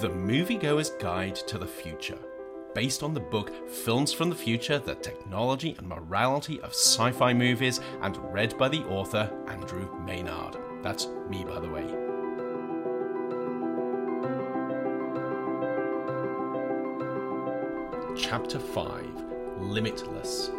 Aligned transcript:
The 0.00 0.10
Moviegoer's 0.10 0.90
Guide 0.90 1.36
to 1.36 1.56
the 1.56 1.66
Future, 1.66 2.18
based 2.74 3.02
on 3.02 3.14
the 3.14 3.20
book 3.20 3.66
Films 3.66 4.12
from 4.12 4.28
the 4.28 4.36
Future 4.36 4.78
The 4.78 4.94
Technology 4.96 5.74
and 5.78 5.88
Morality 5.88 6.60
of 6.60 6.72
Sci 6.74 7.12
Fi 7.12 7.32
Movies, 7.32 7.80
and 8.02 8.14
read 8.30 8.58
by 8.58 8.68
the 8.68 8.84
author 8.88 9.32
Andrew 9.48 9.88
Maynard. 10.04 10.58
That's 10.82 11.06
me, 11.30 11.44
by 11.44 11.60
the 11.60 11.70
way. 11.70 11.86
Chapter 18.18 18.58
5 18.58 19.60
Limitless. 19.60 20.50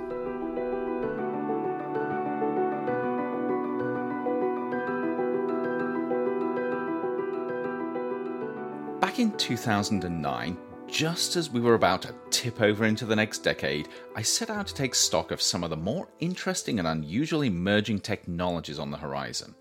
Back 9.17 9.23
in 9.23 9.37
2009, 9.39 10.57
just 10.85 11.37
as 11.37 11.49
we 11.49 11.59
were 11.59 11.73
about 11.73 12.03
to 12.03 12.13
tip 12.29 12.61
over 12.61 12.85
into 12.85 13.03
the 13.03 13.15
next 13.15 13.39
decade, 13.39 13.87
I 14.15 14.21
set 14.21 14.51
out 14.51 14.67
to 14.67 14.75
take 14.75 14.93
stock 14.93 15.31
of 15.31 15.41
some 15.41 15.63
of 15.63 15.71
the 15.71 15.75
more 15.75 16.07
interesting 16.19 16.77
and 16.77 16.87
unusual 16.87 17.41
emerging 17.41 18.01
technologies 18.01 18.77
on 18.77 18.91
the 18.91 18.97
horizon. 18.97 19.55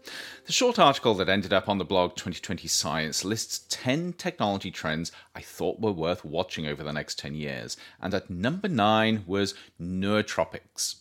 The 0.45 0.53
short 0.53 0.79
article 0.79 1.15
that 1.15 1.31
ended 1.31 1.55
up 1.55 1.71
on 1.71 1.79
the 1.79 1.87
blog 1.87 2.17
2020 2.17 2.69
Science 2.69 3.25
lists 3.25 3.65
10 3.71 4.13
technology 4.19 4.71
trends 4.71 5.11
I 5.35 5.41
thought 5.41 5.81
were 5.81 5.91
worth 5.91 6.23
watching 6.23 6.67
over 6.67 6.83
the 6.83 6.93
next 6.93 7.19
10 7.19 7.35
years, 7.35 7.79
and 7.99 8.13
at 8.13 8.29
number 8.29 8.69
9 8.69 9.25
was 9.27 9.55
nootropics. 9.81 10.97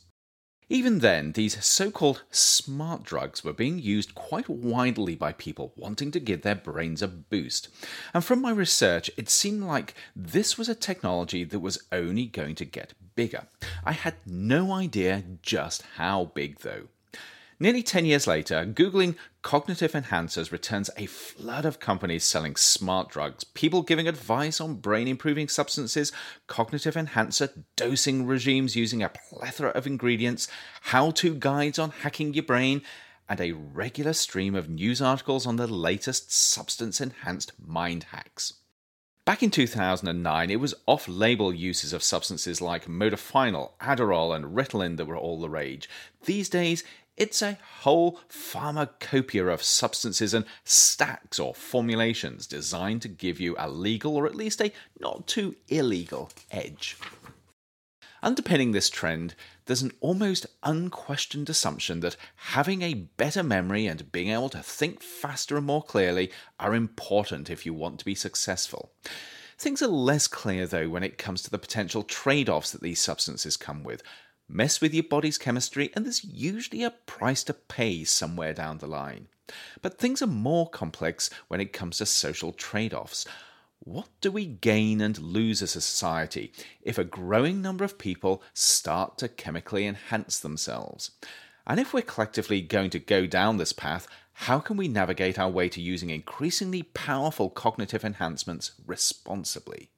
Even 0.67 0.99
then, 0.99 1.33
these 1.33 1.63
so 1.63 1.91
called 1.91 2.23
smart 2.31 3.03
drugs 3.03 3.43
were 3.43 3.53
being 3.53 3.77
used 3.77 4.15
quite 4.15 4.49
widely 4.49 5.15
by 5.15 5.31
people 5.31 5.73
wanting 5.75 6.09
to 6.11 6.19
give 6.19 6.41
their 6.41 6.55
brains 6.55 7.03
a 7.03 7.07
boost. 7.07 7.69
And 8.15 8.23
from 8.23 8.41
my 8.41 8.49
research, 8.49 9.11
it 9.15 9.29
seemed 9.29 9.63
like 9.63 9.93
this 10.15 10.57
was 10.57 10.67
a 10.67 10.73
technology 10.73 11.43
that 11.43 11.59
was 11.59 11.83
only 11.91 12.25
going 12.25 12.55
to 12.55 12.65
get 12.65 12.93
bigger. 13.15 13.43
I 13.83 13.91
had 13.91 14.15
no 14.25 14.71
idea 14.73 15.23
just 15.43 15.83
how 15.97 16.31
big, 16.33 16.59
though. 16.59 16.87
Nearly 17.57 17.83
10 17.83 18.05
years 18.05 18.27
later, 18.27 18.65
Googling 18.65 19.15
cognitive 19.41 19.93
enhancers 19.93 20.51
returns 20.51 20.89
a 20.97 21.05
flood 21.05 21.63
of 21.63 21.79
companies 21.79 22.25
selling 22.25 22.57
smart 22.57 23.09
drugs, 23.09 23.45
people 23.45 23.81
giving 23.81 24.09
advice 24.09 24.59
on 24.59 24.75
brain 24.75 25.07
improving 25.07 25.47
substances, 25.47 26.11
cognitive 26.47 26.97
enhancer 26.97 27.49
dosing 27.77 28.25
regimes 28.25 28.75
using 28.75 29.01
a 29.01 29.09
plethora 29.09 29.69
of 29.69 29.87
ingredients, 29.87 30.49
how 30.81 31.11
to 31.11 31.33
guides 31.33 31.79
on 31.79 31.91
hacking 31.91 32.33
your 32.33 32.43
brain, 32.43 32.81
and 33.29 33.39
a 33.39 33.53
regular 33.53 34.13
stream 34.13 34.53
of 34.53 34.69
news 34.69 35.01
articles 35.01 35.47
on 35.47 35.55
the 35.55 35.65
latest 35.65 36.33
substance 36.33 36.99
enhanced 36.99 37.53
mind 37.57 38.07
hacks. 38.11 38.55
Back 39.23 39.41
in 39.41 39.49
2009, 39.49 40.51
it 40.51 40.59
was 40.59 40.75
off 40.85 41.07
label 41.07 41.51
uses 41.51 41.93
of 41.93 42.03
substances 42.03 42.61
like 42.61 42.85
modafinil, 42.85 43.71
Adderall, 43.81 44.35
and 44.35 44.55
Ritalin 44.55 44.97
that 44.97 45.07
were 45.07 45.17
all 45.17 45.39
the 45.39 45.49
rage. 45.49 45.89
These 46.25 46.47
days, 46.47 46.83
it's 47.17 47.41
a 47.41 47.57
whole 47.81 48.19
pharmacopoeia 48.27 49.47
of 49.47 49.63
substances 49.63 50.33
and 50.33 50.45
stacks 50.63 51.39
or 51.39 51.55
formulations 51.55 52.45
designed 52.45 53.01
to 53.03 53.07
give 53.07 53.39
you 53.39 53.55
a 53.57 53.69
legal 53.69 54.15
or 54.15 54.25
at 54.25 54.35
least 54.35 54.61
a 54.61 54.71
not 54.99 55.27
too 55.27 55.55
illegal 55.67 56.29
edge. 56.51 56.97
Underpinning 58.21 58.71
this 58.71 58.89
trend, 58.89 59.35
there's 59.65 59.83
an 59.83 59.91
almost 59.99 60.47
unquestioned 60.63 61.49
assumption 61.49 61.99
that 61.99 62.17
having 62.35 62.81
a 62.81 62.93
better 62.93 63.43
memory 63.43 63.85
and 63.85 64.11
being 64.11 64.29
able 64.29 64.49
to 64.49 64.63
think 64.63 65.01
faster 65.01 65.57
and 65.57 65.65
more 65.65 65.83
clearly 65.83 66.31
are 66.59 66.73
important 66.73 67.49
if 67.49 67.65
you 67.65 67.73
want 67.73 67.99
to 67.99 68.05
be 68.05 68.15
successful. 68.15 68.91
Things 69.57 69.81
are 69.81 69.87
less 69.87 70.27
clear, 70.27 70.65
though, 70.65 70.89
when 70.89 71.03
it 71.03 71.17
comes 71.17 71.41
to 71.43 71.49
the 71.49 71.57
potential 71.57 72.03
trade 72.03 72.49
offs 72.49 72.71
that 72.71 72.81
these 72.81 72.99
substances 72.99 73.55
come 73.55 73.83
with. 73.83 74.03
Mess 74.47 74.79
with 74.79 74.93
your 74.93 75.03
body's 75.03 75.37
chemistry, 75.37 75.91
and 75.93 76.05
there's 76.05 76.23
usually 76.23 76.83
a 76.83 76.91
price 76.91 77.43
to 77.45 77.53
pay 77.53 78.03
somewhere 78.03 78.53
down 78.53 78.77
the 78.77 78.87
line. 78.87 79.27
But 79.81 79.97
things 79.97 80.21
are 80.21 80.27
more 80.27 80.69
complex 80.69 81.29
when 81.47 81.59
it 81.59 81.73
comes 81.73 81.97
to 81.97 82.05
social 82.05 82.51
trade 82.51 82.93
offs. 82.93 83.25
What 83.79 84.07
do 84.21 84.31
we 84.31 84.45
gain 84.45 85.01
and 85.01 85.17
lose 85.17 85.61
as 85.61 85.75
a 85.75 85.81
society 85.81 86.51
if 86.81 86.97
a 86.97 87.03
growing 87.03 87.61
number 87.61 87.83
of 87.83 87.97
people 87.97 88.41
start 88.53 89.17
to 89.19 89.27
chemically 89.27 89.85
enhance 89.85 90.39
themselves? 90.39 91.11
And 91.67 91.79
if 91.79 91.93
we're 91.93 92.01
collectively 92.01 92.61
going 92.61 92.91
to 92.91 92.99
go 92.99 93.25
down 93.25 93.57
this 93.57 93.73
path, 93.73 94.07
how 94.33 94.59
can 94.59 94.77
we 94.77 94.87
navigate 94.87 95.39
our 95.39 95.49
way 95.49 95.69
to 95.69 95.81
using 95.81 96.09
increasingly 96.09 96.83
powerful 96.83 97.49
cognitive 97.49 98.03
enhancements 98.03 98.71
responsibly? 98.85 99.89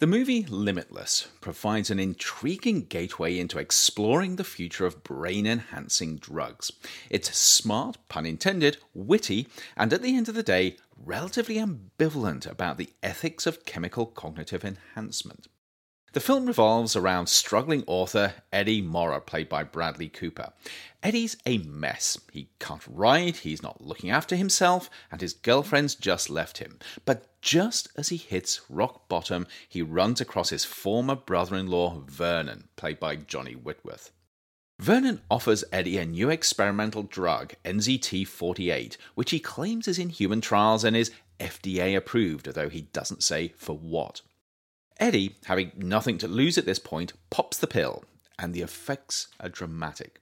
The 0.00 0.06
movie 0.06 0.46
Limitless 0.46 1.28
provides 1.42 1.90
an 1.90 2.00
intriguing 2.00 2.86
gateway 2.86 3.38
into 3.38 3.58
exploring 3.58 4.36
the 4.36 4.44
future 4.44 4.86
of 4.86 5.04
brain 5.04 5.46
enhancing 5.46 6.16
drugs. 6.16 6.72
It's 7.10 7.36
smart, 7.36 7.98
pun 8.08 8.24
intended, 8.24 8.78
witty, 8.94 9.46
and 9.76 9.92
at 9.92 10.00
the 10.00 10.16
end 10.16 10.30
of 10.30 10.34
the 10.34 10.42
day, 10.42 10.78
relatively 10.96 11.56
ambivalent 11.56 12.46
about 12.46 12.78
the 12.78 12.88
ethics 13.02 13.46
of 13.46 13.66
chemical 13.66 14.06
cognitive 14.06 14.64
enhancement. 14.64 15.48
The 16.12 16.18
film 16.18 16.46
revolves 16.46 16.96
around 16.96 17.28
struggling 17.28 17.84
author 17.86 18.34
Eddie 18.52 18.80
Morra, 18.80 19.20
played 19.20 19.48
by 19.48 19.62
Bradley 19.62 20.08
Cooper. 20.08 20.52
Eddie's 21.04 21.36
a 21.46 21.58
mess. 21.58 22.18
He 22.32 22.48
can't 22.58 22.82
write, 22.88 23.38
he's 23.38 23.62
not 23.62 23.80
looking 23.80 24.10
after 24.10 24.34
himself, 24.34 24.90
and 25.12 25.20
his 25.20 25.34
girlfriend's 25.34 25.94
just 25.94 26.28
left 26.28 26.58
him. 26.58 26.80
But 27.04 27.40
just 27.42 27.90
as 27.96 28.08
he 28.08 28.16
hits 28.16 28.60
rock 28.68 29.08
bottom, 29.08 29.46
he 29.68 29.82
runs 29.82 30.20
across 30.20 30.48
his 30.48 30.64
former 30.64 31.14
brother 31.14 31.54
in 31.54 31.68
law, 31.68 32.02
Vernon, 32.08 32.68
played 32.74 32.98
by 32.98 33.14
Johnny 33.14 33.54
Whitworth. 33.54 34.10
Vernon 34.80 35.20
offers 35.30 35.62
Eddie 35.70 35.98
a 35.98 36.04
new 36.04 36.28
experimental 36.28 37.04
drug, 37.04 37.54
NZT 37.64 38.26
48, 38.26 38.96
which 39.14 39.30
he 39.30 39.38
claims 39.38 39.86
is 39.86 40.00
in 40.00 40.08
human 40.08 40.40
trials 40.40 40.82
and 40.82 40.96
is 40.96 41.12
FDA 41.38 41.96
approved, 41.96 42.48
although 42.48 42.68
he 42.68 42.82
doesn't 42.82 43.22
say 43.22 43.52
for 43.56 43.76
what. 43.76 44.22
Eddie, 45.00 45.36
having 45.46 45.72
nothing 45.76 46.18
to 46.18 46.28
lose 46.28 46.58
at 46.58 46.66
this 46.66 46.78
point, 46.78 47.14
pops 47.30 47.56
the 47.56 47.66
pill, 47.66 48.04
and 48.38 48.52
the 48.52 48.60
effects 48.60 49.28
are 49.40 49.48
dramatic. 49.48 50.20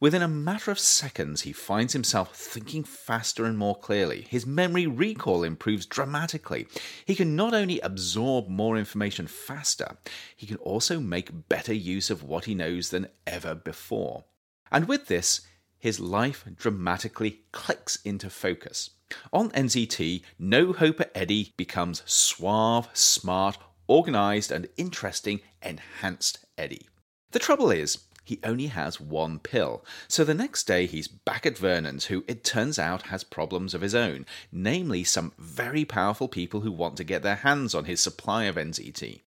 Within 0.00 0.22
a 0.22 0.28
matter 0.28 0.70
of 0.70 0.78
seconds, 0.78 1.42
he 1.42 1.52
finds 1.52 1.92
himself 1.92 2.34
thinking 2.34 2.84
faster 2.84 3.44
and 3.44 3.58
more 3.58 3.74
clearly. 3.74 4.26
His 4.30 4.46
memory 4.46 4.86
recall 4.86 5.42
improves 5.42 5.84
dramatically. 5.84 6.66
He 7.04 7.14
can 7.14 7.36
not 7.36 7.52
only 7.52 7.80
absorb 7.80 8.48
more 8.48 8.78
information 8.78 9.26
faster, 9.26 9.98
he 10.34 10.46
can 10.46 10.56
also 10.56 11.00
make 11.00 11.48
better 11.50 11.74
use 11.74 12.08
of 12.08 12.22
what 12.22 12.46
he 12.46 12.54
knows 12.54 12.88
than 12.88 13.08
ever 13.26 13.54
before. 13.54 14.24
And 14.72 14.88
with 14.88 15.08
this, 15.08 15.42
his 15.78 16.00
life 16.00 16.46
dramatically 16.56 17.42
clicks 17.52 17.96
into 18.02 18.30
focus. 18.30 18.90
On 19.32 19.50
NZT, 19.50 20.22
No 20.38 20.72
Hoper 20.72 21.06
Eddie 21.14 21.52
becomes 21.56 22.02
suave, 22.06 22.88
smart, 22.94 23.58
organised 23.90 24.52
and 24.52 24.68
interesting, 24.76 25.40
enhanced 25.60 26.38
Eddie. 26.56 26.88
The 27.32 27.40
trouble 27.40 27.70
is, 27.70 27.98
he 28.24 28.38
only 28.44 28.68
has 28.68 29.00
one 29.00 29.40
pill, 29.40 29.84
so 30.06 30.22
the 30.22 30.34
next 30.34 30.64
day 30.64 30.86
he's 30.86 31.08
back 31.08 31.44
at 31.44 31.58
Vernon's, 31.58 32.06
who 32.06 32.24
it 32.28 32.44
turns 32.44 32.78
out 32.78 33.02
has 33.08 33.24
problems 33.24 33.74
of 33.74 33.80
his 33.80 33.94
own, 33.94 34.24
namely 34.52 35.02
some 35.02 35.32
very 35.36 35.84
powerful 35.84 36.28
people 36.28 36.60
who 36.60 36.70
want 36.70 36.96
to 36.98 37.04
get 37.04 37.22
their 37.22 37.36
hands 37.36 37.74
on 37.74 37.86
his 37.86 38.00
supply 38.00 38.44
of 38.44 38.54
NZT. 38.54 39.22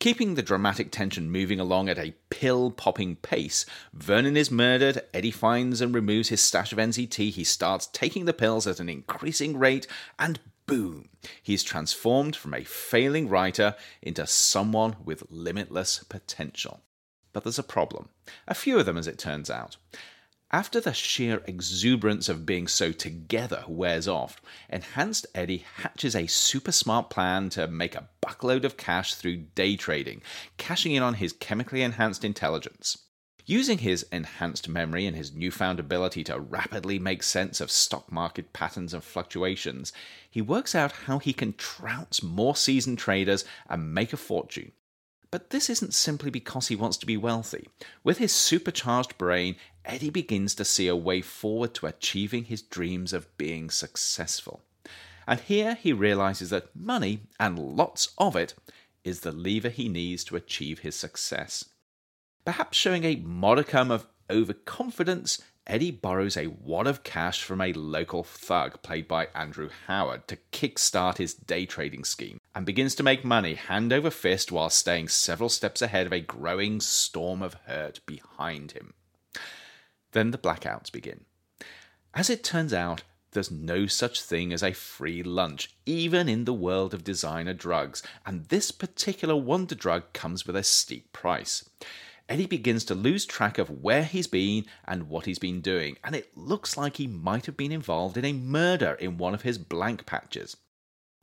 Keeping 0.00 0.36
the 0.36 0.42
dramatic 0.42 0.92
tension 0.92 1.28
moving 1.28 1.58
along 1.58 1.88
at 1.88 1.98
a 1.98 2.14
pill 2.30 2.70
popping 2.70 3.16
pace, 3.16 3.66
Vernon 3.92 4.36
is 4.36 4.50
murdered, 4.50 5.02
Eddie 5.12 5.32
finds 5.32 5.80
and 5.80 5.92
removes 5.92 6.28
his 6.28 6.40
stash 6.40 6.72
of 6.72 6.78
NZT, 6.78 7.32
he 7.32 7.42
starts 7.42 7.88
taking 7.88 8.24
the 8.24 8.32
pills 8.32 8.66
at 8.66 8.78
an 8.78 8.88
increasing 8.88 9.58
rate, 9.58 9.88
and 10.18 10.38
boom, 10.68 11.08
he's 11.42 11.64
transformed 11.64 12.36
from 12.36 12.54
a 12.54 12.62
failing 12.62 13.28
writer 13.28 13.74
into 14.00 14.26
someone 14.28 14.94
with 15.04 15.24
limitless 15.30 16.04
potential. 16.04 16.82
But 17.32 17.42
there's 17.42 17.58
a 17.58 17.64
problem. 17.64 18.10
A 18.46 18.54
few 18.54 18.78
of 18.78 18.86
them, 18.86 18.96
as 18.96 19.08
it 19.08 19.18
turns 19.18 19.50
out. 19.50 19.76
After 20.50 20.80
the 20.80 20.94
sheer 20.94 21.42
exuberance 21.46 22.28
of 22.28 22.46
being 22.46 22.68
so 22.68 22.92
together 22.92 23.64
wears 23.66 24.06
off, 24.06 24.40
Enhanced 24.70 25.26
Eddie 25.34 25.64
hatches 25.76 26.14
a 26.14 26.26
super 26.26 26.72
smart 26.72 27.10
plan 27.10 27.50
to 27.50 27.66
make 27.66 27.94
a 27.94 28.08
buckload 28.22 28.64
of 28.64 28.76
cash 28.76 29.14
through 29.14 29.36
day 29.54 29.76
trading, 29.76 30.22
cashing 30.56 30.92
in 30.92 31.02
on 31.02 31.14
his 31.14 31.32
chemically 31.34 31.82
enhanced 31.82 32.24
intelligence. 32.24 33.07
Using 33.50 33.78
his 33.78 34.04
enhanced 34.12 34.68
memory 34.68 35.06
and 35.06 35.16
his 35.16 35.32
newfound 35.32 35.80
ability 35.80 36.22
to 36.24 36.38
rapidly 36.38 36.98
make 36.98 37.22
sense 37.22 37.62
of 37.62 37.70
stock 37.70 38.12
market 38.12 38.52
patterns 38.52 38.92
and 38.92 39.02
fluctuations, 39.02 39.90
he 40.30 40.42
works 40.42 40.74
out 40.74 40.92
how 41.06 41.18
he 41.18 41.32
can 41.32 41.54
trounce 41.54 42.22
more 42.22 42.54
seasoned 42.54 42.98
traders 42.98 43.46
and 43.66 43.94
make 43.94 44.12
a 44.12 44.18
fortune. 44.18 44.72
But 45.30 45.48
this 45.48 45.70
isn't 45.70 45.94
simply 45.94 46.28
because 46.28 46.68
he 46.68 46.76
wants 46.76 46.98
to 46.98 47.06
be 47.06 47.16
wealthy. 47.16 47.66
With 48.04 48.18
his 48.18 48.32
supercharged 48.32 49.16
brain, 49.16 49.56
Eddie 49.82 50.10
begins 50.10 50.54
to 50.56 50.64
see 50.66 50.86
a 50.86 50.94
way 50.94 51.22
forward 51.22 51.72
to 51.76 51.86
achieving 51.86 52.44
his 52.44 52.60
dreams 52.60 53.14
of 53.14 53.34
being 53.38 53.70
successful. 53.70 54.60
And 55.26 55.40
here 55.40 55.74
he 55.74 55.94
realizes 55.94 56.50
that 56.50 56.76
money, 56.76 57.20
and 57.40 57.58
lots 57.58 58.12
of 58.18 58.36
it, 58.36 58.52
is 59.04 59.20
the 59.20 59.32
lever 59.32 59.70
he 59.70 59.88
needs 59.88 60.22
to 60.24 60.36
achieve 60.36 60.80
his 60.80 60.96
success. 60.96 61.64
Perhaps 62.48 62.78
showing 62.78 63.04
a 63.04 63.16
modicum 63.16 63.90
of 63.90 64.06
overconfidence, 64.30 65.42
Eddie 65.66 65.90
borrows 65.90 66.34
a 66.34 66.46
wad 66.46 66.86
of 66.86 67.02
cash 67.02 67.42
from 67.42 67.60
a 67.60 67.74
local 67.74 68.24
thug 68.24 68.80
played 68.80 69.06
by 69.06 69.26
Andrew 69.34 69.68
Howard 69.86 70.26
to 70.28 70.38
kickstart 70.50 71.18
his 71.18 71.34
day 71.34 71.66
trading 71.66 72.04
scheme 72.04 72.40
and 72.54 72.64
begins 72.64 72.94
to 72.94 73.02
make 73.02 73.22
money 73.22 73.52
hand 73.52 73.92
over 73.92 74.10
fist 74.10 74.50
while 74.50 74.70
staying 74.70 75.08
several 75.08 75.50
steps 75.50 75.82
ahead 75.82 76.06
of 76.06 76.12
a 76.14 76.22
growing 76.22 76.80
storm 76.80 77.42
of 77.42 77.52
hurt 77.66 78.00
behind 78.06 78.72
him. 78.72 78.94
Then 80.12 80.30
the 80.30 80.38
blackouts 80.38 80.90
begin. 80.90 81.26
As 82.14 82.30
it 82.30 82.42
turns 82.42 82.72
out, 82.72 83.02
there's 83.32 83.50
no 83.50 83.84
such 83.84 84.22
thing 84.22 84.54
as 84.54 84.62
a 84.62 84.72
free 84.72 85.22
lunch, 85.22 85.74
even 85.84 86.30
in 86.30 86.46
the 86.46 86.54
world 86.54 86.94
of 86.94 87.04
designer 87.04 87.52
drugs, 87.52 88.02
and 88.24 88.46
this 88.46 88.70
particular 88.70 89.36
wonder 89.36 89.74
drug 89.74 90.14
comes 90.14 90.46
with 90.46 90.56
a 90.56 90.62
steep 90.62 91.12
price. 91.12 91.68
Eddie 92.28 92.46
begins 92.46 92.84
to 92.84 92.94
lose 92.94 93.24
track 93.24 93.56
of 93.56 93.82
where 93.82 94.04
he's 94.04 94.26
been 94.26 94.66
and 94.84 95.08
what 95.08 95.24
he's 95.24 95.38
been 95.38 95.62
doing, 95.62 95.96
and 96.04 96.14
it 96.14 96.36
looks 96.36 96.76
like 96.76 96.96
he 96.96 97.06
might 97.06 97.46
have 97.46 97.56
been 97.56 97.72
involved 97.72 98.18
in 98.18 98.24
a 98.24 98.32
murder 98.32 98.92
in 98.94 99.16
one 99.16 99.32
of 99.32 99.42
his 99.42 99.56
blank 99.56 100.04
patches. 100.04 100.56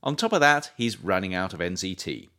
On 0.01 0.15
top 0.15 0.33
of 0.33 0.39
that, 0.39 0.71
he's 0.75 1.01
running 1.01 1.35
out 1.35 1.53
of 1.53 1.59
NZT. 1.59 2.29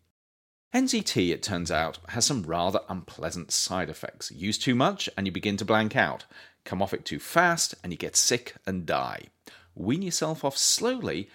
NZT, 0.74 1.30
it 1.30 1.42
turns 1.42 1.70
out, 1.70 1.98
has 2.08 2.26
some 2.26 2.42
rather 2.42 2.80
unpleasant 2.88 3.50
side 3.50 3.88
effects. 3.88 4.30
Use 4.30 4.58
too 4.58 4.74
much 4.74 5.08
and 5.16 5.26
you 5.26 5.32
begin 5.32 5.56
to 5.56 5.64
blank 5.64 5.96
out. 5.96 6.26
Come 6.64 6.82
off 6.82 6.92
it 6.92 7.04
too 7.04 7.18
fast 7.18 7.74
and 7.82 7.92
you 7.92 7.96
get 7.96 8.16
sick 8.16 8.56
and 8.66 8.84
die. 8.84 9.26
Wean 9.74 10.02
yourself 10.02 10.44
off 10.44 10.56
slowly 10.56 11.30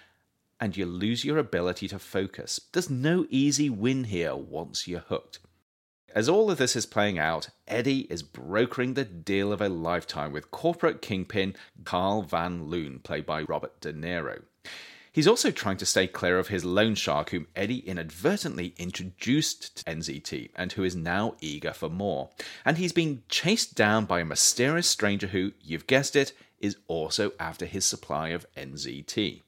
and 0.60 0.76
you 0.76 0.86
lose 0.86 1.24
your 1.24 1.38
ability 1.38 1.88
to 1.88 1.98
focus. 1.98 2.60
There's 2.72 2.90
no 2.90 3.26
easy 3.30 3.68
win 3.68 4.04
here 4.04 4.36
once 4.36 4.86
you're 4.86 5.00
hooked. 5.00 5.40
As 6.14 6.28
all 6.28 6.50
of 6.50 6.58
this 6.58 6.76
is 6.76 6.84
playing 6.84 7.18
out, 7.18 7.48
Eddie 7.66 8.06
is 8.10 8.22
brokering 8.22 8.94
the 8.94 9.04
deal 9.04 9.50
of 9.50 9.62
a 9.62 9.70
lifetime 9.70 10.30
with 10.30 10.50
corporate 10.50 11.00
kingpin 11.00 11.56
Carl 11.84 12.22
Van 12.22 12.66
Loon, 12.66 12.98
played 12.98 13.24
by 13.24 13.42
Robert 13.42 13.80
De 13.80 13.94
Niro. 13.94 14.42
He's 15.10 15.26
also 15.26 15.50
trying 15.50 15.78
to 15.78 15.86
stay 15.86 16.06
clear 16.06 16.38
of 16.38 16.48
his 16.48 16.66
loan 16.66 16.96
shark, 16.96 17.30
whom 17.30 17.46
Eddie 17.56 17.78
inadvertently 17.78 18.74
introduced 18.76 19.76
to 19.76 19.84
NZT 19.84 20.50
and 20.54 20.72
who 20.72 20.84
is 20.84 20.94
now 20.94 21.36
eager 21.40 21.72
for 21.72 21.88
more. 21.88 22.28
And 22.64 22.76
he's 22.76 22.92
being 22.92 23.22
chased 23.30 23.74
down 23.74 24.04
by 24.04 24.20
a 24.20 24.24
mysterious 24.26 24.88
stranger 24.88 25.28
who, 25.28 25.52
you've 25.62 25.86
guessed 25.86 26.14
it, 26.14 26.34
is 26.60 26.76
also 26.88 27.32
after 27.40 27.64
his 27.64 27.86
supply 27.86 28.30
of 28.30 28.46
NZT. 28.54 29.42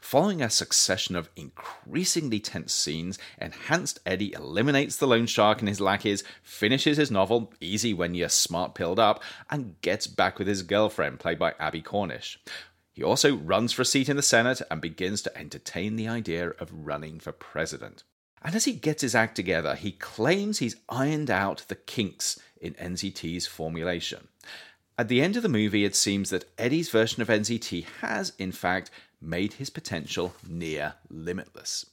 Following 0.00 0.42
a 0.42 0.50
succession 0.50 1.16
of 1.16 1.30
increasingly 1.36 2.40
tense 2.40 2.74
scenes, 2.74 3.18
Enhanced 3.40 3.98
Eddie 4.06 4.32
eliminates 4.32 4.96
the 4.96 5.06
loan 5.06 5.26
shark 5.26 5.60
and 5.60 5.68
his 5.68 5.80
lackeys, 5.80 6.24
finishes 6.42 6.96
his 6.96 7.10
novel, 7.10 7.52
easy 7.60 7.92
when 7.92 8.14
you're 8.14 8.28
smart 8.28 8.74
pilled 8.74 8.98
up, 8.98 9.22
and 9.50 9.80
gets 9.80 10.06
back 10.06 10.38
with 10.38 10.48
his 10.48 10.62
girlfriend, 10.62 11.20
played 11.20 11.38
by 11.38 11.54
Abbie 11.58 11.82
Cornish. 11.82 12.38
He 12.92 13.02
also 13.02 13.36
runs 13.36 13.72
for 13.72 13.82
a 13.82 13.84
seat 13.84 14.08
in 14.08 14.16
the 14.16 14.22
Senate 14.22 14.62
and 14.70 14.80
begins 14.80 15.20
to 15.22 15.38
entertain 15.38 15.96
the 15.96 16.08
idea 16.08 16.50
of 16.58 16.72
running 16.72 17.20
for 17.20 17.32
president. 17.32 18.04
And 18.40 18.54
as 18.54 18.64
he 18.64 18.72
gets 18.72 19.02
his 19.02 19.14
act 19.14 19.34
together, 19.34 19.74
he 19.74 19.92
claims 19.92 20.58
he's 20.58 20.76
ironed 20.88 21.30
out 21.30 21.64
the 21.68 21.74
kinks 21.74 22.38
in 22.60 22.74
NZT's 22.74 23.46
formulation. 23.46 24.28
At 24.98 25.08
the 25.08 25.20
end 25.20 25.36
of 25.36 25.42
the 25.42 25.50
movie, 25.50 25.84
it 25.84 25.94
seems 25.94 26.30
that 26.30 26.48
Eddie's 26.56 26.88
version 26.88 27.20
of 27.20 27.28
NZT 27.28 27.84
has, 28.00 28.32
in 28.38 28.50
fact, 28.50 28.90
made 29.26 29.54
his 29.54 29.70
potential 29.70 30.34
near 30.48 30.94
limitless. 31.10 31.86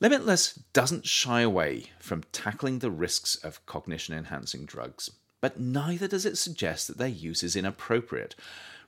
Limitless 0.00 0.52
doesn't 0.74 1.06
shy 1.06 1.40
away 1.40 1.86
from 1.98 2.22
tackling 2.30 2.80
the 2.80 2.90
risks 2.90 3.36
of 3.36 3.64
cognition 3.64 4.14
enhancing 4.14 4.66
drugs, 4.66 5.10
but 5.40 5.58
neither 5.58 6.06
does 6.06 6.26
it 6.26 6.36
suggest 6.36 6.86
that 6.86 6.98
their 6.98 7.08
use 7.08 7.42
is 7.42 7.56
inappropriate. 7.56 8.34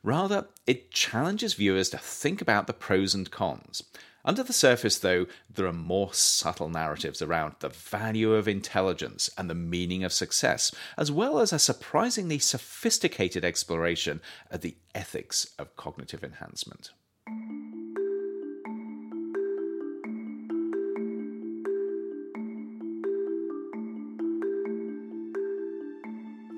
Rather, 0.03 0.47
it 0.67 0.91
challenges 0.91 1.55
viewers 1.55 1.89
to 1.91 1.99
think 1.99 2.43
about 2.43 2.67
the 2.67 2.75
pros 2.75 3.15
and 3.15 3.31
cons. 3.31 3.83
Under 4.25 4.43
the 4.43 4.53
surface, 4.53 4.99
though, 4.99 5.27
there 5.49 5.67
are 5.67 5.73
more 5.73 6.13
subtle 6.13 6.69
narratives 6.69 7.23
around 7.23 7.55
the 7.61 7.71
value 7.71 8.35
of 8.35 8.47
intelligence 8.47 9.31
and 9.39 9.49
the 9.49 9.55
meaning 9.55 10.05
of 10.05 10.13
success, 10.13 10.75
as 10.99 11.11
well 11.11 11.39
as 11.39 11.53
a 11.53 11.59
surprisingly 11.59 12.39
sophisticated 12.39 13.45
exploration 13.45 14.21
of 14.51 14.61
the 14.61 14.77
ethics 14.95 15.55
of 15.59 15.77
cognitive 15.77 16.23
enhancement. 16.23 16.91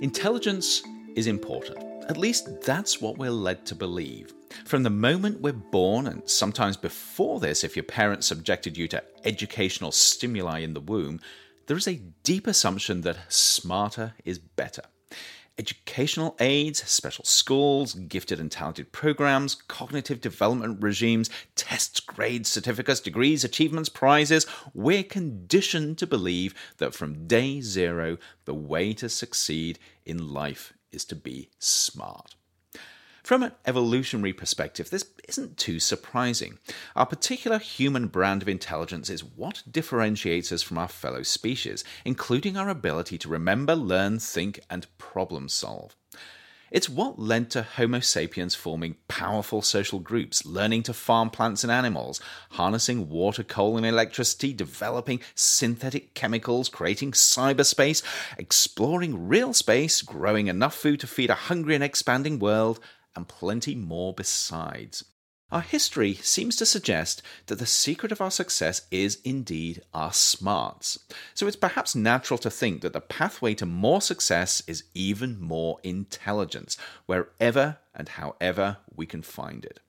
Intelligence 0.00 0.82
is 1.14 1.26
important. 1.26 1.76
At 2.08 2.16
least 2.16 2.62
that's 2.62 3.02
what 3.02 3.18
we're 3.18 3.30
led 3.30 3.66
to 3.66 3.74
believe. 3.74 4.32
From 4.64 4.82
the 4.82 4.88
moment 4.88 5.42
we're 5.42 5.52
born, 5.52 6.06
and 6.06 6.26
sometimes 6.28 6.78
before 6.78 7.38
this, 7.38 7.64
if 7.64 7.76
your 7.76 7.82
parents 7.82 8.26
subjected 8.26 8.78
you 8.78 8.88
to 8.88 9.04
educational 9.24 9.92
stimuli 9.92 10.60
in 10.60 10.72
the 10.72 10.80
womb, 10.80 11.20
there 11.66 11.76
is 11.76 11.86
a 11.86 12.00
deep 12.22 12.46
assumption 12.46 13.02
that 13.02 13.30
smarter 13.30 14.14
is 14.24 14.38
better 14.38 14.84
educational 15.58 16.36
aids, 16.40 16.82
special 16.90 17.24
schools, 17.24 17.94
gifted 17.94 18.40
and 18.40 18.50
talented 18.50 18.92
programs, 18.92 19.54
cognitive 19.54 20.20
development 20.20 20.82
regimes, 20.82 21.28
tests, 21.54 22.00
grades, 22.00 22.48
certificates, 22.48 23.00
degrees, 23.00 23.44
achievements, 23.44 23.88
prizes. 23.88 24.46
We're 24.74 25.02
conditioned 25.02 25.98
to 25.98 26.06
believe 26.06 26.54
that 26.78 26.94
from 26.94 27.26
day 27.26 27.60
zero, 27.60 28.18
the 28.44 28.54
way 28.54 28.92
to 28.94 29.08
succeed 29.08 29.78
in 30.04 30.32
life 30.32 30.72
is 30.92 31.04
to 31.06 31.16
be 31.16 31.50
smart. 31.58 32.34
From 33.22 33.42
an 33.42 33.52
evolutionary 33.66 34.32
perspective, 34.32 34.90
this 34.90 35.06
isn't 35.28 35.56
too 35.56 35.78
surprising. 35.78 36.58
Our 36.96 37.06
particular 37.06 37.58
human 37.58 38.08
brand 38.08 38.42
of 38.42 38.48
intelligence 38.48 39.10
is 39.10 39.22
what 39.22 39.62
differentiates 39.70 40.50
us 40.52 40.62
from 40.62 40.78
our 40.78 40.88
fellow 40.88 41.22
species, 41.22 41.84
including 42.04 42.56
our 42.56 42.68
ability 42.68 43.18
to 43.18 43.28
remember, 43.28 43.76
learn, 43.76 44.18
think, 44.18 44.60
and 44.70 44.86
problem 44.98 45.48
solve. 45.48 45.94
It's 46.70 46.88
what 46.88 47.18
led 47.18 47.50
to 47.50 47.62
Homo 47.62 47.98
sapiens 47.98 48.54
forming 48.54 48.94
powerful 49.08 49.60
social 49.60 49.98
groups, 49.98 50.46
learning 50.46 50.84
to 50.84 50.94
farm 50.94 51.28
plants 51.28 51.64
and 51.64 51.70
animals, 51.70 52.20
harnessing 52.50 53.08
water, 53.08 53.42
coal, 53.42 53.76
and 53.76 53.84
electricity, 53.84 54.52
developing 54.52 55.20
synthetic 55.34 56.14
chemicals, 56.14 56.68
creating 56.68 57.10
cyberspace, 57.10 58.04
exploring 58.38 59.28
real 59.28 59.52
space, 59.52 60.00
growing 60.00 60.46
enough 60.46 60.76
food 60.76 61.00
to 61.00 61.08
feed 61.08 61.30
a 61.30 61.34
hungry 61.34 61.74
and 61.74 61.82
expanding 61.82 62.38
world, 62.38 62.78
and 63.14 63.28
plenty 63.28 63.74
more 63.74 64.12
besides. 64.14 65.04
Our 65.52 65.62
history 65.62 66.14
seems 66.14 66.54
to 66.56 66.66
suggest 66.66 67.22
that 67.46 67.58
the 67.58 67.66
secret 67.66 68.12
of 68.12 68.20
our 68.20 68.30
success 68.30 68.82
is 68.92 69.18
indeed 69.24 69.82
our 69.92 70.12
smarts. 70.12 70.98
So 71.34 71.48
it's 71.48 71.56
perhaps 71.56 71.96
natural 71.96 72.38
to 72.38 72.50
think 72.50 72.82
that 72.82 72.92
the 72.92 73.00
pathway 73.00 73.54
to 73.54 73.66
more 73.66 74.00
success 74.00 74.62
is 74.68 74.84
even 74.94 75.40
more 75.40 75.78
intelligence, 75.82 76.76
wherever 77.06 77.78
and 77.94 78.10
however 78.10 78.76
we 78.94 79.06
can 79.06 79.22
find 79.22 79.64
it. 79.64 79.80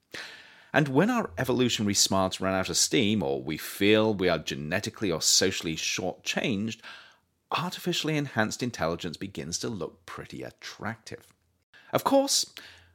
And 0.72 0.88
when 0.88 1.10
our 1.10 1.30
evolutionary 1.38 1.94
smarts 1.94 2.40
run 2.40 2.54
out 2.54 2.70
of 2.70 2.76
steam, 2.76 3.22
or 3.22 3.40
we 3.40 3.56
feel 3.56 4.14
we 4.14 4.28
are 4.28 4.38
genetically 4.38 5.12
or 5.12 5.22
socially 5.22 5.76
shortchanged, 5.76 6.80
artificially 7.52 8.16
enhanced 8.16 8.62
intelligence 8.62 9.16
begins 9.16 9.58
to 9.58 9.68
look 9.68 10.06
pretty 10.06 10.42
attractive. 10.42 11.26
Of 11.92 12.04
course, 12.04 12.46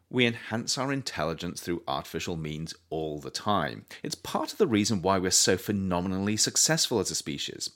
we 0.09 0.25
enhance 0.25 0.77
our 0.77 0.91
intelligence 0.91 1.61
through 1.61 1.83
artificial 1.87 2.37
means 2.37 2.73
all 2.89 3.19
the 3.19 3.29
time. 3.29 3.85
It's 4.03 4.15
part 4.15 4.51
of 4.51 4.57
the 4.57 4.67
reason 4.67 5.01
why 5.01 5.17
we're 5.17 5.31
so 5.31 5.57
phenomenally 5.57 6.37
successful 6.37 6.99
as 6.99 7.11
a 7.11 7.15
species. 7.15 7.69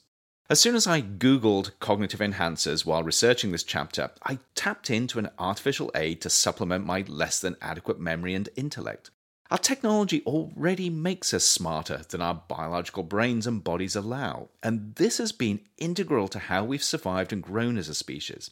As 0.50 0.60
soon 0.60 0.76
as 0.76 0.86
I 0.86 1.02
Googled 1.02 1.72
cognitive 1.80 2.20
enhancers 2.20 2.86
while 2.86 3.04
researching 3.04 3.52
this 3.52 3.64
chapter, 3.64 4.12
I 4.24 4.40
tapped 4.54 4.90
into 4.90 5.18
an 5.18 5.30
artificial 5.40 5.92
aid 5.96 6.22
to 6.22 6.30
supplement 6.30 6.86
my 6.86 7.06
less 7.08 7.40
than 7.40 7.56
adequate 7.62 8.00
memory 8.00 8.34
and 8.34 8.50
intellect. 8.58 9.12
Our 9.50 9.58
technology 9.58 10.24
already 10.26 10.90
makes 10.90 11.34
us 11.34 11.44
smarter 11.44 12.04
than 12.10 12.22
our 12.22 12.44
biological 12.48 13.04
brains 13.04 13.46
and 13.48 13.64
bodies 13.64 13.98
allow, 13.98 14.50
and 14.64 14.96
this 14.96 15.18
has 15.18 15.34
been 15.34 15.60
integral 15.78 16.30
to 16.30 16.40
how 16.40 16.64
we've 16.64 16.84
survived 16.84 17.34
and 17.34 17.44
grown 17.44 17.78
as 17.78 17.90
a 17.90 17.94
species. 17.94 18.52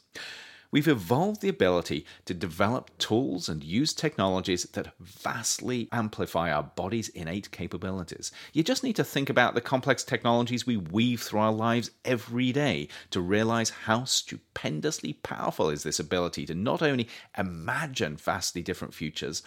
We've 0.71 0.87
evolved 0.87 1.41
the 1.41 1.49
ability 1.49 2.05
to 2.25 2.33
develop 2.35 2.95
tools 2.99 3.49
and 3.49 3.63
use 3.63 3.91
technologies 3.91 4.63
that 4.73 4.93
vastly 4.99 5.89
amplify 5.91 6.51
our 6.51 6.61
body's 6.61 7.09
innate 7.09 7.49
capabilities. 7.49 8.31
You 8.53 8.61
just 8.61 8.83
need 8.83 8.95
to 8.97 9.03
think 9.03 9.31
about 9.31 9.55
the 9.55 9.61
complex 9.61 10.03
technologies 10.03 10.67
we 10.67 10.77
weave 10.77 11.21
through 11.21 11.39
our 11.39 11.51
lives 11.51 11.89
every 12.05 12.51
day 12.51 12.87
to 13.09 13.19
realize 13.19 13.71
how 13.71 14.03
stupendously 14.03 15.13
powerful 15.13 15.69
is 15.69 15.81
this 15.81 15.99
ability 15.99 16.45
to 16.45 16.53
not 16.53 16.83
only 16.83 17.07
imagine 17.35 18.15
vastly 18.15 18.61
different 18.61 18.93
futures, 18.93 19.41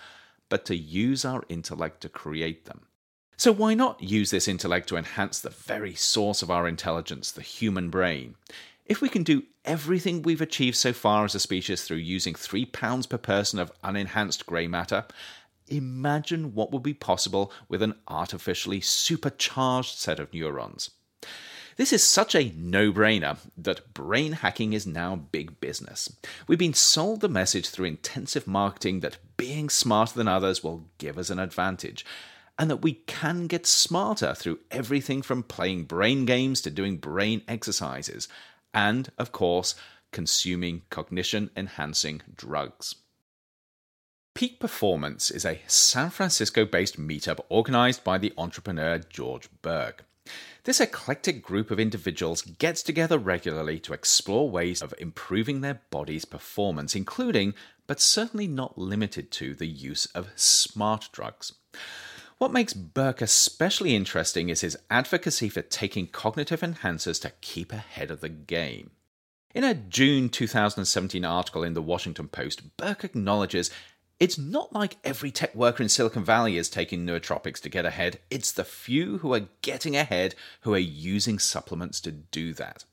but 0.48 0.64
to 0.66 0.76
use 0.76 1.24
our 1.24 1.44
intellect 1.48 2.00
to 2.00 2.08
create 2.08 2.64
them. 2.64 2.86
So, 3.36 3.52
why 3.52 3.74
not 3.74 4.02
use 4.02 4.30
this 4.30 4.46
intellect 4.46 4.88
to 4.88 4.96
enhance 4.96 5.40
the 5.40 5.50
very 5.50 5.94
source 5.94 6.42
of 6.42 6.50
our 6.50 6.68
intelligence, 6.68 7.30
the 7.30 7.42
human 7.42 7.90
brain? 7.90 8.36
If 8.84 9.00
we 9.00 9.08
can 9.08 9.22
do 9.22 9.44
everything 9.64 10.22
we've 10.22 10.40
achieved 10.40 10.76
so 10.76 10.92
far 10.92 11.24
as 11.24 11.34
a 11.34 11.40
species 11.40 11.82
through 11.82 11.98
using 11.98 12.34
three 12.34 12.64
pounds 12.64 13.06
per 13.06 13.18
person 13.18 13.58
of 13.58 13.72
unenhanced 13.82 14.44
grey 14.44 14.66
matter, 14.66 15.04
imagine 15.68 16.54
what 16.54 16.72
would 16.72 16.82
be 16.82 16.94
possible 16.94 17.52
with 17.68 17.80
an 17.82 17.94
artificially 18.08 18.80
supercharged 18.80 19.96
set 19.96 20.18
of 20.18 20.34
neurons. 20.34 20.90
This 21.76 21.92
is 21.92 22.02
such 22.04 22.34
a 22.34 22.52
no 22.56 22.92
brainer 22.92 23.38
that 23.56 23.94
brain 23.94 24.32
hacking 24.32 24.72
is 24.72 24.86
now 24.86 25.16
big 25.16 25.58
business. 25.60 26.14
We've 26.46 26.58
been 26.58 26.74
sold 26.74 27.20
the 27.20 27.28
message 27.28 27.68
through 27.68 27.86
intensive 27.86 28.46
marketing 28.46 29.00
that 29.00 29.18
being 29.36 29.70
smarter 29.70 30.14
than 30.14 30.28
others 30.28 30.62
will 30.62 30.84
give 30.98 31.16
us 31.16 31.30
an 31.30 31.38
advantage, 31.38 32.04
and 32.58 32.68
that 32.68 32.82
we 32.82 32.94
can 33.06 33.46
get 33.46 33.66
smarter 33.66 34.34
through 34.34 34.58
everything 34.70 35.22
from 35.22 35.42
playing 35.42 35.84
brain 35.84 36.26
games 36.26 36.60
to 36.60 36.70
doing 36.70 36.98
brain 36.98 37.40
exercises, 37.48 38.28
and, 38.74 39.10
of 39.18 39.32
course, 39.32 39.74
consuming 40.12 40.82
cognition 40.90 41.50
enhancing 41.56 42.22
drugs. 42.34 42.96
Peak 44.34 44.58
Performance 44.58 45.30
is 45.30 45.44
a 45.44 45.60
San 45.66 46.10
Francisco 46.10 46.64
based 46.64 46.98
meetup 46.98 47.40
organized 47.48 48.02
by 48.02 48.16
the 48.16 48.32
entrepreneur 48.38 48.98
George 48.98 49.48
Burke. 49.60 50.04
This 50.64 50.80
eclectic 50.80 51.42
group 51.42 51.70
of 51.70 51.80
individuals 51.80 52.42
gets 52.42 52.82
together 52.82 53.18
regularly 53.18 53.80
to 53.80 53.92
explore 53.92 54.48
ways 54.48 54.80
of 54.80 54.94
improving 54.98 55.60
their 55.60 55.80
body's 55.90 56.24
performance, 56.24 56.94
including, 56.94 57.54
but 57.86 58.00
certainly 58.00 58.46
not 58.46 58.78
limited 58.78 59.30
to, 59.32 59.54
the 59.54 59.66
use 59.66 60.06
of 60.14 60.30
smart 60.36 61.08
drugs. 61.12 61.54
What 62.42 62.52
makes 62.52 62.74
Burke 62.74 63.22
especially 63.22 63.94
interesting 63.94 64.48
is 64.48 64.62
his 64.62 64.76
advocacy 64.90 65.48
for 65.48 65.62
taking 65.62 66.08
cognitive 66.08 66.62
enhancers 66.62 67.22
to 67.22 67.30
keep 67.40 67.72
ahead 67.72 68.10
of 68.10 68.20
the 68.20 68.28
game. 68.28 68.90
In 69.54 69.62
a 69.62 69.74
June 69.74 70.28
2017 70.28 71.24
article 71.24 71.62
in 71.62 71.74
the 71.74 71.80
Washington 71.80 72.26
Post, 72.26 72.76
Burke 72.76 73.04
acknowledges 73.04 73.70
it's 74.18 74.38
not 74.38 74.72
like 74.72 74.96
every 75.04 75.30
tech 75.30 75.54
worker 75.54 75.84
in 75.84 75.88
Silicon 75.88 76.24
Valley 76.24 76.56
is 76.56 76.68
taking 76.68 77.06
nootropics 77.06 77.60
to 77.60 77.68
get 77.68 77.86
ahead. 77.86 78.18
It's 78.28 78.50
the 78.50 78.64
few 78.64 79.18
who 79.18 79.32
are 79.34 79.46
getting 79.60 79.94
ahead 79.94 80.34
who 80.62 80.74
are 80.74 80.78
using 80.78 81.38
supplements 81.38 82.00
to 82.00 82.10
do 82.10 82.54
that. 82.54 82.84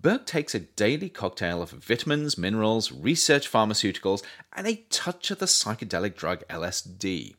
Burke 0.00 0.24
takes 0.24 0.54
a 0.54 0.60
daily 0.60 1.10
cocktail 1.10 1.60
of 1.60 1.70
vitamins, 1.72 2.38
minerals, 2.38 2.90
research 2.90 3.50
pharmaceuticals, 3.52 4.22
and 4.54 4.66
a 4.66 4.84
touch 4.88 5.30
of 5.30 5.40
the 5.40 5.46
psychedelic 5.46 6.16
drug 6.16 6.42
LSD. 6.48 7.34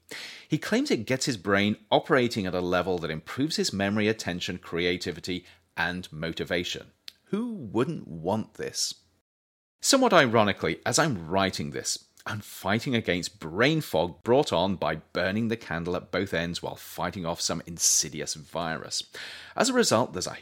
He 0.47 0.57
claims 0.59 0.91
it 0.91 1.07
gets 1.07 1.25
his 1.25 1.37
brain 1.37 1.77
operating 1.89 2.45
at 2.45 2.53
a 2.53 2.61
level 2.61 2.99
that 2.99 3.09
improves 3.09 3.55
his 3.55 3.73
memory, 3.73 4.07
attention, 4.07 4.59
creativity, 4.59 5.43
and 5.75 6.11
motivation. 6.11 6.91
Who 7.25 7.51
wouldn't 7.53 8.07
want 8.07 8.55
this? 8.55 8.93
Somewhat 9.79 10.13
ironically, 10.13 10.81
as 10.85 10.99
I'm 10.99 11.27
writing 11.27 11.71
this, 11.71 12.05
I'm 12.27 12.41
fighting 12.41 12.93
against 12.93 13.39
brain 13.39 13.81
fog 13.81 14.21
brought 14.21 14.53
on 14.53 14.75
by 14.75 14.97
burning 15.13 15.47
the 15.47 15.57
candle 15.57 15.95
at 15.95 16.11
both 16.11 16.31
ends 16.31 16.61
while 16.61 16.75
fighting 16.75 17.25
off 17.25 17.41
some 17.41 17.63
insidious 17.65 18.35
virus. 18.35 19.01
As 19.55 19.69
a 19.69 19.73
result, 19.73 20.13
there's 20.13 20.27
a 20.27 20.37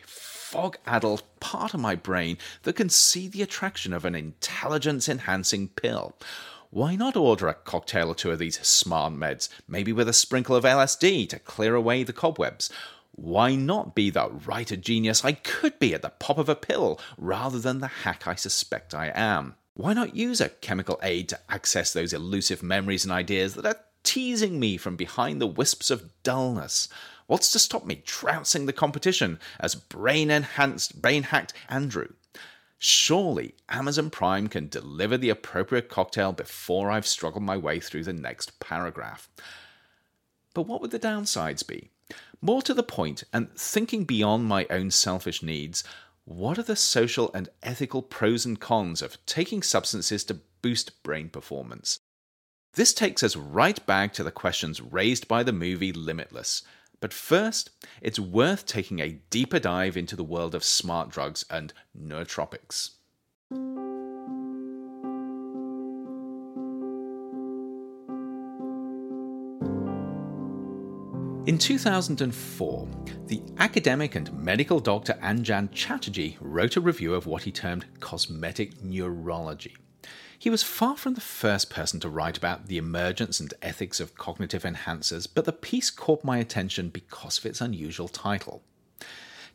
fog 0.49 0.77
addled 0.87 1.21
part 1.39 1.75
of 1.75 1.79
my 1.79 1.93
brain 1.93 2.35
that 2.63 2.75
can 2.75 2.89
see 2.89 3.27
the 3.27 3.43
attraction 3.43 3.93
of 3.93 4.03
an 4.03 4.15
intelligence 4.15 5.07
enhancing 5.07 5.67
pill. 5.67 6.15
Why 6.71 6.95
not 6.95 7.15
order 7.15 7.47
a 7.47 7.53
cocktail 7.53 8.09
or 8.09 8.15
two 8.15 8.31
of 8.31 8.39
these 8.39 8.59
smart 8.65 9.13
meds, 9.13 9.47
maybe 9.67 9.93
with 9.93 10.09
a 10.09 10.13
sprinkle 10.13 10.55
of 10.55 10.63
LSD 10.63 11.29
to 11.29 11.37
clear 11.37 11.75
away 11.75 12.01
the 12.01 12.13
cobwebs? 12.13 12.71
Why 13.11 13.53
not 13.53 13.93
be 13.93 14.09
the 14.09 14.27
writer 14.27 14.75
genius 14.75 15.23
I 15.23 15.33
could 15.33 15.77
be 15.77 15.93
at 15.93 16.01
the 16.01 16.09
pop 16.09 16.39
of 16.39 16.49
a 16.49 16.55
pill 16.55 16.99
rather 17.15 17.59
than 17.59 17.77
the 17.77 17.87
hack 17.87 18.27
I 18.27 18.33
suspect 18.33 18.95
I 18.95 19.11
am? 19.13 19.53
Why 19.75 19.93
not 19.93 20.15
use 20.15 20.41
a 20.41 20.49
chemical 20.49 20.99
aid 21.03 21.29
to 21.29 21.39
access 21.47 21.93
those 21.93 22.11
elusive 22.11 22.63
memories 22.63 23.05
and 23.05 23.11
ideas 23.11 23.53
that 23.53 23.67
are 23.67 23.81
teasing 24.01 24.59
me 24.59 24.77
from 24.77 24.95
behind 24.95 25.39
the 25.39 25.45
wisps 25.45 25.91
of 25.91 26.09
dullness? 26.23 26.89
What's 27.29 27.51
to 27.51 27.59
stop 27.59 27.85
me 27.85 28.01
trouncing 28.07 28.65
the 28.65 28.73
competition 28.73 29.37
as 29.59 29.75
brain 29.75 30.31
enhanced, 30.31 30.99
brain 30.99 31.21
hacked 31.21 31.53
Andrew? 31.69 32.07
Surely 32.79 33.53
Amazon 33.69 34.09
Prime 34.09 34.47
can 34.47 34.67
deliver 34.67 35.15
the 35.15 35.29
appropriate 35.29 35.89
cocktail 35.89 36.31
before 36.31 36.89
I've 36.89 37.05
struggled 37.05 37.43
my 37.43 37.55
way 37.55 37.79
through 37.79 38.05
the 38.05 38.13
next 38.13 38.59
paragraph. 38.59 39.29
But 40.55 40.63
what 40.63 40.81
would 40.81 40.89
the 40.89 40.97
downsides 40.97 41.61
be? 41.61 41.91
More 42.41 42.63
to 42.63 42.73
the 42.73 42.81
point, 42.81 43.23
and 43.31 43.55
thinking 43.55 44.05
beyond 44.05 44.45
my 44.45 44.65
own 44.71 44.89
selfish 44.89 45.43
needs, 45.43 45.83
what 46.25 46.57
are 46.57 46.63
the 46.63 46.75
social 46.75 47.31
and 47.35 47.49
ethical 47.61 48.01
pros 48.01 48.43
and 48.43 48.59
cons 48.59 49.03
of 49.03 49.23
taking 49.27 49.61
substances 49.61 50.23
to 50.23 50.39
boost 50.63 51.03
brain 51.03 51.29
performance? 51.29 51.99
This 52.73 52.91
takes 52.91 53.21
us 53.21 53.35
right 53.35 53.85
back 53.85 54.13
to 54.13 54.23
the 54.23 54.31
questions 54.31 54.81
raised 54.81 55.27
by 55.27 55.43
the 55.43 55.53
movie 55.53 55.93
Limitless. 55.93 56.63
But 56.99 57.13
first, 57.13 57.69
it's 58.01 58.19
worth 58.19 58.65
taking 58.65 58.99
a 58.99 59.19
deeper 59.29 59.59
dive 59.59 59.95
into 59.95 60.15
the 60.15 60.23
world 60.23 60.53
of 60.53 60.63
smart 60.63 61.09
drugs 61.09 61.45
and 61.49 61.73
nootropics. 61.97 62.91
In 71.49 71.57
2004, 71.57 72.87
the 73.25 73.41
academic 73.57 74.15
and 74.15 74.31
medical 74.33 74.79
doctor 74.79 75.13
Anjan 75.23 75.71
Chatterjee 75.71 76.37
wrote 76.41 76.75
a 76.75 76.81
review 76.81 77.15
of 77.15 77.25
what 77.25 77.43
he 77.43 77.51
termed 77.51 77.85
cosmetic 77.99 78.83
neurology. 78.83 79.75
He 80.41 80.49
was 80.49 80.63
far 80.63 80.95
from 80.95 81.15
the 81.15 81.21
first 81.21 81.69
person 81.69 81.99
to 81.99 82.07
write 82.07 82.37
about 82.37 82.67
the 82.67 82.77
emergence 82.77 83.41
and 83.41 83.53
ethics 83.61 83.99
of 83.99 84.15
cognitive 84.15 84.63
enhancers, 84.63 85.27
but 85.27 85.43
the 85.43 85.51
piece 85.51 85.89
caught 85.89 86.23
my 86.23 86.37
attention 86.37 86.87
because 86.87 87.37
of 87.37 87.45
its 87.45 87.59
unusual 87.59 88.07
title. 88.07 88.63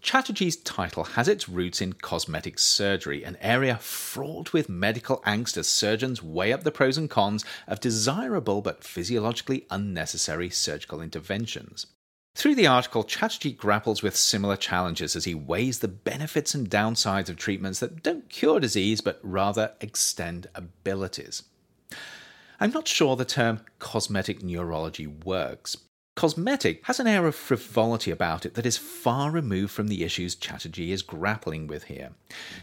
Chatterjee's 0.03 0.57
title 0.57 1.05
has 1.05 1.27
its 1.27 1.49
roots 1.49 1.81
in 1.81 1.95
cosmetic 1.95 2.59
surgery, 2.59 3.25
an 3.25 3.39
area 3.41 3.79
fraught 3.79 4.53
with 4.53 4.69
medical 4.69 5.23
angst 5.27 5.57
as 5.57 5.67
surgeons 5.67 6.23
weigh 6.23 6.53
up 6.53 6.65
the 6.65 6.71
pros 6.71 6.99
and 6.99 7.09
cons 7.09 7.47
of 7.67 7.81
desirable 7.81 8.61
but 8.61 8.85
physiologically 8.85 9.67
unnecessary 9.71 10.51
surgical 10.51 11.01
interventions. 11.01 11.87
Through 12.35 12.57
the 12.57 12.67
article, 12.67 13.05
Chatterjee 13.05 13.53
grapples 13.53 14.03
with 14.03 14.17
similar 14.17 14.57
challenges 14.57 15.15
as 15.15 15.25
he 15.25 15.35
weighs 15.35 15.79
the 15.79 15.89
benefits 15.89 16.55
and 16.55 16.69
downsides 16.69 17.29
of 17.29 17.37
treatments 17.37 17.79
that 17.79 18.03
don't 18.03 18.29
cure 18.29 18.59
disease 18.59 19.01
but 19.01 19.21
rather 19.23 19.73
extend 19.81 20.49
abilities. 20.55 21.45
I'm 22.59 22.73
not 22.73 22.89
sure 22.89 23.15
the 23.15 23.25
term 23.25 23.61
cosmetic 23.79 24.43
neurology 24.43 25.07
works. 25.07 25.77
Cosmetic 26.17 26.85
has 26.87 27.01
an 27.01 27.09
air 27.09 27.27
of 27.27 27.35
frivolity 27.35 28.11
about 28.11 28.47
it 28.47 28.55
that 28.55 28.67
is 28.67 28.77
far 28.77 29.31
removed 29.31 29.73
from 29.73 29.89
the 29.89 30.05
issues 30.05 30.37
Chatterjee 30.37 30.93
is 30.93 31.03
grappling 31.03 31.67
with 31.67 31.85
here. 31.85 32.11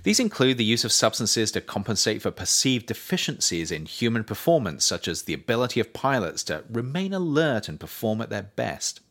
These 0.04 0.22
include 0.22 0.58
the 0.58 0.64
use 0.64 0.86
of 0.86 0.92
substances 0.94 1.52
to 1.52 1.62
compensate 1.62 2.22
for 2.22 2.32
perceived 2.32 2.86
deficiencies 2.86 3.72
in 3.72 3.86
human 3.86 4.24
performance, 4.24 4.86
such 4.86 5.08
as 5.08 5.24
the 5.24 5.34
ability 5.34 5.80
of 5.82 5.92
pilots 5.92 6.44
to 6.46 6.64
remain 6.70 7.14
alert 7.14 7.68
and 7.68 7.80
perform 7.80 8.22
at 8.22 8.30
their 8.30 8.44
best. 8.44 9.02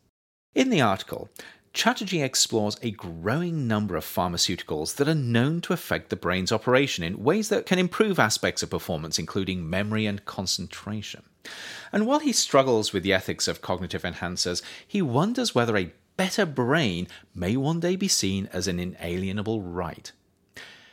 In 0.53 0.69
the 0.69 0.81
article, 0.81 1.29
Chatterjee 1.73 2.21
explores 2.21 2.77
a 2.81 2.91
growing 2.91 3.69
number 3.69 3.95
of 3.95 4.03
pharmaceuticals 4.03 4.95
that 4.95 5.07
are 5.07 5.15
known 5.15 5.61
to 5.61 5.71
affect 5.71 6.09
the 6.09 6.17
brain's 6.17 6.51
operation 6.51 7.05
in 7.05 7.23
ways 7.23 7.47
that 7.47 7.65
can 7.65 7.79
improve 7.79 8.19
aspects 8.19 8.61
of 8.61 8.69
performance, 8.69 9.17
including 9.17 9.69
memory 9.69 10.05
and 10.05 10.25
concentration. 10.25 11.23
And 11.93 12.05
while 12.05 12.19
he 12.19 12.33
struggles 12.33 12.91
with 12.91 13.03
the 13.03 13.13
ethics 13.13 13.47
of 13.47 13.61
cognitive 13.61 14.01
enhancers, 14.01 14.61
he 14.85 15.01
wonders 15.01 15.55
whether 15.55 15.77
a 15.77 15.93
better 16.17 16.45
brain 16.45 17.07
may 17.33 17.55
one 17.55 17.79
day 17.79 17.95
be 17.95 18.09
seen 18.09 18.49
as 18.51 18.67
an 18.67 18.77
inalienable 18.77 19.61
right. 19.61 20.11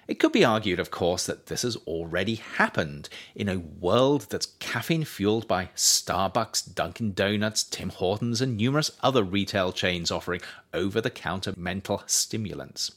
It 0.09 0.19
could 0.19 0.33
be 0.33 0.45
argued, 0.45 0.81
of 0.81 0.91
course, 0.91 1.27
that 1.27 1.47
this 1.47 1.63
has 1.63 1.77
already 1.87 2.37
happened 2.37 3.11
in 3.35 3.47
a 3.47 3.59
world 3.59 4.29
that's 4.31 4.55
caffeine 4.59 5.05
fueled 5.05 5.47
by 5.47 5.69
Starbucks, 5.77 6.75
Dunkin' 6.75 7.13
Donuts, 7.13 7.63
Tim 7.63 7.91
Hortons, 7.91 8.41
and 8.41 8.57
numerous 8.57 8.91
other 9.03 9.23
retail 9.23 9.71
chains 9.71 10.11
offering 10.11 10.41
over 10.73 11.03
the 11.03 11.11
counter 11.11 11.53
mental 11.59 12.03
stimulants. 12.07 12.91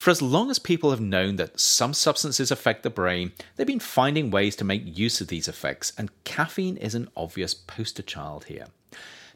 For 0.00 0.10
as 0.10 0.22
long 0.22 0.50
as 0.50 0.58
people 0.58 0.90
have 0.90 1.02
known 1.02 1.36
that 1.36 1.60
some 1.60 1.92
substances 1.92 2.50
affect 2.50 2.82
the 2.82 2.88
brain, 2.88 3.32
they've 3.56 3.66
been 3.66 3.78
finding 3.78 4.30
ways 4.30 4.56
to 4.56 4.64
make 4.64 4.98
use 4.98 5.20
of 5.20 5.28
these 5.28 5.48
effects, 5.48 5.92
and 5.98 6.10
caffeine 6.24 6.78
is 6.78 6.94
an 6.94 7.10
obvious 7.14 7.52
poster 7.52 8.02
child 8.02 8.44
here. 8.44 8.68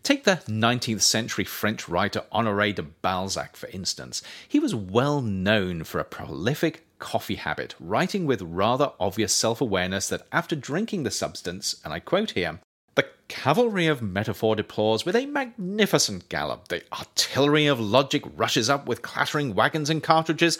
Take 0.02 0.24
the 0.24 0.42
19th 0.46 1.02
century 1.02 1.44
French 1.44 1.88
writer 1.88 2.24
Honoré 2.32 2.74
de 2.74 2.82
Balzac, 2.82 3.56
for 3.56 3.68
instance. 3.68 4.22
He 4.48 4.58
was 4.58 4.74
well 4.74 5.20
known 5.20 5.84
for 5.84 5.98
a 5.98 6.04
prolific 6.04 6.86
coffee 6.98 7.36
habit, 7.36 7.74
writing 7.78 8.26
with 8.26 8.42
rather 8.42 8.92
obvious 8.98 9.32
self 9.32 9.60
awareness 9.60 10.08
that 10.08 10.26
after 10.32 10.56
drinking 10.56 11.02
the 11.02 11.10
substance, 11.10 11.80
and 11.84 11.92
I 11.92 12.00
quote 12.00 12.32
here, 12.32 12.60
The 12.94 13.08
cavalry 13.28 13.86
of 13.86 14.02
metaphor 14.02 14.56
deplores 14.56 15.04
with 15.04 15.16
a 15.16 15.26
magnificent 15.26 16.28
gallop. 16.28 16.68
The 16.68 16.82
artillery 16.92 17.66
of 17.66 17.80
logic 17.80 18.22
rushes 18.36 18.68
up 18.68 18.86
with 18.86 19.02
clattering 19.02 19.54
wagons 19.54 19.90
and 19.90 20.02
cartridges. 20.02 20.58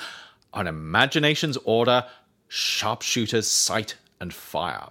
On 0.53 0.67
imagination's 0.67 1.59
order, 1.59 2.07
sharpshooters 2.49 3.47
sight 3.47 3.97
and 4.21 4.33
fire. 4.33 4.89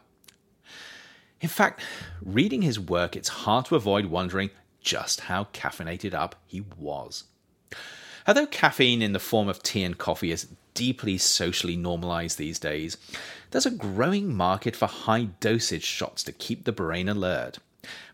In 1.41 1.49
fact, 1.49 1.81
reading 2.21 2.63
his 2.63 2.79
work, 2.79 3.15
it's 3.15 3.29
hard 3.29 3.65
to 3.65 3.75
avoid 3.75 4.07
wondering 4.07 4.49
just 4.81 5.21
how 5.21 5.45
caffeinated 5.45 6.13
up 6.13 6.35
he 6.45 6.61
was. 6.77 7.25
Although 8.27 8.47
caffeine 8.47 9.01
in 9.01 9.13
the 9.13 9.19
form 9.19 9.47
of 9.47 9.63
tea 9.63 9.83
and 9.83 9.97
coffee 9.97 10.31
is 10.31 10.47
deeply 10.77 11.17
socially 11.17 11.75
normalized 11.75 12.37
these 12.37 12.59
days, 12.59 12.97
there's 13.49 13.65
a 13.65 13.71
growing 13.71 14.31
market 14.35 14.75
for 14.75 14.85
high 14.85 15.23
dosage 15.39 15.83
shots 15.83 16.21
to 16.21 16.31
keep 16.31 16.65
the 16.65 16.71
brain 16.71 17.09
alert. 17.09 17.57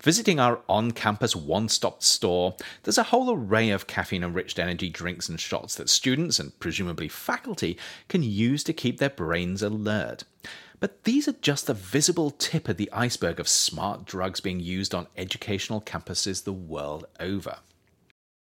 Visiting 0.01 0.39
our 0.39 0.61
on 0.69 0.91
campus 0.91 1.35
one 1.35 1.67
stop 1.67 2.01
store, 2.01 2.55
there's 2.83 2.97
a 2.97 3.03
whole 3.03 3.35
array 3.35 3.69
of 3.69 3.85
caffeine 3.85 4.23
enriched 4.23 4.59
energy 4.59 4.89
drinks 4.89 5.27
and 5.27 5.41
shots 5.41 5.75
that 5.75 5.89
students 5.89 6.39
and 6.39 6.57
presumably 6.61 7.09
faculty 7.09 7.77
can 8.07 8.23
use 8.23 8.63
to 8.63 8.71
keep 8.71 8.97
their 8.97 9.09
brains 9.09 9.61
alert. 9.61 10.23
But 10.79 11.03
these 11.03 11.27
are 11.27 11.35
just 11.41 11.67
the 11.67 11.73
visible 11.73 12.31
tip 12.31 12.69
of 12.69 12.77
the 12.77 12.91
iceberg 12.93 13.41
of 13.41 13.49
smart 13.49 14.05
drugs 14.05 14.39
being 14.39 14.61
used 14.61 14.95
on 14.95 15.07
educational 15.17 15.81
campuses 15.81 16.45
the 16.45 16.53
world 16.53 17.07
over. 17.19 17.57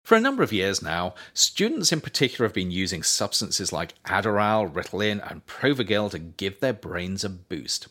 For 0.05 0.13
a 0.15 0.21
number 0.21 0.43
of 0.43 0.53
years 0.53 0.83
now, 0.83 1.15
students 1.33 1.91
in 1.91 1.99
particular 1.99 2.47
have 2.47 2.53
been 2.53 2.69
using 2.69 3.01
substances 3.01 3.73
like 3.73 3.99
Adderall, 4.03 4.71
Ritalin, 4.71 5.19
and 5.31 5.43
Provigil 5.47 6.11
to 6.11 6.19
give 6.19 6.59
their 6.59 6.73
brains 6.73 7.23
a 7.23 7.29
boost. 7.29 7.87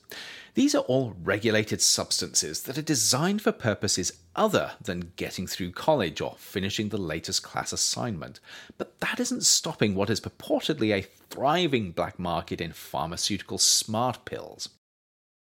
These 0.55 0.77
are 0.77 0.85
all 0.85 1.17
regulated 1.25 1.83
substances 1.83 2.63
that 2.63 2.79
are 2.79 2.83
designed 2.83 3.43
for 3.43 3.51
purposes 3.51 4.13
other 4.37 4.75
than 4.81 5.11
getting 5.17 5.49
through 5.49 5.73
college 5.73 6.21
or 6.21 6.37
finishing 6.39 6.91
the 6.91 6.99
latest 6.99 7.43
class 7.43 7.73
assignment. 7.73 8.39
But 8.79 9.01
that 9.01 9.19
isn't 9.19 9.43
stopping 9.43 9.97
what 9.97 10.09
is 10.09 10.21
purportedly 10.21 10.95
a 10.95 11.09
thriving 11.31 11.91
black 11.91 12.21
market 12.21 12.61
in 12.61 12.75
pharmaceutical 12.75 13.59
smart 13.59 14.25
pills. 14.25 14.69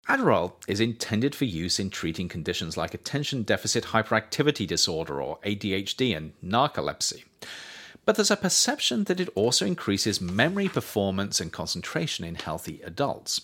Adderall 0.08 0.52
is 0.68 0.80
intended 0.80 1.34
for 1.34 1.46
use 1.46 1.80
in 1.80 1.88
treating 1.88 2.28
conditions 2.28 2.76
like 2.76 2.92
attention 2.92 3.42
deficit 3.42 3.84
hyperactivity 3.84 4.66
disorder 4.66 5.22
or 5.22 5.38
ADHD 5.38 6.14
and 6.14 6.34
narcolepsy. 6.44 7.24
But 8.04 8.16
there's 8.16 8.30
a 8.30 8.36
perception 8.36 9.04
that 9.04 9.18
it 9.18 9.30
also 9.34 9.64
increases 9.64 10.20
memory 10.20 10.68
performance 10.68 11.40
and 11.40 11.50
concentration 11.50 12.24
in 12.26 12.34
healthy 12.34 12.82
adults. 12.84 13.40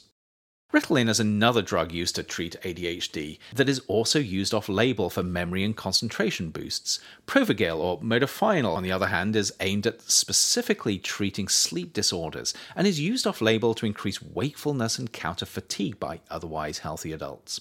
Ritalin 0.72 1.08
is 1.08 1.18
another 1.18 1.62
drug 1.62 1.90
used 1.90 2.14
to 2.14 2.22
treat 2.22 2.54
ADHD 2.62 3.40
that 3.52 3.68
is 3.68 3.80
also 3.88 4.20
used 4.20 4.54
off 4.54 4.68
label 4.68 5.10
for 5.10 5.24
memory 5.24 5.64
and 5.64 5.76
concentration 5.76 6.50
boosts. 6.50 7.00
Provigil 7.26 7.78
or 7.78 7.98
modafinil, 8.00 8.76
on 8.76 8.84
the 8.84 8.92
other 8.92 9.08
hand, 9.08 9.34
is 9.34 9.52
aimed 9.58 9.88
at 9.88 10.00
specifically 10.02 10.96
treating 10.96 11.48
sleep 11.48 11.92
disorders 11.92 12.54
and 12.76 12.86
is 12.86 13.00
used 13.00 13.26
off 13.26 13.40
label 13.40 13.74
to 13.74 13.84
increase 13.84 14.22
wakefulness 14.22 14.96
and 14.96 15.12
counter 15.12 15.44
fatigue 15.44 15.98
by 15.98 16.20
otherwise 16.30 16.78
healthy 16.78 17.10
adults. 17.10 17.60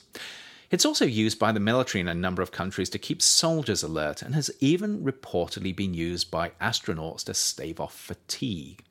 It's 0.70 0.86
also 0.86 1.06
used 1.06 1.39
by 1.39 1.51
the 1.51 1.60
military 1.60 2.01
in 2.01 2.08
a 2.08 2.13
number 2.13 2.44
of 2.44 2.51
countries 2.51 2.92
to 2.92 3.00
keep 3.00 3.24
soldiers 3.24 3.82
alert 3.82 4.22
and 4.22 4.36
has 4.36 4.51
even 4.60 5.04
reportedly 5.04 5.75
been 5.75 5.96
used 5.96 6.30
by 6.30 6.51
astronauts 6.62 7.24
to 7.24 7.34
stave 7.34 7.80
off 7.80 7.98
fatigue. 7.98 8.84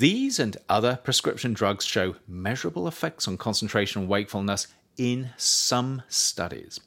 These 0.00 0.38
and 0.38 0.56
other 0.66 0.98
prescription 1.04 1.52
drugs 1.52 1.84
show 1.84 2.16
measurable 2.26 2.88
effects 2.88 3.28
on 3.28 3.36
concentration 3.36 4.00
and 4.00 4.08
wakefulness 4.08 4.66
in 4.96 5.28
some 5.36 6.04
studies. 6.08 6.80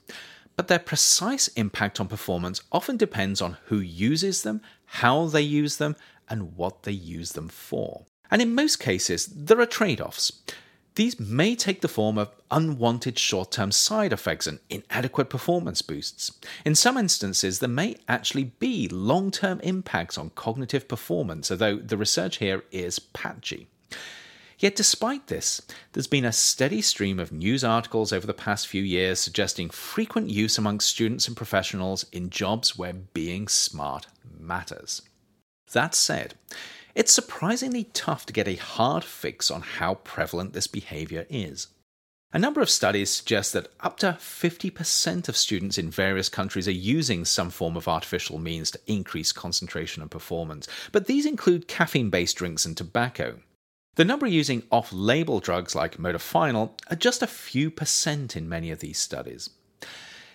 But 0.56 0.68
their 0.68 0.80
precise 0.80 1.48
impact 1.50 2.00
on 2.00 2.08
performance 2.08 2.64
often 2.72 2.98
depends 2.98 3.40
on 3.40 3.58
who 3.66 3.78
uses 3.78 4.42
them, 4.42 4.62
how 4.86 5.28
they 5.28 5.44
use 5.44 5.78
them, 5.78 5.96
and 6.28 6.58
what 6.58 6.82
they 6.82 6.92
use 6.92 7.34
them 7.34 7.50
for. 7.50 8.04
And 8.32 8.42
in 8.42 8.56
most 8.56 8.80
cases, 8.80 9.28
there 9.28 9.62
are 9.62 9.68
trade 9.68 10.02
offs. 10.02 10.42
These 10.96 11.20
may 11.20 11.56
take 11.56 11.82
the 11.82 11.88
form 11.88 12.18
of 12.18 12.32
unwanted 12.52 13.18
short 13.18 13.52
term 13.52 13.72
side 13.72 14.14
effects 14.14 14.46
and 14.46 14.60
inadequate 14.70 15.30
performance 15.30 15.82
boosts. 15.82 16.32
In 16.66 16.76
some 16.76 16.98
instances, 16.98 17.60
there 17.60 17.70
may 17.70 17.96
actually 18.08 18.46
be 18.46 18.88
long 18.90 19.32
term 19.32 19.60
impacts 19.62 20.18
on 20.18 20.30
cognitive 20.32 20.88
performance, 20.88 21.50
although 21.50 21.78
the 21.78 21.98
research 21.98 22.38
here 22.38 22.64
is 22.72 23.00
patchy. 23.00 23.68
Yet, 24.60 24.76
despite 24.76 25.28
this, 25.28 25.62
there's 25.92 26.08
been 26.08 26.24
a 26.24 26.32
steady 26.32 26.82
stream 26.82 27.20
of 27.20 27.32
news 27.32 27.64
articles 27.64 28.14
over 28.14 28.26
the 28.26 28.34
past 28.34 28.68
few 28.68 28.84
years 28.84 29.20
suggesting 29.20 29.70
frequent 29.70 30.30
use 30.30 30.58
amongst 30.58 30.90
students 30.90 31.28
and 31.28 31.36
professionals 31.36 32.06
in 32.12 32.30
jobs 32.30 32.78
where 32.78 32.94
being 32.94 33.48
smart 33.48 34.08
matters. 34.40 35.02
That 35.74 35.96
said, 35.96 36.36
it's 36.96 37.12
surprisingly 37.12 37.86
tough 37.94 38.26
to 38.28 38.34
get 38.34 38.48
a 38.48 38.56
hard 38.56 39.04
fix 39.04 39.50
on 39.50 39.62
how 39.62 39.96
prevalent 39.96 40.54
this 40.54 40.68
behavior 40.68 41.26
is. 41.30 41.68
A 42.36 42.40
number 42.40 42.62
of 42.62 42.70
studies 42.70 43.12
suggest 43.12 43.54
that 43.54 43.72
up 43.82 43.98
to 43.98 44.18
50% 44.20 45.30
of 45.30 45.38
students 45.38 45.78
in 45.78 45.92
various 45.92 46.30
countries 46.30 46.68
are 46.68 46.72
using 46.72 47.26
some 47.26 47.52
form 47.52 47.78
of 47.78 47.88
artificial 47.88 48.40
means 48.40 48.72
to 48.72 48.80
increase 48.88 49.32
concentration 49.32 50.02
and 50.02 50.10
performance, 50.10 50.68
but 50.92 51.06
these 51.06 51.28
include 51.28 51.68
caffeine 51.68 52.10
based 52.10 52.38
drinks 52.38 52.66
and 52.66 52.76
tobacco. 52.76 53.40
The 53.96 54.06
number 54.06 54.26
using 54.26 54.64
off 54.72 54.92
label 54.92 55.40
drugs 55.40 55.76
like 55.76 55.98
modafinil 55.98 56.72
are 56.90 56.96
just 56.96 57.22
a 57.22 57.28
few 57.28 57.70
percent 57.70 58.36
in 58.36 58.50
many 58.50 58.72
of 58.72 58.80
these 58.80 58.98
studies. 58.98 59.52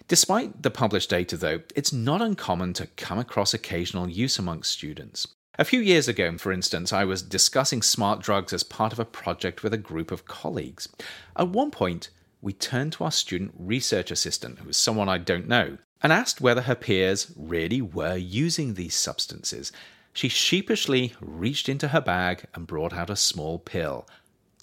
Despite 0.07 0.63
the 0.63 0.71
published 0.71 1.11
data, 1.11 1.37
though, 1.37 1.63
it's 1.75 1.93
not 1.93 2.23
uncommon 2.23 2.75
to 2.75 2.87
come 2.87 3.19
across 3.19 3.53
occasional 3.53 4.09
use 4.09 4.39
amongst 4.39 4.71
students. 4.71 5.27
A 5.61 5.65
few 5.65 5.81
years 5.81 6.07
ago, 6.07 6.39
for 6.39 6.53
instance, 6.53 6.93
I 6.93 7.05
was 7.05 7.21
discussing 7.21 7.83
smart 7.83 8.21
drugs 8.21 8.53
as 8.53 8.63
part 8.63 8.93
of 8.93 9.01
a 9.01 9.05
project 9.05 9.65
with 9.65 9.75
a 9.75 9.79
group 9.79 10.13
of 10.13 10.25
colleagues. 10.25 10.89
At 11.35 11.49
one 11.49 11.73
point, 11.73 12.11
we 12.41 12.53
turned 12.53 12.93
to 12.93 13.03
our 13.03 13.11
student 13.11 13.53
research 13.59 14.13
assistant, 14.13 14.61
who 14.61 14.69
was 14.69 14.77
someone 14.77 15.09
I 15.09 15.19
don't 15.19 15.49
know, 15.49 15.79
and 16.01 16.13
asked 16.13 16.41
whether 16.41 16.63
her 16.63 16.77
peers 16.77 17.33
really 17.37 17.83
were 17.83 18.17
using 18.17 18.75
these 18.75 18.95
substances. 18.95 19.73
She 20.13 20.29
sheepishly 20.29 21.15
reached 21.21 21.69
into 21.69 21.89
her 21.89 22.01
bag 22.01 22.45
and 22.55 22.65
brought 22.65 22.93
out 22.93 23.11
a 23.11 23.17
small 23.17 23.59
pill. 23.59 24.07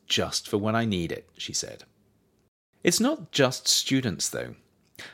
Just 0.08 0.48
for 0.48 0.58
when 0.58 0.78
I 0.78 0.86
need 0.86 1.12
it, 1.12 1.28
she 1.38 1.52
said. 1.52 1.84
It's 2.86 3.02
not 3.02 3.34
just 3.34 3.68
students, 3.68 4.30
though. 4.30 4.56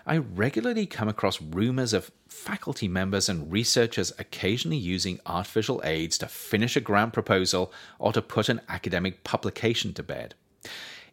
I 0.06 0.18
regularly 0.18 0.86
come 0.86 1.08
across 1.08 1.42
rumors 1.42 1.92
of 1.92 2.12
faculty 2.32 2.88
members 2.88 3.28
and 3.28 3.52
researchers 3.52 4.14
occasionally 4.18 4.78
using 4.78 5.20
artificial 5.26 5.82
aids 5.84 6.18
to 6.18 6.26
finish 6.26 6.76
a 6.76 6.82
grant 6.82 7.14
proposal 7.14 7.72
or 8.00 8.14
to 8.14 8.22
put 8.22 8.50
an 8.50 8.62
academic 8.70 9.24
publication 9.24 9.94
to 9.94 10.02
bed. 10.02 10.34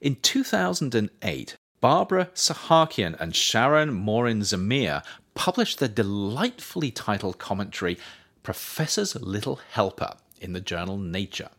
In 0.00 0.16
2008, 0.16 1.56
Barbara 1.80 2.30
Sahakian 2.34 3.18
and 3.20 3.34
Sharon 3.34 3.92
Morein 3.92 4.42
Zamir 4.42 5.02
published 5.34 5.80
the 5.80 5.88
delightfully 5.88 6.90
titled 6.90 7.38
commentary 7.38 7.98
Professor's 8.42 9.16
Little 9.16 9.60
Helper 9.72 10.14
in 10.40 10.52
the 10.52 10.60
journal 10.60 10.98
Nature. 10.98 11.50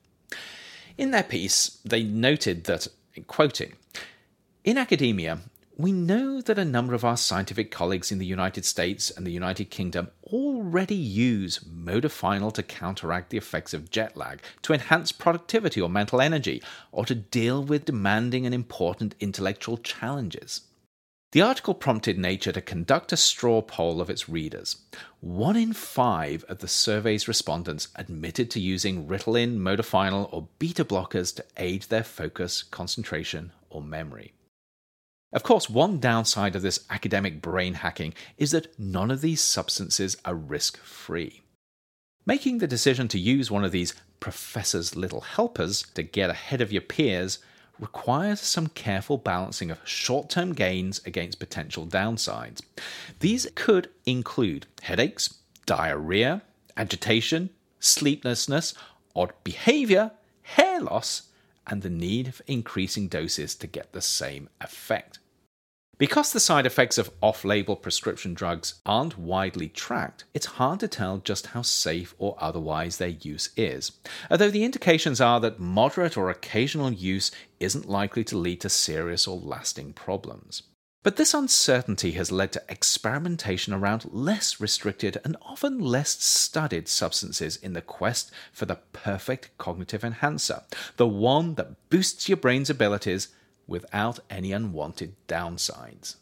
In 0.97 1.11
their 1.11 1.23
piece, 1.23 1.79
they 1.83 2.03
noted 2.03 2.63
that, 2.63 2.87
quoting, 3.27 3.73
in 4.63 4.77
academia, 4.77 5.39
we 5.79 5.93
know 5.93 6.41
that 6.41 6.59
a 6.59 6.65
number 6.65 6.93
of 6.93 7.05
our 7.05 7.15
scientific 7.15 7.71
colleagues 7.71 8.11
in 8.11 8.19
the 8.19 8.25
United 8.25 8.65
States 8.65 9.09
and 9.09 9.25
the 9.25 9.31
United 9.31 9.69
Kingdom 9.69 10.09
already 10.25 10.93
use 10.93 11.59
modafinil 11.59 12.53
to 12.53 12.61
counteract 12.61 13.29
the 13.29 13.37
effects 13.37 13.73
of 13.73 13.89
jet 13.89 14.17
lag, 14.17 14.41
to 14.61 14.73
enhance 14.73 15.13
productivity 15.13 15.79
or 15.79 15.87
mental 15.87 16.19
energy, 16.19 16.61
or 16.91 17.05
to 17.05 17.15
deal 17.15 17.63
with 17.63 17.85
demanding 17.85 18.45
and 18.45 18.53
important 18.53 19.15
intellectual 19.21 19.77
challenges. 19.77 20.63
The 21.31 21.43
article 21.43 21.75
prompted 21.75 22.17
Nature 22.17 22.51
to 22.51 22.61
conduct 22.61 23.13
a 23.13 23.17
straw 23.17 23.61
poll 23.61 24.01
of 24.01 24.09
its 24.09 24.27
readers. 24.27 24.81
One 25.21 25.55
in 25.55 25.71
five 25.71 26.43
of 26.49 26.57
the 26.57 26.67
survey's 26.67 27.29
respondents 27.29 27.87
admitted 27.95 28.51
to 28.51 28.59
using 28.59 29.07
Ritalin, 29.07 29.59
modafinil, 29.59 30.27
or 30.33 30.49
beta 30.59 30.83
blockers 30.83 31.33
to 31.37 31.45
aid 31.55 31.83
their 31.83 32.03
focus, 32.03 32.63
concentration, 32.63 33.53
or 33.69 33.81
memory. 33.81 34.33
Of 35.31 35.43
course, 35.43 35.69
one 35.69 35.99
downside 35.99 36.55
of 36.55 36.63
this 36.63 36.85
academic 36.89 37.41
brain 37.41 37.75
hacking 37.75 38.13
is 38.37 38.51
that 38.51 38.77
none 38.79 39.11
of 39.11 39.21
these 39.21 39.41
substances 39.41 40.17
are 40.25 40.33
risk 40.33 40.77
free. 40.77 41.41
Making 42.25 42.57
the 42.57 42.67
decision 42.67 43.07
to 43.09 43.19
use 43.19 43.51
one 43.51 43.63
of 43.63 43.71
these 43.71 43.93
professor's 44.19 44.95
little 44.95 45.21
helpers 45.21 45.83
to 45.93 46.03
get 46.03 46.29
ahead 46.29 46.61
of 46.61 46.71
your 46.71 46.81
peers 46.81 47.39
requires 47.79 48.39
some 48.41 48.67
careful 48.67 49.17
balancing 49.17 49.71
of 49.71 49.79
short 49.87 50.29
term 50.29 50.53
gains 50.53 50.99
against 51.05 51.39
potential 51.39 51.85
downsides. 51.85 52.61
These 53.19 53.47
could 53.55 53.89
include 54.05 54.65
headaches, 54.81 55.35
diarrhea, 55.65 56.41
agitation, 56.75 57.51
sleeplessness, 57.79 58.73
odd 59.15 59.31
behavior, 59.43 60.11
hair 60.41 60.81
loss, 60.81 61.28
and 61.69 61.81
the 61.81 61.89
need 61.89 62.33
for 62.33 62.43
increasing 62.47 63.07
doses 63.07 63.55
to 63.55 63.67
get 63.67 63.93
the 63.93 64.01
same 64.01 64.49
effect. 64.59 65.19
Because 65.99 66.31
the 66.31 66.39
side 66.39 66.65
effects 66.65 66.97
of 66.97 67.11
off 67.21 67.43
label 67.43 67.75
prescription 67.75 68.33
drugs 68.33 68.75
aren't 68.85 69.19
widely 69.19 69.67
tracked, 69.67 70.23
it's 70.33 70.45
hard 70.45 70.79
to 70.79 70.87
tell 70.87 71.17
just 71.17 71.47
how 71.47 71.61
safe 71.61 72.15
or 72.17 72.37
otherwise 72.39 72.97
their 72.97 73.09
use 73.09 73.49
is. 73.57 73.91
Although 74.31 74.49
the 74.49 74.63
indications 74.63 75.19
are 75.19 75.41
that 75.41 75.59
moderate 75.59 76.15
or 76.15 76.29
occasional 76.29 76.91
use 76.91 77.31
isn't 77.59 77.89
likely 77.89 78.23
to 78.23 78.37
lead 78.37 78.61
to 78.61 78.69
serious 78.69 79.27
or 79.27 79.37
lasting 79.37 79.91
problems. 79.91 80.63
But 81.01 81.15
this 81.15 81.33
uncertainty 81.33 82.11
has 82.11 82.29
led 82.29 82.51
to 82.51 82.63
experimentation 82.67 83.73
around 83.73 84.09
less 84.11 84.59
restricted 84.59 85.17
and 85.23 85.37
often 85.41 85.79
less 85.79 86.21
studied 86.21 86.89
substances 86.89 87.55
in 87.55 87.71
the 87.71 87.81
quest 87.81 88.31
for 88.51 88.65
the 88.65 88.79
perfect 88.91 89.57
cognitive 89.57 90.03
enhancer, 90.03 90.63
the 90.97 91.07
one 91.07 91.55
that 91.55 91.89
boosts 91.89 92.27
your 92.27 92.35
brain's 92.35 92.69
abilities 92.69 93.29
without 93.65 94.19
any 94.29 94.51
unwanted 94.51 95.15
downsides. 95.29 96.15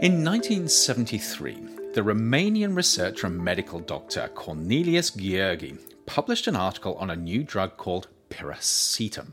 In 0.00 0.24
1973, 0.24 1.79
the 1.92 2.02
Romanian 2.02 2.76
researcher 2.76 3.26
and 3.26 3.42
medical 3.42 3.80
doctor 3.80 4.30
Cornelius 4.32 5.10
Giurgea 5.10 5.76
published 6.06 6.46
an 6.46 6.54
article 6.54 6.94
on 6.94 7.10
a 7.10 7.16
new 7.16 7.42
drug 7.42 7.76
called 7.76 8.06
piracetam. 8.30 9.32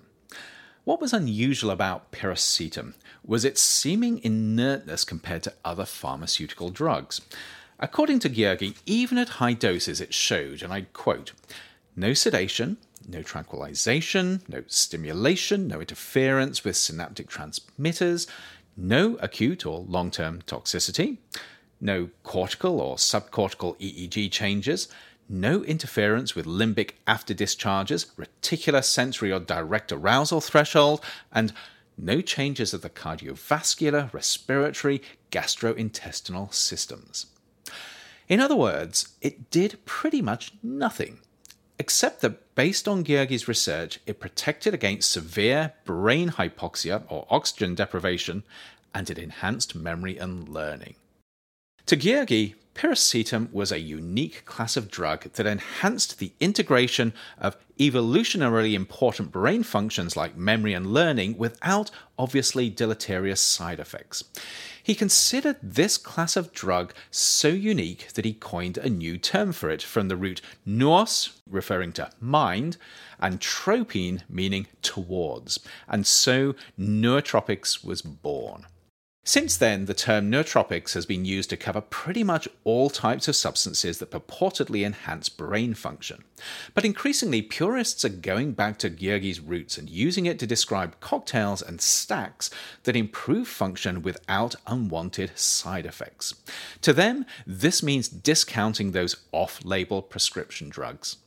What 0.83 0.99
was 0.99 1.13
unusual 1.13 1.69
about 1.69 2.11
piracetam 2.11 2.95
was 3.23 3.45
its 3.45 3.61
seeming 3.61 4.23
inertness 4.23 5.03
compared 5.03 5.43
to 5.43 5.53
other 5.63 5.85
pharmaceutical 5.85 6.71
drugs. 6.71 7.21
According 7.79 8.19
to 8.19 8.29
Giurgea, 8.29 8.75
even 8.87 9.19
at 9.19 9.29
high 9.37 9.53
doses, 9.53 10.01
it 10.01 10.15
showed, 10.15 10.63
and 10.63 10.73
I 10.73 10.81
quote, 10.93 11.33
no 11.95 12.13
sedation, 12.13 12.77
no 13.07 13.21
tranquilization, 13.21 14.41
no 14.47 14.63
stimulation, 14.65 15.67
no 15.67 15.79
interference 15.79 16.63
with 16.63 16.75
synaptic 16.75 17.27
transmitters, 17.27 18.25
no 18.75 19.15
acute 19.17 19.63
or 19.63 19.85
long 19.87 20.09
term 20.09 20.41
toxicity, 20.41 21.17
no 21.79 22.09
cortical 22.23 22.79
or 22.79 22.95
subcortical 22.95 23.79
EEG 23.79 24.31
changes, 24.31 24.87
no 25.29 25.63
interference 25.63 26.35
with 26.35 26.45
limbic 26.45 26.91
after 27.05 27.33
discharges, 27.33 28.07
reticular 28.17 28.83
sensory 28.83 29.31
or 29.31 29.39
direct 29.39 29.91
arousal 29.91 30.41
threshold, 30.41 31.03
and 31.31 31.53
no 31.97 32.21
changes 32.21 32.73
of 32.73 32.81
the 32.81 32.89
cardiovascular, 32.89 34.13
respiratory, 34.13 35.01
gastrointestinal 35.31 36.53
systems. 36.53 37.27
In 38.29 38.39
other 38.39 38.55
words, 38.55 39.15
it 39.21 39.49
did 39.49 39.83
pretty 39.85 40.21
much 40.21 40.53
nothing, 40.61 41.19
except 41.79 42.21
that 42.21 42.55
based 42.55 42.87
on 42.87 43.03
Giurgea's 43.03 43.47
research, 43.47 43.99
it 44.05 44.19
protected 44.19 44.73
against 44.73 45.11
severe 45.11 45.73
brain 45.85 46.31
hypoxia 46.31 47.03
or 47.09 47.27
oxygen 47.29 47.75
deprivation, 47.75 48.43
and 48.93 49.09
it 49.09 49.17
enhanced 49.17 49.75
memory 49.75 50.17
and 50.17 50.47
learning. 50.49 50.95
To 51.87 51.95
Giurgea, 51.95 52.53
piracetam 52.75 53.49
was 53.53 53.71
a 53.71 53.79
unique 53.79 54.43
class 54.43 54.75
of 54.75 54.91
drug 54.91 55.31
that 55.31 55.45
enhanced 55.45 56.19
the 56.19 56.33
integration 56.41 57.13
of 57.37 57.55
evolutionarily 57.79 58.73
important 58.73 59.31
brain 59.31 59.63
functions 59.63 60.17
like 60.17 60.35
memory 60.35 60.73
and 60.73 60.87
learning 60.93 61.37
without 61.37 61.89
obviously 62.19 62.69
deleterious 62.69 63.39
side 63.39 63.79
effects. 63.79 64.25
He 64.83 64.95
considered 64.95 65.55
this 65.63 65.97
class 65.97 66.35
of 66.35 66.51
drug 66.51 66.93
so 67.09 67.47
unique 67.47 68.11
that 68.15 68.25
he 68.25 68.33
coined 68.33 68.77
a 68.77 68.89
new 68.89 69.17
term 69.17 69.53
for 69.53 69.69
it 69.69 69.81
from 69.81 70.09
the 70.09 70.17
root 70.17 70.41
nous, 70.65 71.39
referring 71.49 71.93
to 71.93 72.09
mind, 72.19 72.75
and 73.17 73.39
tropine, 73.39 74.23
meaning 74.27 74.67
towards. 74.81 75.57
And 75.87 76.05
so 76.05 76.53
nootropics 76.77 77.81
was 77.81 78.01
born. 78.01 78.65
Since 79.27 79.57
then, 79.57 79.87
the 79.87 79.93
term 79.93 80.31
nootropics 80.31 80.93
has 80.93 81.05
been 81.05 81.25
used 81.25 81.49
to 81.49 81.57
cover 81.57 81.81
pretty 81.81 82.23
much 82.23 82.47
all 82.63 82.89
types 82.89 83.27
of 83.27 83.35
substances 83.35 83.99
that 83.99 84.09
purportedly 84.09 84.85
enhance 84.85 85.27
brain 85.27 85.73
function. 85.73 86.23
But 86.73 86.85
increasingly, 86.85 87.41
purists 87.41 88.05
are 88.05 88.09
going 88.09 88.53
back 88.53 88.77
to 88.77 88.89
Giurgea's 88.89 89.41
roots 89.41 89.77
and 89.77 89.89
using 89.89 90.27
it 90.27 90.39
to 90.39 90.47
describe 90.47 91.01
cocktails 91.01 91.61
and 91.61 91.81
stacks 91.81 92.49
that 92.83 92.95
improve 92.95 93.49
function 93.49 94.01
without 94.01 94.55
unwanted 94.65 95.37
side 95.37 95.85
effects. 95.85 96.33
To 96.83 96.93
them, 96.93 97.25
this 97.45 97.83
means 97.83 98.07
discounting 98.07 98.93
those 98.93 99.17
off 99.33 99.59
label 99.65 100.01
prescription 100.01 100.69
drugs. 100.69 101.17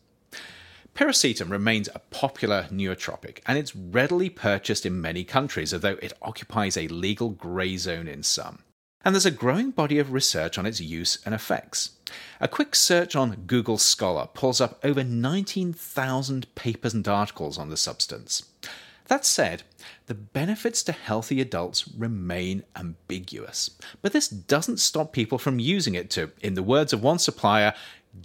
Piracetam 0.94 1.50
remains 1.50 1.88
a 1.94 2.00
popular 2.10 2.66
nootropic 2.70 3.40
and 3.46 3.56
it's 3.56 3.74
readily 3.74 4.28
purchased 4.28 4.84
in 4.84 5.00
many 5.00 5.24
countries, 5.24 5.72
although 5.72 5.98
it 6.02 6.12
occupies 6.22 6.76
a 6.76 6.88
legal 6.88 7.30
grey 7.30 7.76
zone 7.76 8.08
in 8.08 8.22
some. 8.22 8.60
And 9.02 9.14
there's 9.14 9.26
a 9.26 9.30
growing 9.30 9.70
body 9.70 9.98
of 9.98 10.12
research 10.12 10.58
on 10.58 10.66
its 10.66 10.80
use 10.80 11.18
and 11.24 11.34
effects. 11.34 11.92
A 12.40 12.48
quick 12.48 12.74
search 12.74 13.16
on 13.16 13.44
Google 13.46 13.78
Scholar 13.78 14.26
pulls 14.26 14.60
up 14.60 14.78
over 14.84 15.02
19,000 15.02 16.54
papers 16.54 16.92
and 16.92 17.06
articles 17.08 17.56
on 17.56 17.70
the 17.70 17.78
substance. 17.78 18.44
That 19.10 19.24
said, 19.24 19.64
the 20.06 20.14
benefits 20.14 20.84
to 20.84 20.92
healthy 20.92 21.40
adults 21.40 21.88
remain 21.96 22.62
ambiguous. 22.76 23.70
But 24.02 24.12
this 24.12 24.28
doesn't 24.28 24.78
stop 24.78 25.12
people 25.12 25.36
from 25.38 25.58
using 25.58 25.94
it 25.94 26.10
to, 26.10 26.30
in 26.42 26.54
the 26.54 26.62
words 26.62 26.92
of 26.92 27.02
one 27.02 27.18
supplier, 27.18 27.74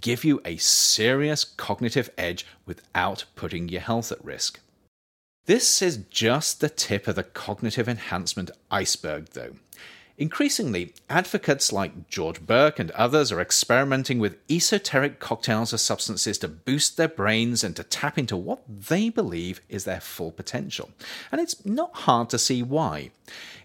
give 0.00 0.24
you 0.24 0.40
a 0.44 0.56
serious 0.56 1.44
cognitive 1.44 2.10
edge 2.18 2.46
without 2.64 3.24
putting 3.34 3.68
your 3.68 3.80
health 3.80 4.12
at 4.12 4.24
risk. 4.24 4.60
This 5.46 5.80
is 5.80 5.98
just 6.10 6.60
the 6.60 6.68
tip 6.68 7.06
of 7.06 7.14
the 7.14 7.22
cognitive 7.22 7.88
enhancement 7.88 8.50
iceberg, 8.70 9.26
though. 9.30 9.54
Increasingly, 10.18 10.94
advocates 11.10 11.72
like 11.72 12.08
George 12.08 12.40
Burke 12.40 12.78
and 12.78 12.90
others 12.92 13.30
are 13.30 13.40
experimenting 13.40 14.18
with 14.18 14.38
esoteric 14.50 15.20
cocktails 15.20 15.74
of 15.74 15.80
substances 15.80 16.38
to 16.38 16.48
boost 16.48 16.96
their 16.96 17.08
brains 17.08 17.62
and 17.62 17.76
to 17.76 17.84
tap 17.84 18.16
into 18.16 18.34
what 18.34 18.62
they 18.66 19.10
believe 19.10 19.60
is 19.68 19.84
their 19.84 20.00
full 20.00 20.32
potential. 20.32 20.88
And 21.30 21.38
it's 21.38 21.66
not 21.66 21.94
hard 21.94 22.30
to 22.30 22.38
see 22.38 22.62
why. 22.62 23.10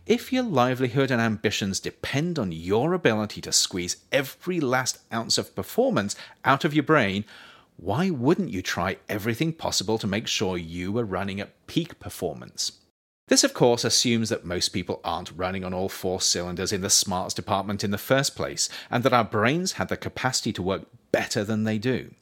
If 0.08 0.34
your 0.34 0.44
livelihood 0.44 1.12
and 1.12 1.22
ambitions 1.22 1.80
depend 1.80 2.40
on 2.40 2.52
your 2.52 2.94
ability 2.94 3.40
to 3.42 3.52
squeeze 3.52 3.98
every 4.12 4.60
last 4.60 4.98
ounce 5.14 5.38
of 5.38 5.56
performance 5.56 6.16
out 6.44 6.66
of 6.66 6.74
your 6.74 6.84
brain, 6.84 7.24
why 7.78 8.10
wouldn't 8.10 8.50
you 8.50 8.64
try 8.64 8.98
everything 9.08 9.54
possible 9.54 10.00
to 10.00 10.08
make 10.08 10.26
sure 10.26 10.58
you 10.58 10.98
are 10.98 11.06
running 11.06 11.40
at 11.40 11.68
peak 11.68 12.00
performance? 12.00 12.74
This, 13.28 13.44
of 13.44 13.54
course, 13.54 13.84
assumes 13.84 14.30
that 14.30 14.44
most 14.44 14.70
people 14.70 15.02
aren't 15.04 15.32
running 15.38 15.64
on 15.64 15.74
all 15.74 15.88
four 15.88 16.20
cylinders 16.20 16.74
in 16.74 16.82
the 16.82 16.90
smarts 16.90 17.36
department 17.36 17.84
in 17.84 17.92
the 17.92 17.98
first 17.98 18.36
place, 18.36 18.70
and 18.90 19.04
that 19.04 19.14
our 19.14 19.24
brains 19.24 19.74
have 19.74 19.88
the 19.88 19.98
capacity 19.98 20.52
to 20.54 20.64
work 20.64 20.88
better 21.12 21.44
than 21.44 21.64
they 21.64 21.78
do. 21.78 22.14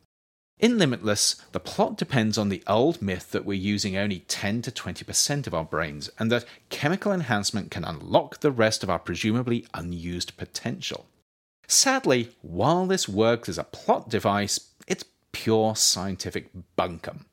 In 0.60 0.78
Limitless, 0.78 1.38
the 1.54 1.60
plot 1.62 1.96
depends 1.96 2.38
on 2.38 2.50
the 2.50 2.64
old 2.68 3.02
myth 3.02 3.32
that 3.32 3.46
we're 3.46 3.54
using 3.54 3.96
only 3.96 4.20
10 4.20 4.62
to 4.64 4.72
20% 4.72 5.48
of 5.48 5.54
our 5.54 5.64
brains, 5.64 6.10
and 6.20 6.30
that 6.32 6.44
chemical 6.70 7.14
enhancement 7.14 7.72
can 7.72 7.86
unlock 7.86 8.42
the 8.42 8.52
rest 8.52 8.84
of 8.84 8.90
our 8.90 9.00
presumably 9.00 9.66
unused 9.74 10.36
potential. 10.36 11.06
Sadly, 11.66 12.36
while 12.42 12.88
this 12.88 13.08
works 13.08 13.48
as 13.48 13.58
a 13.58 13.64
plot 13.64 14.10
device, 14.10 14.72
it's 14.86 15.06
pure 15.32 15.78
scientific 15.78 16.50
bunkum. 16.78 17.26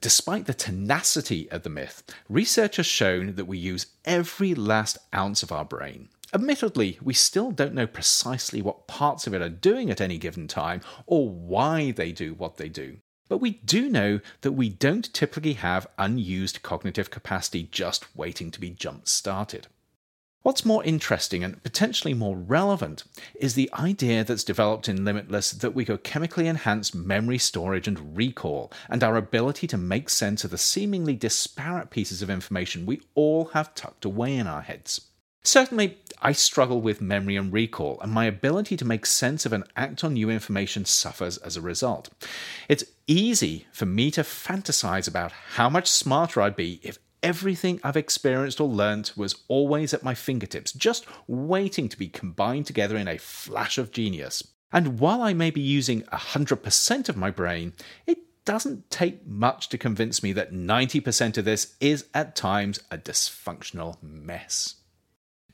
Despite 0.00 0.46
the 0.46 0.52
tenacity 0.52 1.48
of 1.52 1.62
the 1.62 1.70
myth, 1.70 2.02
research 2.28 2.76
has 2.76 2.86
shown 2.86 3.36
that 3.36 3.44
we 3.44 3.56
use 3.56 3.86
every 4.04 4.52
last 4.52 4.98
ounce 5.14 5.44
of 5.44 5.52
our 5.52 5.64
brain. 5.64 6.08
Admittedly, 6.34 6.98
we 7.00 7.14
still 7.14 7.52
don't 7.52 7.74
know 7.74 7.86
precisely 7.86 8.60
what 8.60 8.88
parts 8.88 9.28
of 9.28 9.34
it 9.34 9.40
are 9.40 9.48
doing 9.48 9.88
at 9.88 10.00
any 10.00 10.18
given 10.18 10.48
time 10.48 10.80
or 11.06 11.28
why 11.28 11.92
they 11.92 12.10
do 12.10 12.34
what 12.34 12.56
they 12.56 12.68
do. 12.68 12.96
But 13.28 13.38
we 13.38 13.50
do 13.64 13.88
know 13.88 14.18
that 14.40 14.52
we 14.52 14.68
don't 14.68 15.14
typically 15.14 15.52
have 15.52 15.86
unused 15.96 16.62
cognitive 16.62 17.12
capacity 17.12 17.68
just 17.70 18.16
waiting 18.16 18.50
to 18.50 18.58
be 18.58 18.70
jump 18.70 19.06
started. 19.06 19.68
What's 20.42 20.64
more 20.64 20.82
interesting 20.82 21.44
and 21.44 21.62
potentially 21.62 22.14
more 22.14 22.36
relevant 22.36 23.04
is 23.36 23.54
the 23.54 23.70
idea 23.72 24.24
that's 24.24 24.44
developed 24.44 24.88
in 24.88 25.04
Limitless 25.04 25.52
that 25.52 25.74
we 25.74 25.84
could 25.84 26.02
chemically 26.02 26.48
enhance 26.48 26.92
memory 26.92 27.38
storage 27.38 27.86
and 27.86 28.16
recall, 28.16 28.72
and 28.90 29.04
our 29.04 29.16
ability 29.16 29.68
to 29.68 29.78
make 29.78 30.10
sense 30.10 30.42
of 30.42 30.50
the 30.50 30.58
seemingly 30.58 31.14
disparate 31.14 31.90
pieces 31.90 32.22
of 32.22 32.28
information 32.28 32.86
we 32.86 33.00
all 33.14 33.46
have 33.46 33.74
tucked 33.74 34.04
away 34.04 34.36
in 34.36 34.48
our 34.48 34.62
heads. 34.62 35.00
Certainly, 35.46 35.98
I 36.24 36.32
struggle 36.32 36.80
with 36.80 37.02
memory 37.02 37.36
and 37.36 37.52
recall, 37.52 38.00
and 38.00 38.10
my 38.10 38.24
ability 38.24 38.78
to 38.78 38.84
make 38.86 39.04
sense 39.04 39.44
of 39.44 39.52
and 39.52 39.62
act 39.76 40.02
on 40.02 40.14
new 40.14 40.30
information 40.30 40.86
suffers 40.86 41.36
as 41.36 41.54
a 41.54 41.60
result. 41.60 42.08
It's 42.66 42.84
easy 43.06 43.66
for 43.72 43.84
me 43.84 44.10
to 44.12 44.22
fantasize 44.22 45.06
about 45.06 45.32
how 45.56 45.68
much 45.68 45.90
smarter 45.90 46.40
I'd 46.40 46.56
be 46.56 46.80
if 46.82 46.98
everything 47.22 47.78
I've 47.84 47.98
experienced 47.98 48.58
or 48.58 48.68
learnt 48.68 49.12
was 49.18 49.36
always 49.48 49.92
at 49.92 50.02
my 50.02 50.14
fingertips, 50.14 50.72
just 50.72 51.04
waiting 51.26 51.90
to 51.90 51.98
be 51.98 52.08
combined 52.08 52.64
together 52.64 52.96
in 52.96 53.06
a 53.06 53.18
flash 53.18 53.76
of 53.76 53.92
genius. 53.92 54.42
And 54.72 54.98
while 54.98 55.20
I 55.20 55.34
may 55.34 55.50
be 55.50 55.60
using 55.60 56.02
100% 56.04 57.08
of 57.10 57.18
my 57.18 57.30
brain, 57.30 57.74
it 58.06 58.16
doesn't 58.46 58.88
take 58.88 59.26
much 59.26 59.68
to 59.68 59.78
convince 59.78 60.22
me 60.22 60.32
that 60.32 60.54
90% 60.54 61.36
of 61.36 61.44
this 61.44 61.76
is 61.80 62.06
at 62.14 62.34
times 62.34 62.80
a 62.90 62.96
dysfunctional 62.96 64.02
mess. 64.02 64.76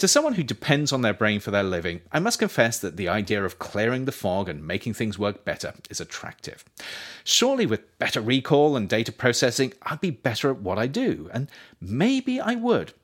To 0.01 0.09
someone 0.09 0.33
who 0.33 0.43
depends 0.43 0.95
on 0.95 1.03
their 1.03 1.13
brain 1.13 1.41
for 1.41 1.51
their 1.51 1.63
living, 1.63 2.01
I 2.11 2.21
must 2.21 2.39
confess 2.39 2.79
that 2.79 2.97
the 2.97 3.11
idea 3.11 3.45
of 3.45 3.59
clearing 3.59 4.07
the 4.07 4.13
fog 4.13 4.49
and 4.49 4.67
making 4.67 4.95
things 4.95 5.19
work 5.19 5.45
better 5.45 5.75
is 5.91 6.01
attractive. 6.01 6.65
Surely, 7.23 7.67
with 7.67 7.99
better 7.99 8.23
recall 8.23 8.79
and 8.79 8.89
data 8.89 9.13
processing, 9.13 9.75
I'd 9.83 10.01
be 10.01 10.11
better 10.11 10.49
at 10.49 10.63
what 10.63 10.79
I 10.79 10.87
do, 10.87 11.29
and 11.35 11.51
maybe 11.83 12.41
I 12.41 12.55
would. 12.55 12.95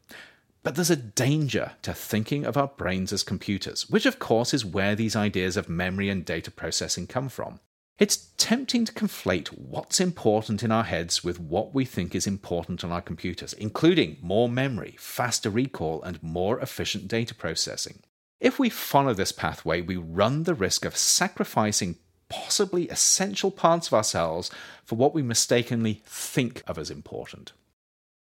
But 0.63 0.75
there's 0.75 0.89
a 0.89 0.97
danger 0.97 1.73
to 1.83 1.93
thinking 1.93 2.47
of 2.47 2.57
our 2.57 2.69
brains 2.69 3.13
as 3.13 3.23
computers, 3.23 3.91
which 3.91 4.07
of 4.07 4.19
course 4.19 4.55
is 4.55 4.65
where 4.65 4.95
these 4.95 5.15
ideas 5.15 5.59
of 5.59 5.69
memory 5.69 6.09
and 6.09 6.25
data 6.25 6.51
processing 6.51 7.07
come 7.07 7.29
from. 7.29 7.61
It's 7.99 8.29
tempting 8.37 8.85
to 8.85 8.93
conflate 8.93 9.49
what's 9.49 10.01
important 10.01 10.63
in 10.63 10.71
our 10.71 10.85
heads 10.85 11.25
with 11.25 11.41
what 11.41 11.75
we 11.75 11.87
think 11.87 12.15
is 12.15 12.27
important 12.27 12.85
on 12.85 12.93
our 12.93 13.01
computers, 13.01 13.55
including 13.55 14.19
more 14.21 14.51
memory, 14.51 14.97
faster 14.99 15.49
recall, 15.49 16.03
and 16.03 16.23
more 16.23 16.61
efficient 16.61 17.09
data 17.09 17.35
processing. 17.35 18.01
If 18.39 18.59
we 18.59 18.69
follow 18.69 19.15
this 19.15 19.33
pathway, 19.33 19.81
we 19.81 19.97
run 19.97 20.43
the 20.43 20.55
risk 20.55 20.85
of 20.85 20.95
sacrificing 20.95 21.97
possibly 22.29 22.87
essential 22.91 23.51
parts 23.51 23.87
of 23.87 23.95
ourselves 23.95 24.51
for 24.85 24.97
what 24.97 25.15
we 25.15 25.23
mistakenly 25.23 26.03
think 26.05 26.63
of 26.67 26.77
as 26.77 26.91
important. 26.91 27.53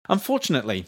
Unfortunately, 0.09 0.87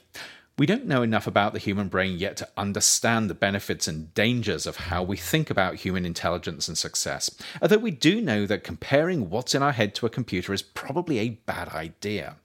we 0.59 0.67
don't 0.67 0.87
know 0.87 1.03
enough 1.03 1.27
about 1.27 1.53
the 1.53 1.59
human 1.59 1.89
brain 1.89 2.19
yet 2.19 2.37
to 2.39 2.49
understand 2.57 3.29
the 3.29 3.35
benefits 3.35 3.87
and 3.87 4.15
dangers 4.15 4.67
of 4.67 4.77
how 4.77 5.03
we 5.03 5.17
think 5.17 5.51
about 5.51 5.77
human 5.77 6.07
intelligence 6.07 6.67
and 6.67 6.79
success, 6.79 7.31
although 7.61 7.77
we 7.77 7.91
do 7.91 8.21
know 8.21 8.47
that 8.47 8.65
comparing 8.65 9.29
what's 9.29 9.55
in 9.55 9.63
our 9.63 9.73
head 9.73 9.95
to 9.95 10.07
a 10.07 10.11
computer 10.11 10.53
is 10.55 10.63
probably 10.63 11.19
a 11.19 11.39
bad 11.47 11.69
idea. 11.71 12.37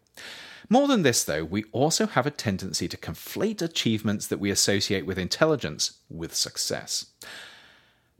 More 0.69 0.88
than 0.88 1.04
this, 1.04 1.24
though, 1.24 1.43
we 1.43 1.65
also 1.71 2.06
have 2.08 2.26
a 2.26 2.32
tendency 2.32 2.88
to 2.88 2.97
conflate 2.97 3.62
achievements 3.62 4.28
that 4.28 4.39
we 4.39 4.50
associate 4.50 5.06
with 5.06 5.17
intelligence 5.17 6.00
with 6.10 6.34
success. 6.34 7.08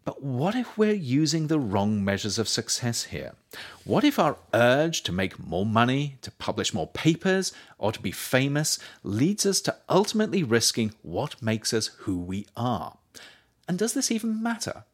But 0.04 0.24
what 0.24 0.56
if 0.56 0.78
we're 0.78 0.94
using 0.94 1.48
the 1.48 1.60
wrong 1.60 2.04
measures 2.04 2.40
of 2.40 2.48
success 2.48 3.06
here? 3.06 3.34
What 3.84 4.04
if 4.04 4.18
our 4.18 4.38
urge 4.54 5.04
to 5.04 5.12
make 5.12 5.38
more 5.38 5.66
money, 5.66 6.18
to 6.24 6.32
publish 6.32 6.74
more 6.74 6.88
papers, 6.88 7.54
or 7.78 7.92
to 7.92 8.00
be 8.00 8.12
famous 8.12 8.80
leads 9.04 9.46
us 9.46 9.62
to 9.62 9.76
ultimately 9.88 10.44
risking 10.44 10.94
what 11.04 11.42
makes 11.42 11.72
us 11.72 11.88
who 12.00 12.18
we 12.18 12.48
are? 12.58 12.98
And 13.68 13.78
does 13.78 13.94
this 13.94 14.10
even 14.10 14.42
matter? 14.42 14.86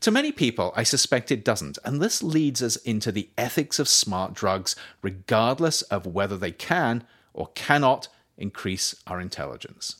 To 0.00 0.10
many 0.10 0.32
people, 0.32 0.72
I 0.74 0.82
suspect 0.82 1.30
it 1.30 1.44
doesn't, 1.44 1.78
and 1.84 2.00
this 2.00 2.22
leads 2.22 2.62
us 2.62 2.76
into 2.76 3.12
the 3.12 3.28
ethics 3.38 3.78
of 3.78 3.88
smart 3.88 4.34
drugs, 4.34 4.74
regardless 5.02 5.82
of 5.82 6.06
whether 6.06 6.36
they 6.36 6.52
can 6.52 7.04
or 7.34 7.48
cannot 7.54 8.08
increase 8.36 8.94
our 9.06 9.20
intelligence. 9.20 9.99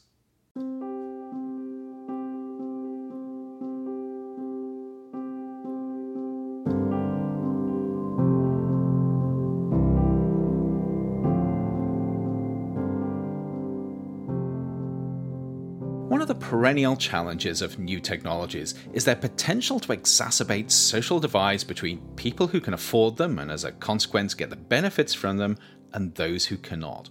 Perennial 16.51 16.97
challenges 16.97 17.63
of 17.63 17.79
new 17.79 18.01
technologies 18.01 18.75
is 18.93 19.05
their 19.05 19.15
potential 19.15 19.79
to 19.79 19.97
exacerbate 19.97 20.69
social 20.69 21.21
divides 21.21 21.63
between 21.63 22.01
people 22.17 22.49
who 22.49 22.61
can 22.61 22.75
afford 22.75 23.17
them 23.17 23.39
and, 23.39 23.53
as 23.53 23.63
a 23.63 23.71
consequence, 23.71 24.35
get 24.35 24.51
the 24.51 24.57
benefits 24.57 25.15
from 25.15 25.37
them, 25.37 25.57
and 25.93 26.13
those 26.17 26.47
who 26.47 26.57
cannot. 26.57 27.09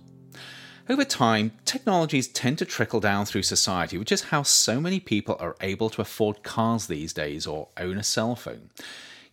Over 0.89 1.05
time, 1.05 1.53
technologies 1.63 2.27
tend 2.27 2.57
to 2.57 2.65
trickle 2.65 2.99
down 2.99 3.23
through 3.23 3.43
society, 3.43 3.97
which 3.97 4.11
is 4.11 4.23
how 4.23 4.43
so 4.43 4.81
many 4.81 4.99
people 4.99 5.37
are 5.39 5.55
able 5.61 5.89
to 5.91 6.01
afford 6.01 6.43
cars 6.43 6.87
these 6.87 7.13
days 7.13 7.47
or 7.47 7.69
own 7.77 7.97
a 7.97 8.03
cell 8.03 8.35
phone. 8.35 8.71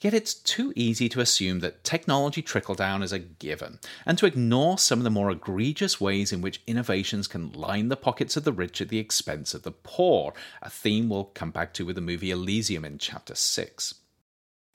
Yet 0.06 0.14
it's 0.14 0.34
too 0.34 0.72
easy 0.76 1.08
to 1.08 1.20
assume 1.20 1.58
that 1.58 1.82
technology 1.82 2.40
trickle 2.40 2.76
down 2.76 3.02
is 3.02 3.12
a 3.12 3.18
given, 3.18 3.80
and 4.06 4.16
to 4.18 4.26
ignore 4.26 4.78
some 4.78 5.00
of 5.00 5.02
the 5.02 5.10
more 5.10 5.32
egregious 5.32 6.00
ways 6.00 6.32
in 6.32 6.40
which 6.40 6.62
innovations 6.64 7.26
can 7.26 7.50
line 7.50 7.88
the 7.88 7.96
pockets 7.96 8.36
of 8.36 8.44
the 8.44 8.52
rich 8.52 8.80
at 8.80 8.88
the 8.88 9.00
expense 9.00 9.52
of 9.52 9.64
the 9.64 9.72
poor, 9.72 10.32
a 10.62 10.70
theme 10.70 11.08
we'll 11.08 11.24
come 11.24 11.50
back 11.50 11.74
to 11.74 11.84
with 11.84 11.96
the 11.96 12.00
movie 12.00 12.30
Elysium 12.30 12.84
in 12.84 12.98
Chapter 12.98 13.34
6. 13.34 13.94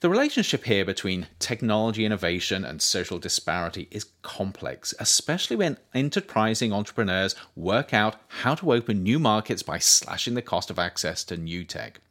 The 0.01 0.09
relationship 0.09 0.65
here 0.65 0.83
between 0.83 1.27
technology 1.39 2.03
innovation 2.03 2.65
and 2.65 2.81
social 2.81 3.17
disparity 3.17 3.87
is 3.89 4.07
complex, 4.23 4.93
especially 4.99 5.55
when 5.55 5.77
enterprising 5.93 6.73
entrepreneurs 6.73 7.37
work 7.55 7.93
out 7.93 8.17
how 8.27 8.55
to 8.55 8.73
open 8.73 9.01
new 9.01 9.17
markets 9.17 9.63
by 9.63 9.79
slashing 9.79 10.33
the 10.33 10.41
cost 10.41 10.69
of 10.69 10.77
access 10.77 11.23
to 11.23 11.37
new 11.37 11.63
tech. 11.63 12.01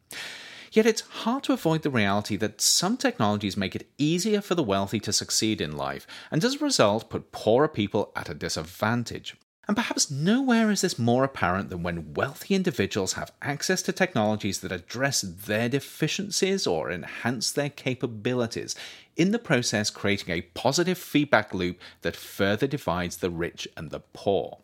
Yet 0.72 0.87
it's 0.87 1.00
hard 1.00 1.42
to 1.44 1.52
avoid 1.52 1.83
the 1.83 1.90
reality 1.90 2.37
that 2.37 2.61
some 2.61 2.96
technologies 2.96 3.56
make 3.56 3.74
it 3.74 3.88
easier 3.98 4.40
for 4.40 4.54
the 4.54 4.62
wealthy 4.62 5.00
to 5.00 5.12
succeed 5.12 5.61
in 5.61 5.76
life, 5.76 6.06
and 6.30 6.44
as 6.44 6.54
a 6.54 6.64
result 6.64 7.11
put 7.11 7.33
poorer 7.33 7.66
people 7.68 8.12
at 8.14 8.28
a 8.28 8.35
disadvantage. 8.35 9.37
And 9.66 9.76
perhaps 9.76 10.11
nowhere 10.11 10.70
is 10.70 10.80
this 10.80 10.98
more 10.98 11.22
apparent 11.22 11.70
than 11.70 11.83
when 11.83 12.14
wealthy 12.14 12.54
individuals 12.54 13.12
have 13.12 13.33
access 13.42 13.83
to 13.83 13.92
technologies 13.92 14.61
that 14.61 14.72
address 14.72 15.20
their 15.20 15.68
deficiencies 15.68 16.66
or 16.66 16.90
enhance 16.90 17.52
their 17.52 17.68
capabilities, 17.68 18.74
in 19.16 19.33
the 19.33 19.38
process 19.38 19.90
creating 19.90 20.35
a 20.35 20.42
positive 20.42 20.98
feedback 20.98 21.52
loop 21.52 21.78
that 22.02 22.16
further 22.16 22.66
divides 22.66 23.18
the 23.18 23.30
rich 23.30 23.68
and 23.76 23.90
the 23.90 24.00
poor. 24.00 24.59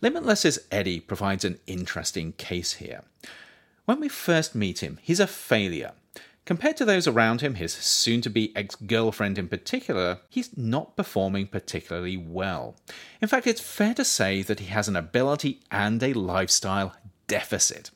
Limitless's 0.00 0.58
Eddie 0.70 1.00
provides 1.00 1.44
an 1.44 1.58
interesting 1.66 2.32
case 2.32 2.74
here. 2.74 3.02
When 3.90 3.98
we 3.98 4.08
first 4.08 4.54
meet 4.54 4.84
him, 4.84 5.00
he's 5.02 5.18
a 5.18 5.26
failure. 5.26 5.94
Compared 6.44 6.76
to 6.76 6.84
those 6.84 7.08
around 7.08 7.40
him, 7.40 7.56
his 7.56 7.72
soon 7.72 8.20
to 8.20 8.30
be 8.30 8.54
ex 8.54 8.76
girlfriend 8.76 9.36
in 9.36 9.48
particular, 9.48 10.20
he's 10.28 10.56
not 10.56 10.94
performing 10.94 11.48
particularly 11.48 12.16
well. 12.16 12.76
In 13.20 13.26
fact, 13.26 13.48
it's 13.48 13.60
fair 13.60 13.92
to 13.94 14.04
say 14.04 14.42
that 14.42 14.60
he 14.60 14.66
has 14.66 14.86
an 14.86 14.94
ability 14.94 15.62
and 15.72 16.00
a 16.04 16.12
lifestyle 16.12 16.94
deficit. 17.26 17.90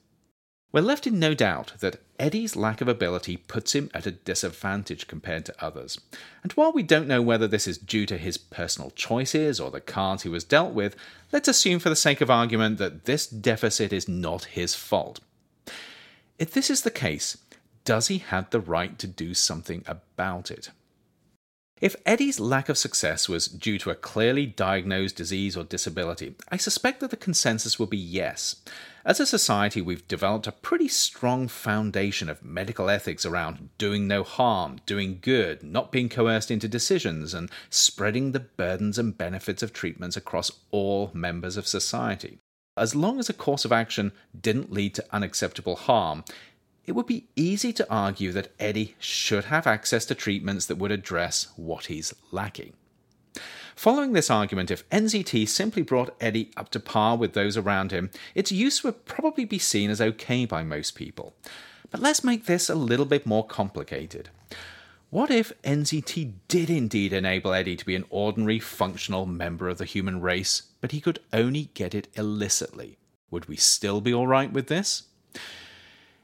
We're 0.72 0.80
left 0.80 1.06
in 1.06 1.20
no 1.20 1.32
doubt 1.32 1.74
that 1.78 2.02
Eddie's 2.18 2.56
lack 2.56 2.80
of 2.80 2.88
ability 2.88 3.36
puts 3.36 3.72
him 3.76 3.88
at 3.94 4.04
a 4.04 4.10
disadvantage 4.10 5.06
compared 5.06 5.44
to 5.44 5.64
others. 5.64 6.00
And 6.42 6.50
while 6.54 6.72
we 6.72 6.82
don't 6.82 7.06
know 7.06 7.22
whether 7.22 7.46
this 7.46 7.68
is 7.68 7.78
due 7.78 8.06
to 8.06 8.18
his 8.18 8.36
personal 8.36 8.90
choices 8.96 9.60
or 9.60 9.70
the 9.70 9.80
cards 9.80 10.24
he 10.24 10.28
was 10.28 10.42
dealt 10.42 10.74
with, 10.74 10.96
let's 11.30 11.46
assume 11.46 11.78
for 11.78 11.88
the 11.88 11.94
sake 11.94 12.20
of 12.20 12.30
argument 12.32 12.78
that 12.78 13.04
this 13.04 13.28
deficit 13.28 13.92
is 13.92 14.08
not 14.08 14.46
his 14.46 14.74
fault. 14.74 15.20
If 16.38 16.50
this 16.52 16.68
is 16.68 16.82
the 16.82 16.90
case, 16.90 17.38
does 17.84 18.08
he 18.08 18.18
have 18.18 18.50
the 18.50 18.60
right 18.60 18.98
to 18.98 19.06
do 19.06 19.34
something 19.34 19.84
about 19.86 20.50
it? 20.50 20.70
If 21.80 21.96
Eddie's 22.06 22.40
lack 22.40 22.68
of 22.68 22.78
success 22.78 23.28
was 23.28 23.46
due 23.46 23.78
to 23.80 23.90
a 23.90 23.94
clearly 23.94 24.46
diagnosed 24.46 25.16
disease 25.16 25.56
or 25.56 25.64
disability, 25.64 26.34
I 26.48 26.56
suspect 26.56 27.00
that 27.00 27.10
the 27.10 27.16
consensus 27.16 27.78
will 27.78 27.86
be 27.86 27.98
yes. 27.98 28.62
As 29.04 29.20
a 29.20 29.26
society, 29.26 29.80
we've 29.80 30.08
developed 30.08 30.46
a 30.46 30.52
pretty 30.52 30.88
strong 30.88 31.46
foundation 31.46 32.28
of 32.28 32.44
medical 32.44 32.88
ethics 32.88 33.26
around 33.26 33.68
doing 33.76 34.08
no 34.08 34.22
harm, 34.22 34.80
doing 34.86 35.18
good, 35.20 35.62
not 35.62 35.92
being 35.92 36.08
coerced 36.08 36.50
into 36.50 36.68
decisions, 36.68 37.34
and 37.34 37.50
spreading 37.70 38.32
the 38.32 38.40
burdens 38.40 38.98
and 38.98 39.18
benefits 39.18 39.62
of 39.62 39.72
treatments 39.72 40.16
across 40.16 40.50
all 40.70 41.10
members 41.12 41.56
of 41.56 41.66
society. 41.66 42.38
As 42.76 42.96
long 42.96 43.20
as 43.20 43.28
a 43.28 43.34
course 43.34 43.64
of 43.64 43.70
action 43.70 44.10
didn't 44.38 44.72
lead 44.72 44.94
to 44.94 45.04
unacceptable 45.12 45.76
harm, 45.76 46.24
it 46.86 46.92
would 46.92 47.06
be 47.06 47.28
easy 47.36 47.72
to 47.72 47.88
argue 47.88 48.32
that 48.32 48.52
Eddie 48.58 48.96
should 48.98 49.44
have 49.44 49.66
access 49.66 50.04
to 50.06 50.14
treatments 50.14 50.66
that 50.66 50.76
would 50.76 50.90
address 50.90 51.48
what 51.56 51.86
he's 51.86 52.12
lacking. 52.32 52.72
Following 53.76 54.12
this 54.12 54.30
argument, 54.30 54.70
if 54.70 54.88
NZT 54.90 55.48
simply 55.48 55.82
brought 55.82 56.16
Eddie 56.20 56.50
up 56.56 56.68
to 56.70 56.80
par 56.80 57.16
with 57.16 57.32
those 57.32 57.56
around 57.56 57.92
him, 57.92 58.10
its 58.34 58.52
use 58.52 58.82
would 58.82 59.04
probably 59.04 59.44
be 59.44 59.58
seen 59.58 59.88
as 59.88 60.00
okay 60.00 60.44
by 60.44 60.64
most 60.64 60.96
people. 60.96 61.34
But 61.90 62.00
let's 62.00 62.24
make 62.24 62.46
this 62.46 62.68
a 62.68 62.74
little 62.74 63.06
bit 63.06 63.24
more 63.24 63.46
complicated. 63.46 64.30
What 65.14 65.30
if 65.30 65.52
NZT 65.62 66.32
did 66.48 66.68
indeed 66.68 67.12
enable 67.12 67.52
Eddie 67.52 67.76
to 67.76 67.86
be 67.86 67.94
an 67.94 68.04
ordinary, 68.10 68.58
functional 68.58 69.26
member 69.26 69.68
of 69.68 69.78
the 69.78 69.84
human 69.84 70.20
race, 70.20 70.62
but 70.80 70.90
he 70.90 71.00
could 71.00 71.20
only 71.32 71.70
get 71.74 71.94
it 71.94 72.08
illicitly? 72.14 72.98
Would 73.30 73.46
we 73.46 73.54
still 73.54 74.00
be 74.00 74.12
alright 74.12 74.52
with 74.52 74.66
this? 74.66 75.04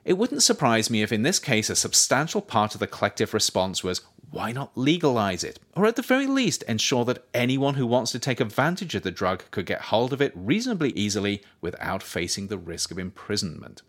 It 0.05 0.15
wouldn't 0.19 0.43
surprise 0.43 0.91
me 0.91 1.03
if, 1.03 1.13
in 1.13 1.23
this 1.23 1.39
case, 1.39 1.71
a 1.71 1.77
substantial 1.77 2.41
part 2.41 2.75
of 2.75 2.81
the 2.81 2.89
collective 2.89 3.33
response 3.33 3.85
was 3.85 4.01
why 4.29 4.51
not 4.51 4.77
legalize 4.77 5.45
it? 5.45 5.61
Or 5.77 5.87
at 5.87 5.95
the 5.95 6.03
very 6.03 6.27
least, 6.27 6.65
ensure 6.65 7.05
that 7.05 7.25
anyone 7.33 7.75
who 7.75 7.87
wants 7.87 8.11
to 8.11 8.19
take 8.19 8.41
advantage 8.41 8.97
of 8.97 9.05
the 9.05 9.13
drug 9.13 9.45
could 9.53 9.67
get 9.67 9.83
hold 9.83 10.13
of 10.13 10.21
it 10.21 10.33
reasonably 10.35 10.91
easily 10.97 11.45
without 11.61 12.03
facing 12.03 12.49
the 12.49 12.59
risk 12.59 12.91
of 12.91 12.99
imprisonment. 12.99 13.83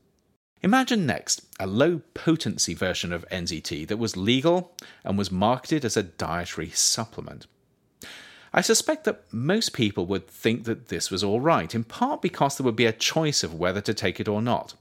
Imagine 0.63 1.08
next 1.08 1.41
a 1.60 1.65
low 1.65 2.02
potency 2.13 2.76
version 2.76 3.12
of 3.12 3.28
NZT 3.30 3.88
that 3.88 3.97
was 3.97 4.15
legal 4.15 4.76
and 5.04 5.17
was 5.17 5.32
marketed 5.32 5.84
as 5.84 5.97
a 5.97 6.04
dietary 6.04 6.69
supplement. 6.69 7.47
I 8.54 8.62
suspect 8.62 9.06
that 9.06 9.24
most 9.32 9.74
people 9.74 10.06
would 10.08 10.28
think 10.28 10.65
that 10.65 10.89
this 10.89 11.10
was 11.10 11.24
all 11.24 11.39
right, 11.39 11.74
in 11.74 11.84
part 11.84 12.21
because 12.21 12.58
there 12.58 12.65
would 12.65 12.76
be 12.76 12.86
a 12.86 12.91
choice 12.91 13.43
of 13.43 13.56
whether 13.56 13.82
to 13.82 13.93
take 13.93 14.19
it 14.19 14.28
or 14.28 14.41
not. 14.41 14.76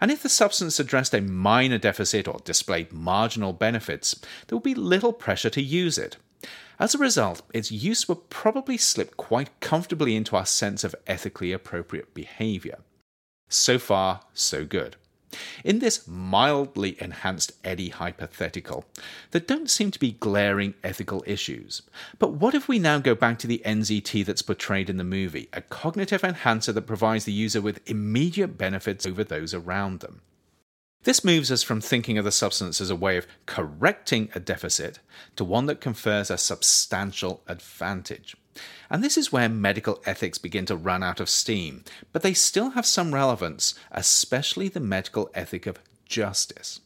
And 0.00 0.10
if 0.10 0.22
the 0.22 0.28
substance 0.28 0.80
addressed 0.80 1.14
a 1.14 1.20
minor 1.20 1.78
deficit 1.78 2.26
or 2.26 2.40
displayed 2.44 2.92
marginal 2.92 3.52
benefits, 3.52 4.20
there 4.46 4.56
would 4.56 4.64
be 4.64 4.74
little 4.74 5.12
pressure 5.12 5.50
to 5.50 5.62
use 5.62 5.98
it. 5.98 6.16
As 6.80 6.94
a 6.94 6.98
result, 6.98 7.42
its 7.54 7.70
use 7.70 8.08
would 8.08 8.28
probably 8.28 8.76
slip 8.76 9.16
quite 9.16 9.60
comfortably 9.60 10.16
into 10.16 10.36
our 10.36 10.46
sense 10.46 10.82
of 10.82 10.96
ethically 11.06 11.52
appropriate 11.52 12.12
behavior. 12.12 12.78
So 13.48 13.78
far, 13.78 14.22
so 14.34 14.64
good. 14.64 14.96
In 15.64 15.78
this 15.78 16.06
mildly 16.06 16.96
enhanced 17.00 17.52
Eddie 17.64 17.90
hypothetical, 17.90 18.84
there 19.30 19.40
don't 19.40 19.70
seem 19.70 19.90
to 19.90 19.98
be 19.98 20.12
glaring 20.12 20.74
ethical 20.82 21.22
issues. 21.26 21.82
But 22.18 22.32
what 22.32 22.54
if 22.54 22.68
we 22.68 22.78
now 22.78 22.98
go 22.98 23.14
back 23.14 23.38
to 23.40 23.46
the 23.46 23.62
NZT 23.64 24.24
that's 24.24 24.42
portrayed 24.42 24.90
in 24.90 24.96
the 24.96 25.04
movie, 25.04 25.48
a 25.52 25.62
cognitive 25.62 26.24
enhancer 26.24 26.72
that 26.72 26.86
provides 26.86 27.24
the 27.24 27.32
user 27.32 27.60
with 27.60 27.88
immediate 27.88 28.58
benefits 28.58 29.06
over 29.06 29.24
those 29.24 29.54
around 29.54 30.00
them? 30.00 30.22
This 31.04 31.24
moves 31.24 31.50
us 31.50 31.64
from 31.64 31.80
thinking 31.80 32.16
of 32.16 32.24
the 32.24 32.30
substance 32.30 32.80
as 32.80 32.90
a 32.90 32.96
way 32.96 33.16
of 33.16 33.26
correcting 33.46 34.28
a 34.34 34.40
deficit 34.40 35.00
to 35.34 35.44
one 35.44 35.66
that 35.66 35.80
confers 35.80 36.30
a 36.30 36.38
substantial 36.38 37.42
advantage. 37.48 38.36
And 38.90 39.02
this 39.02 39.16
is 39.16 39.32
where 39.32 39.48
medical 39.48 40.02
ethics 40.04 40.38
begin 40.38 40.66
to 40.66 40.76
run 40.76 41.02
out 41.02 41.20
of 41.20 41.28
steam, 41.28 41.84
but 42.12 42.22
they 42.22 42.34
still 42.34 42.70
have 42.70 42.86
some 42.86 43.14
relevance, 43.14 43.74
especially 43.90 44.68
the 44.68 44.80
medical 44.80 45.30
ethic 45.34 45.66
of 45.66 45.78
justice. 46.06 46.80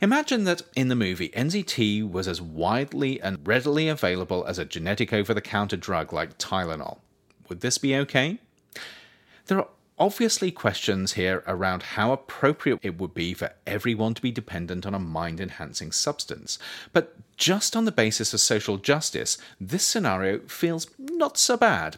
Imagine 0.00 0.44
that 0.44 0.62
in 0.74 0.88
the 0.88 0.96
movie, 0.96 1.30
NZT 1.30 2.10
was 2.10 2.26
as 2.26 2.42
widely 2.42 3.20
and 3.20 3.46
readily 3.46 3.88
available 3.88 4.44
as 4.46 4.58
a 4.58 4.64
genetic 4.64 5.12
over 5.12 5.32
the 5.32 5.40
counter 5.40 5.76
drug 5.76 6.12
like 6.12 6.36
Tylenol. 6.36 6.98
Would 7.48 7.60
this 7.60 7.78
be 7.78 7.94
okay? 7.96 8.38
There 9.46 9.58
are 9.58 9.68
obviously 9.98 10.50
questions 10.50 11.12
here 11.12 11.42
around 11.46 11.82
how 11.82 12.12
appropriate 12.12 12.80
it 12.82 12.98
would 12.98 13.14
be 13.14 13.34
for 13.34 13.52
everyone 13.66 14.14
to 14.14 14.22
be 14.22 14.30
dependent 14.30 14.86
on 14.86 14.94
a 14.94 14.98
mind 14.98 15.40
enhancing 15.40 15.92
substance. 15.92 16.58
But 16.92 17.16
just 17.36 17.76
on 17.76 17.84
the 17.84 17.92
basis 17.92 18.34
of 18.34 18.40
social 18.40 18.76
justice, 18.76 19.38
this 19.60 19.84
scenario 19.84 20.40
feels 20.40 20.88
not 20.98 21.36
so 21.38 21.56
bad. 21.56 21.96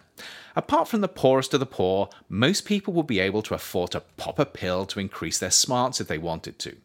Apart 0.54 0.88
from 0.88 1.02
the 1.02 1.09
poorest 1.09 1.52
of 1.54 1.61
the 1.61 1.66
poor, 1.66 2.09
most 2.28 2.64
people 2.64 2.94
will 2.94 3.02
be 3.02 3.20
able 3.20 3.42
to 3.42 3.54
afford 3.54 3.90
to 3.92 4.00
pop 4.16 4.38
a 4.38 4.46
pill 4.46 4.87
to 4.87 5.00
increase 5.00 5.38
their 5.38 5.50
smarts 5.50 6.00
if 6.00 6.09
they 6.09 6.18
wanted 6.18 6.59
to. 6.61 6.76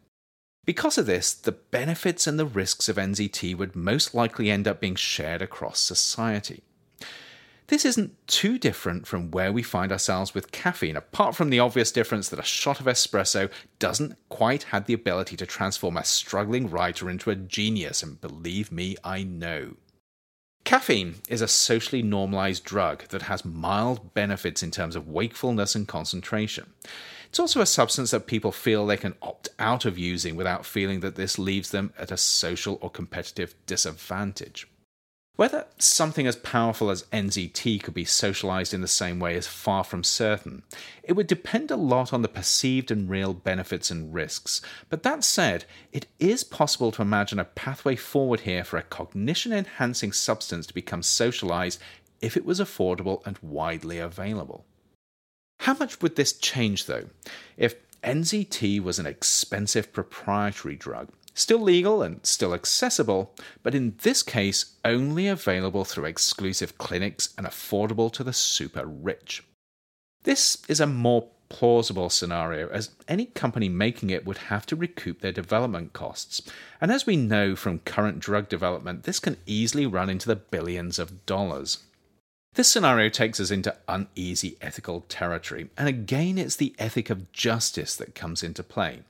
Because 0.64 0.96
of 0.96 1.06
this, 1.06 1.32
the 1.32 1.52
benefits 1.52 2.26
and 2.26 2.38
the 2.38 2.46
risks 2.46 2.88
of 2.88 2.96
NZT 2.96 3.56
would 3.56 3.74
most 3.74 4.14
likely 4.14 4.50
end 4.50 4.68
up 4.68 4.80
being 4.80 4.94
shared 4.94 5.42
across 5.42 5.80
society. 5.80 6.62
This 7.68 7.84
isn't 7.84 8.26
too 8.26 8.58
different 8.58 9.06
from 9.06 9.30
where 9.30 9.52
we 9.52 9.62
find 9.62 9.92
ourselves 9.92 10.34
with 10.34 10.52
caffeine, 10.52 10.96
apart 10.96 11.34
from 11.34 11.48
the 11.48 11.60
obvious 11.60 11.92
difference 11.92 12.28
that 12.28 12.38
a 12.38 12.44
shot 12.44 12.80
of 12.80 12.86
espresso 12.86 13.50
doesn't 13.78 14.16
quite 14.28 14.64
have 14.64 14.86
the 14.86 14.94
ability 14.94 15.36
to 15.36 15.46
transform 15.46 15.96
a 15.96 16.04
struggling 16.04 16.68
writer 16.68 17.08
into 17.08 17.30
a 17.30 17.36
genius, 17.36 18.02
and 18.02 18.20
believe 18.20 18.70
me, 18.70 18.96
I 19.02 19.22
know. 19.22 19.76
Caffeine 20.64 21.16
is 21.28 21.40
a 21.40 21.48
socially 21.48 22.02
normalized 22.02 22.64
drug 22.64 23.08
that 23.08 23.22
has 23.22 23.44
mild 23.44 24.14
benefits 24.14 24.62
in 24.62 24.70
terms 24.70 24.94
of 24.94 25.08
wakefulness 25.08 25.74
and 25.74 25.88
concentration. 25.88 26.72
It's 27.28 27.40
also 27.40 27.60
a 27.60 27.66
substance 27.66 28.10
that 28.10 28.26
people 28.26 28.52
feel 28.52 28.86
they 28.86 28.96
can 28.96 29.14
opt 29.22 29.48
out 29.58 29.86
of 29.86 29.98
using 29.98 30.36
without 30.36 30.66
feeling 30.66 31.00
that 31.00 31.16
this 31.16 31.38
leaves 31.38 31.70
them 31.70 31.92
at 31.98 32.10
a 32.10 32.16
social 32.16 32.78
or 32.82 32.90
competitive 32.90 33.54
disadvantage. 33.66 34.68
Whether 35.36 35.64
something 35.78 36.26
as 36.26 36.36
powerful 36.36 36.90
as 36.90 37.04
NZT 37.04 37.82
could 37.82 37.94
be 37.94 38.04
socialized 38.04 38.74
in 38.74 38.82
the 38.82 38.88
same 38.88 39.18
way 39.18 39.34
is 39.34 39.46
far 39.46 39.82
from 39.82 40.04
certain. 40.04 40.62
It 41.02 41.14
would 41.14 41.26
depend 41.26 41.70
a 41.70 41.76
lot 41.76 42.12
on 42.12 42.20
the 42.20 42.28
perceived 42.28 42.90
and 42.90 43.08
real 43.08 43.32
benefits 43.32 43.90
and 43.90 44.12
risks. 44.12 44.60
But 44.90 45.02
that 45.04 45.24
said, 45.24 45.64
it 45.90 46.06
is 46.18 46.44
possible 46.44 46.92
to 46.92 47.02
imagine 47.02 47.38
a 47.38 47.44
pathway 47.44 47.96
forward 47.96 48.40
here 48.40 48.62
for 48.62 48.76
a 48.76 48.82
cognition 48.82 49.54
enhancing 49.54 50.12
substance 50.12 50.66
to 50.66 50.74
become 50.74 51.02
socialized 51.02 51.80
if 52.20 52.36
it 52.36 52.44
was 52.44 52.60
affordable 52.60 53.26
and 53.26 53.38
widely 53.40 53.98
available. 53.98 54.66
How 55.60 55.74
much 55.74 56.02
would 56.02 56.16
this 56.16 56.34
change, 56.34 56.84
though, 56.84 57.06
if 57.56 57.74
NZT 58.02 58.82
was 58.82 58.98
an 58.98 59.06
expensive 59.06 59.92
proprietary 59.92 60.76
drug 60.76 61.08
Still 61.34 61.60
legal 61.60 62.02
and 62.02 62.24
still 62.26 62.52
accessible, 62.52 63.34
but 63.62 63.74
in 63.74 63.94
this 64.02 64.22
case 64.22 64.74
only 64.84 65.28
available 65.28 65.84
through 65.84 66.04
exclusive 66.04 66.76
clinics 66.78 67.32
and 67.38 67.46
affordable 67.46 68.12
to 68.12 68.22
the 68.22 68.32
super 68.32 68.84
rich. 68.84 69.42
This 70.24 70.58
is 70.68 70.80
a 70.80 70.86
more 70.86 71.28
plausible 71.48 72.08
scenario, 72.08 72.68
as 72.68 72.90
any 73.08 73.26
company 73.26 73.68
making 73.68 74.10
it 74.10 74.24
would 74.24 74.38
have 74.38 74.64
to 74.66 74.76
recoup 74.76 75.20
their 75.20 75.32
development 75.32 75.92
costs. 75.92 76.42
And 76.80 76.90
as 76.90 77.06
we 77.06 77.16
know 77.16 77.54
from 77.54 77.80
current 77.80 78.20
drug 78.20 78.48
development, 78.48 79.04
this 79.04 79.20
can 79.20 79.36
easily 79.44 79.84
run 79.84 80.08
into 80.08 80.28
the 80.28 80.36
billions 80.36 80.98
of 80.98 81.26
dollars. 81.26 81.78
This 82.54 82.68
scenario 82.68 83.08
takes 83.08 83.40
us 83.40 83.50
into 83.50 83.76
uneasy 83.88 84.56
ethical 84.60 85.02
territory, 85.08 85.70
and 85.76 85.88
again, 85.88 86.38
it's 86.38 86.56
the 86.56 86.74
ethic 86.78 87.10
of 87.10 87.32
justice 87.32 87.96
that 87.96 88.14
comes 88.14 88.42
into 88.42 88.62
play. 88.62 89.00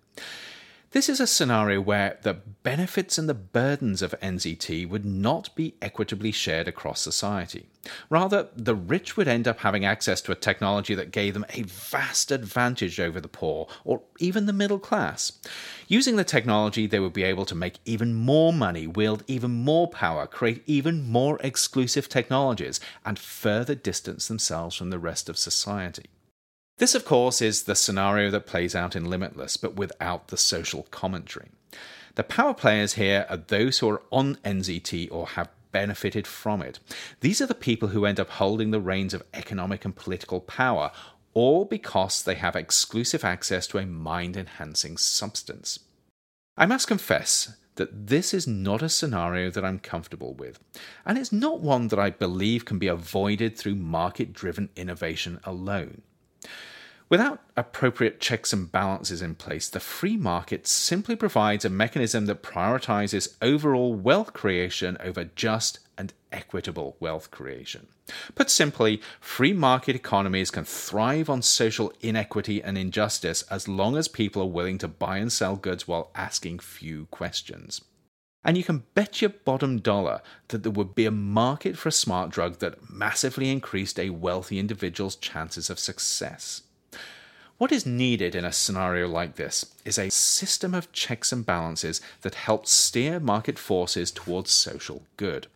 This 0.92 1.08
is 1.08 1.20
a 1.20 1.26
scenario 1.26 1.80
where 1.80 2.18
the 2.20 2.34
benefits 2.34 3.16
and 3.16 3.26
the 3.26 3.32
burdens 3.32 4.02
of 4.02 4.14
NZT 4.20 4.86
would 4.90 5.06
not 5.06 5.48
be 5.54 5.74
equitably 5.80 6.32
shared 6.32 6.68
across 6.68 7.00
society. 7.00 7.66
Rather, 8.10 8.48
the 8.54 8.74
rich 8.74 9.16
would 9.16 9.26
end 9.26 9.48
up 9.48 9.60
having 9.60 9.86
access 9.86 10.20
to 10.20 10.32
a 10.32 10.36
technology 10.36 10.94
that 10.94 11.10
gave 11.10 11.32
them 11.32 11.46
a 11.48 11.62
vast 11.62 12.30
advantage 12.30 13.00
over 13.00 13.22
the 13.22 13.26
poor, 13.26 13.68
or 13.84 14.02
even 14.18 14.44
the 14.44 14.52
middle 14.52 14.78
class. 14.78 15.32
Using 15.88 16.16
the 16.16 16.24
technology, 16.24 16.86
they 16.86 17.00
would 17.00 17.14
be 17.14 17.24
able 17.24 17.46
to 17.46 17.54
make 17.54 17.78
even 17.86 18.12
more 18.12 18.52
money, 18.52 18.86
wield 18.86 19.24
even 19.26 19.50
more 19.50 19.88
power, 19.88 20.26
create 20.26 20.62
even 20.66 21.10
more 21.10 21.38
exclusive 21.40 22.10
technologies, 22.10 22.80
and 23.02 23.18
further 23.18 23.74
distance 23.74 24.28
themselves 24.28 24.76
from 24.76 24.90
the 24.90 24.98
rest 24.98 25.30
of 25.30 25.38
society. 25.38 26.10
This, 26.82 26.96
of 26.96 27.04
course, 27.04 27.40
is 27.40 27.62
the 27.62 27.76
scenario 27.76 28.28
that 28.32 28.44
plays 28.44 28.74
out 28.74 28.96
in 28.96 29.04
Limitless, 29.08 29.56
but 29.56 29.76
without 29.76 30.26
the 30.26 30.36
social 30.36 30.82
commentary. 30.90 31.50
The 32.16 32.24
power 32.24 32.54
players 32.54 32.94
here 32.94 33.24
are 33.30 33.36
those 33.36 33.78
who 33.78 33.88
are 33.88 34.02
on 34.10 34.34
NZT 34.44 35.06
or 35.12 35.28
have 35.28 35.48
benefited 35.70 36.26
from 36.26 36.60
it. 36.60 36.80
These 37.20 37.40
are 37.40 37.46
the 37.46 37.54
people 37.54 37.90
who 37.90 38.04
end 38.04 38.18
up 38.18 38.30
holding 38.30 38.72
the 38.72 38.80
reins 38.80 39.14
of 39.14 39.22
economic 39.32 39.84
and 39.84 39.94
political 39.94 40.40
power, 40.40 40.90
all 41.34 41.64
because 41.64 42.20
they 42.20 42.34
have 42.34 42.56
exclusive 42.56 43.24
access 43.24 43.68
to 43.68 43.78
a 43.78 43.86
mind 43.86 44.36
enhancing 44.36 44.96
substance. 44.96 45.78
I 46.56 46.66
must 46.66 46.88
confess 46.88 47.54
that 47.76 48.08
this 48.08 48.34
is 48.34 48.48
not 48.48 48.82
a 48.82 48.88
scenario 48.88 49.50
that 49.50 49.64
I'm 49.64 49.78
comfortable 49.78 50.34
with, 50.34 50.58
and 51.06 51.16
it's 51.16 51.30
not 51.30 51.60
one 51.60 51.86
that 51.88 52.00
I 52.00 52.10
believe 52.10 52.64
can 52.64 52.80
be 52.80 52.88
avoided 52.88 53.56
through 53.56 53.76
market 53.76 54.32
driven 54.32 54.68
innovation 54.74 55.38
alone. 55.44 56.02
Without 57.12 57.42
appropriate 57.58 58.20
checks 58.20 58.54
and 58.54 58.72
balances 58.72 59.20
in 59.20 59.34
place, 59.34 59.68
the 59.68 59.80
free 59.80 60.16
market 60.16 60.66
simply 60.66 61.14
provides 61.14 61.62
a 61.62 61.68
mechanism 61.68 62.24
that 62.24 62.42
prioritizes 62.42 63.36
overall 63.42 63.92
wealth 63.92 64.32
creation 64.32 64.96
over 64.98 65.24
just 65.24 65.78
and 65.98 66.14
equitable 66.32 66.96
wealth 67.00 67.30
creation. 67.30 67.88
Put 68.34 68.48
simply, 68.48 69.02
free 69.20 69.52
market 69.52 69.94
economies 69.94 70.50
can 70.50 70.64
thrive 70.64 71.28
on 71.28 71.42
social 71.42 71.92
inequity 72.00 72.62
and 72.62 72.78
injustice 72.78 73.42
as 73.50 73.68
long 73.68 73.98
as 73.98 74.08
people 74.08 74.40
are 74.40 74.46
willing 74.46 74.78
to 74.78 74.88
buy 74.88 75.18
and 75.18 75.30
sell 75.30 75.56
goods 75.56 75.86
while 75.86 76.10
asking 76.14 76.60
few 76.60 77.08
questions. 77.10 77.82
And 78.42 78.56
you 78.56 78.64
can 78.64 78.84
bet 78.94 79.20
your 79.20 79.34
bottom 79.44 79.80
dollar 79.80 80.22
that 80.48 80.62
there 80.62 80.72
would 80.72 80.94
be 80.94 81.04
a 81.04 81.10
market 81.10 81.76
for 81.76 81.90
a 81.90 81.92
smart 81.92 82.30
drug 82.30 82.60
that 82.60 82.88
massively 82.90 83.50
increased 83.50 83.98
a 83.98 84.08
wealthy 84.08 84.58
individual's 84.58 85.16
chances 85.16 85.68
of 85.68 85.78
success. 85.78 86.62
What 87.62 87.70
is 87.70 87.86
needed 87.86 88.34
in 88.34 88.44
a 88.44 88.50
scenario 88.52 89.06
like 89.06 89.36
this 89.36 89.66
is 89.84 89.96
a 89.96 90.10
system 90.10 90.74
of 90.74 90.90
checks 90.90 91.30
and 91.30 91.46
balances 91.46 92.00
that 92.22 92.34
helps 92.34 92.72
steer 92.72 93.20
market 93.20 93.56
forces 93.56 94.10
towards 94.10 94.50
social 94.50 95.04
good. 95.16 95.46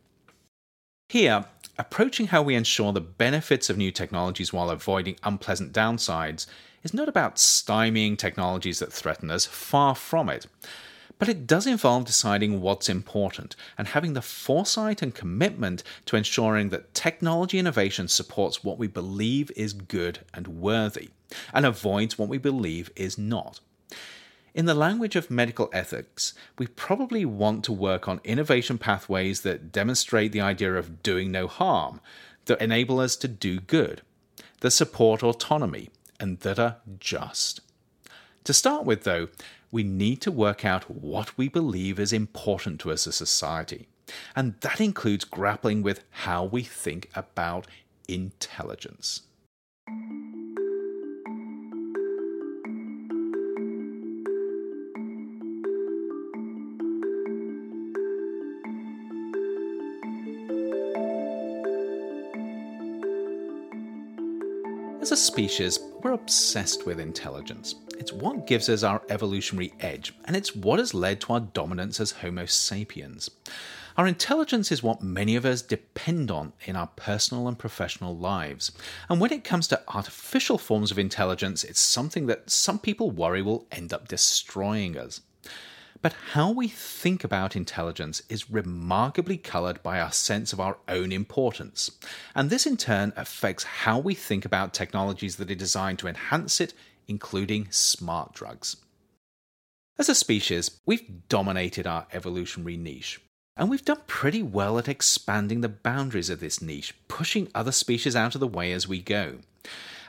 Here, 1.08 1.46
approaching 1.76 2.28
how 2.28 2.42
we 2.42 2.54
ensure 2.54 2.92
the 2.92 3.00
benefits 3.00 3.68
of 3.68 3.76
new 3.76 3.90
technologies 3.90 4.52
while 4.52 4.70
avoiding 4.70 5.16
unpleasant 5.24 5.72
downsides 5.72 6.46
is 6.84 6.94
not 6.94 7.08
about 7.08 7.38
stymieing 7.38 8.16
technologies 8.16 8.78
that 8.78 8.92
threaten 8.92 9.28
us, 9.28 9.44
far 9.44 9.96
from 9.96 10.28
it. 10.28 10.46
But 11.18 11.28
it 11.28 11.46
does 11.46 11.66
involve 11.66 12.04
deciding 12.04 12.60
what's 12.60 12.88
important 12.88 13.56
and 13.78 13.88
having 13.88 14.12
the 14.12 14.22
foresight 14.22 15.00
and 15.00 15.14
commitment 15.14 15.82
to 16.06 16.16
ensuring 16.16 16.68
that 16.70 16.92
technology 16.92 17.58
innovation 17.58 18.08
supports 18.08 18.62
what 18.62 18.78
we 18.78 18.86
believe 18.86 19.50
is 19.56 19.72
good 19.72 20.20
and 20.34 20.46
worthy 20.46 21.10
and 21.54 21.64
avoids 21.64 22.18
what 22.18 22.28
we 22.28 22.38
believe 22.38 22.90
is 22.96 23.16
not. 23.16 23.60
In 24.54 24.64
the 24.64 24.74
language 24.74 25.16
of 25.16 25.30
medical 25.30 25.68
ethics, 25.72 26.32
we 26.58 26.66
probably 26.66 27.24
want 27.24 27.62
to 27.64 27.72
work 27.72 28.08
on 28.08 28.20
innovation 28.24 28.78
pathways 28.78 29.42
that 29.42 29.70
demonstrate 29.70 30.32
the 30.32 30.40
idea 30.40 30.74
of 30.74 31.02
doing 31.02 31.30
no 31.30 31.46
harm, 31.46 32.00
that 32.46 32.62
enable 32.62 32.98
us 32.98 33.16
to 33.16 33.28
do 33.28 33.60
good, 33.60 34.00
that 34.60 34.70
support 34.70 35.22
autonomy, 35.22 35.90
and 36.18 36.40
that 36.40 36.58
are 36.58 36.76
just. 36.98 37.60
To 38.44 38.54
start 38.54 38.84
with, 38.84 39.02
though, 39.02 39.28
we 39.70 39.82
need 39.82 40.20
to 40.22 40.30
work 40.30 40.64
out 40.64 40.90
what 40.90 41.36
we 41.36 41.48
believe 41.48 41.98
is 41.98 42.12
important 42.12 42.80
to 42.80 42.90
us 42.92 43.06
as 43.06 43.14
a 43.14 43.26
society. 43.26 43.88
And 44.34 44.54
that 44.60 44.80
includes 44.80 45.24
grappling 45.24 45.82
with 45.82 46.04
how 46.10 46.44
we 46.44 46.62
think 46.62 47.10
about 47.14 47.66
intelligence. 48.08 49.22
As 65.06 65.12
a 65.12 65.16
species, 65.16 65.78
we're 66.02 66.14
obsessed 66.14 66.84
with 66.84 66.98
intelligence. 66.98 67.76
It's 67.96 68.12
what 68.12 68.48
gives 68.48 68.68
us 68.68 68.82
our 68.82 69.02
evolutionary 69.08 69.72
edge, 69.78 70.12
and 70.24 70.34
it's 70.34 70.56
what 70.56 70.80
has 70.80 70.94
led 70.94 71.20
to 71.20 71.34
our 71.34 71.38
dominance 71.38 72.00
as 72.00 72.10
Homo 72.10 72.46
sapiens. 72.46 73.30
Our 73.96 74.08
intelligence 74.08 74.72
is 74.72 74.82
what 74.82 75.04
many 75.04 75.36
of 75.36 75.46
us 75.46 75.62
depend 75.62 76.32
on 76.32 76.54
in 76.64 76.74
our 76.74 76.88
personal 76.88 77.46
and 77.46 77.56
professional 77.56 78.16
lives. 78.16 78.72
And 79.08 79.20
when 79.20 79.32
it 79.32 79.44
comes 79.44 79.68
to 79.68 79.82
artificial 79.86 80.58
forms 80.58 80.90
of 80.90 80.98
intelligence, 80.98 81.62
it's 81.62 81.78
something 81.78 82.26
that 82.26 82.50
some 82.50 82.80
people 82.80 83.12
worry 83.12 83.42
will 83.42 83.68
end 83.70 83.92
up 83.92 84.08
destroying 84.08 84.98
us. 84.98 85.20
But 86.06 86.14
how 86.34 86.52
we 86.52 86.68
think 86.68 87.24
about 87.24 87.56
intelligence 87.56 88.22
is 88.28 88.48
remarkably 88.48 89.36
coloured 89.36 89.82
by 89.82 89.98
our 89.98 90.12
sense 90.12 90.52
of 90.52 90.60
our 90.60 90.76
own 90.86 91.10
importance. 91.10 91.90
And 92.32 92.48
this 92.48 92.64
in 92.64 92.76
turn 92.76 93.12
affects 93.16 93.64
how 93.64 93.98
we 93.98 94.14
think 94.14 94.44
about 94.44 94.72
technologies 94.72 95.34
that 95.34 95.50
are 95.50 95.56
designed 95.56 95.98
to 95.98 96.06
enhance 96.06 96.60
it, 96.60 96.74
including 97.08 97.66
smart 97.72 98.34
drugs. 98.34 98.76
As 99.98 100.08
a 100.08 100.14
species, 100.14 100.78
we've 100.86 101.26
dominated 101.28 101.88
our 101.88 102.06
evolutionary 102.12 102.76
niche. 102.76 103.20
And 103.56 103.68
we've 103.68 103.84
done 103.84 104.02
pretty 104.06 104.44
well 104.44 104.78
at 104.78 104.86
expanding 104.86 105.60
the 105.60 105.68
boundaries 105.68 106.30
of 106.30 106.38
this 106.38 106.62
niche, 106.62 106.94
pushing 107.08 107.50
other 107.52 107.72
species 107.72 108.14
out 108.14 108.36
of 108.36 108.40
the 108.40 108.46
way 108.46 108.70
as 108.70 108.86
we 108.86 109.00
go. 109.00 109.38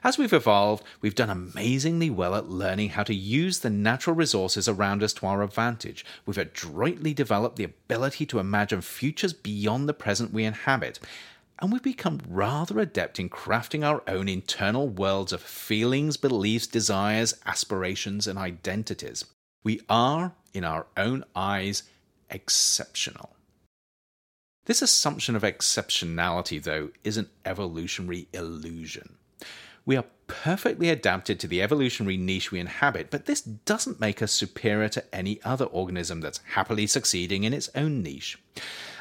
As 0.03 0.17
we've 0.17 0.33
evolved, 0.33 0.83
we've 1.01 1.15
done 1.15 1.29
amazingly 1.29 2.09
well 2.09 2.35
at 2.35 2.49
learning 2.49 2.89
how 2.89 3.03
to 3.03 3.13
use 3.13 3.59
the 3.59 3.69
natural 3.69 4.15
resources 4.15 4.67
around 4.67 5.01
us 5.01 5.13
to 5.13 5.25
our 5.25 5.41
advantage. 5.41 6.05
We've 6.25 6.37
adroitly 6.37 7.13
developed 7.13 7.55
the 7.55 7.63
ability 7.63 8.25
to 8.27 8.39
imagine 8.39 8.81
futures 8.81 9.33
beyond 9.33 9.89
the 9.89 9.93
present 9.93 10.33
we 10.33 10.43
inhabit. 10.43 10.99
And 11.59 11.71
we've 11.71 11.81
become 11.81 12.21
rather 12.27 12.79
adept 12.79 13.19
in 13.19 13.29
crafting 13.29 13.83
our 13.83 14.03
own 14.07 14.29
internal 14.29 14.87
worlds 14.87 15.33
of 15.33 15.41
feelings, 15.41 16.15
beliefs, 16.15 16.67
desires, 16.67 17.33
aspirations, 17.47 18.27
and 18.27 18.37
identities. 18.37 19.25
We 19.63 19.81
are, 19.89 20.33
in 20.53 20.63
our 20.63 20.85
own 20.95 21.23
eyes, 21.35 21.83
exceptional. 22.29 23.35
This 24.65 24.83
assumption 24.83 25.35
of 25.35 25.41
exceptionality, 25.41 26.61
though, 26.61 26.89
is 27.03 27.17
an 27.17 27.29
evolutionary 27.45 28.27
illusion. 28.33 29.17
We 29.87 29.95
are 29.95 30.05
perfectly 30.27 30.89
adapted 30.89 31.39
to 31.39 31.47
the 31.47 31.61
evolutionary 31.61 32.17
niche 32.17 32.51
we 32.51 32.59
inhabit, 32.59 33.09
but 33.09 33.25
this 33.25 33.41
doesn't 33.41 34.01
make 34.01 34.21
us 34.21 34.33
superior 34.33 34.89
to 34.89 35.15
any 35.15 35.41
other 35.45 35.63
organism 35.63 36.19
that's 36.19 36.41
happily 36.55 36.87
succeeding 36.87 37.45
in 37.45 37.53
its 37.53 37.69
own 37.73 38.03
niche. 38.03 38.37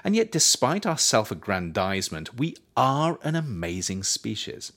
And 0.04 0.14
yet, 0.14 0.30
despite 0.30 0.86
our 0.86 0.96
self 0.96 1.32
aggrandizement, 1.32 2.38
we 2.38 2.56
are 2.76 3.18
an 3.24 3.34
amazing 3.34 4.04
species. 4.04 4.72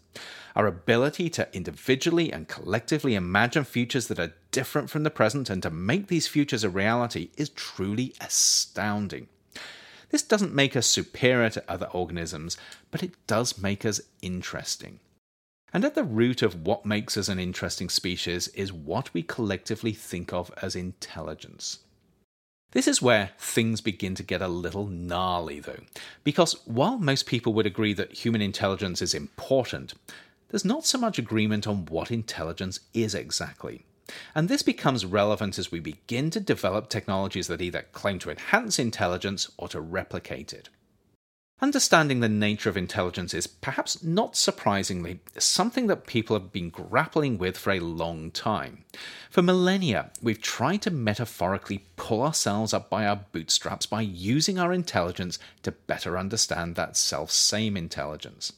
Our 0.55 0.65
ability 0.65 1.29
to 1.29 1.47
individually 1.53 2.33
and 2.33 2.47
collectively 2.47 3.13
imagine 3.13 3.63
futures 3.63 4.07
that 4.07 4.19
are 4.19 4.33
different 4.49 4.89
from 4.89 5.03
the 5.03 5.11
present 5.11 5.47
and 5.47 5.61
to 5.61 5.69
make 5.69 6.07
these 6.07 6.27
futures 6.27 6.63
a 6.63 6.71
reality 6.71 7.29
is 7.37 7.49
truly 7.49 8.15
astounding. 8.19 9.27
This 10.09 10.23
doesn't 10.23 10.55
make 10.55 10.75
us 10.75 10.87
superior 10.87 11.51
to 11.51 11.71
other 11.71 11.85
organisms, 11.91 12.57
but 12.89 13.03
it 13.03 13.11
does 13.27 13.59
make 13.59 13.85
us 13.85 14.01
interesting. 14.23 15.01
And 15.73 15.85
at 15.85 15.95
the 15.95 16.03
root 16.03 16.41
of 16.41 16.65
what 16.65 16.85
makes 16.85 17.17
us 17.17 17.29
an 17.29 17.39
interesting 17.39 17.89
species 17.89 18.47
is 18.49 18.73
what 18.73 19.13
we 19.13 19.21
collectively 19.21 19.93
think 19.93 20.33
of 20.33 20.51
as 20.61 20.75
intelligence. 20.75 21.79
This 22.71 22.87
is 22.87 23.01
where 23.01 23.31
things 23.39 23.81
begin 23.81 24.13
to 24.15 24.23
get 24.23 24.41
a 24.41 24.47
little 24.47 24.85
gnarly, 24.85 25.59
though, 25.59 25.81
because 26.23 26.53
while 26.65 26.99
most 26.99 27.25
people 27.25 27.53
would 27.53 27.65
agree 27.65 27.93
that 27.93 28.13
human 28.13 28.41
intelligence 28.41 29.01
is 29.01 29.15
important, 29.15 29.95
there's 30.49 30.65
not 30.65 30.85
so 30.85 30.97
much 30.97 31.17
agreement 31.17 31.67
on 31.67 31.85
what 31.85 32.11
intelligence 32.11 32.79
is 32.93 33.15
exactly. 33.15 33.85
And 34.35 34.49
this 34.49 34.63
becomes 34.63 35.05
relevant 35.05 35.59
as 35.59 35.71
we 35.71 35.79
begin 35.79 36.29
to 36.31 36.39
develop 36.39 36.89
technologies 36.89 37.47
that 37.47 37.61
either 37.61 37.85
claim 37.91 38.19
to 38.19 38.31
enhance 38.31 38.79
intelligence 38.79 39.51
or 39.57 39.67
to 39.69 39.81
replicate 39.81 40.53
it. 40.53 40.69
Understanding 41.61 42.21
the 42.21 42.29
nature 42.29 42.69
of 42.69 42.77
intelligence 42.77 43.33
is, 43.33 43.45
perhaps 43.45 44.01
not 44.01 44.37
surprisingly, 44.37 45.19
something 45.37 45.87
that 45.87 46.07
people 46.07 46.39
have 46.39 46.53
been 46.53 46.69
grappling 46.69 47.37
with 47.37 47.57
for 47.57 47.71
a 47.71 47.81
long 47.81 48.31
time. 48.31 48.85
For 49.29 49.41
millennia, 49.41 50.11
we've 50.21 50.41
tried 50.41 50.81
to 50.83 50.91
metaphorically 50.91 51.83
pull 51.97 52.23
ourselves 52.23 52.73
up 52.73 52.89
by 52.89 53.05
our 53.05 53.17
bootstraps 53.33 53.85
by 53.85 54.01
using 54.01 54.57
our 54.57 54.71
intelligence 54.71 55.37
to 55.63 55.73
better 55.73 56.17
understand 56.17 56.75
that 56.75 56.95
self 56.95 57.29
same 57.29 57.75
intelligence. 57.75 58.53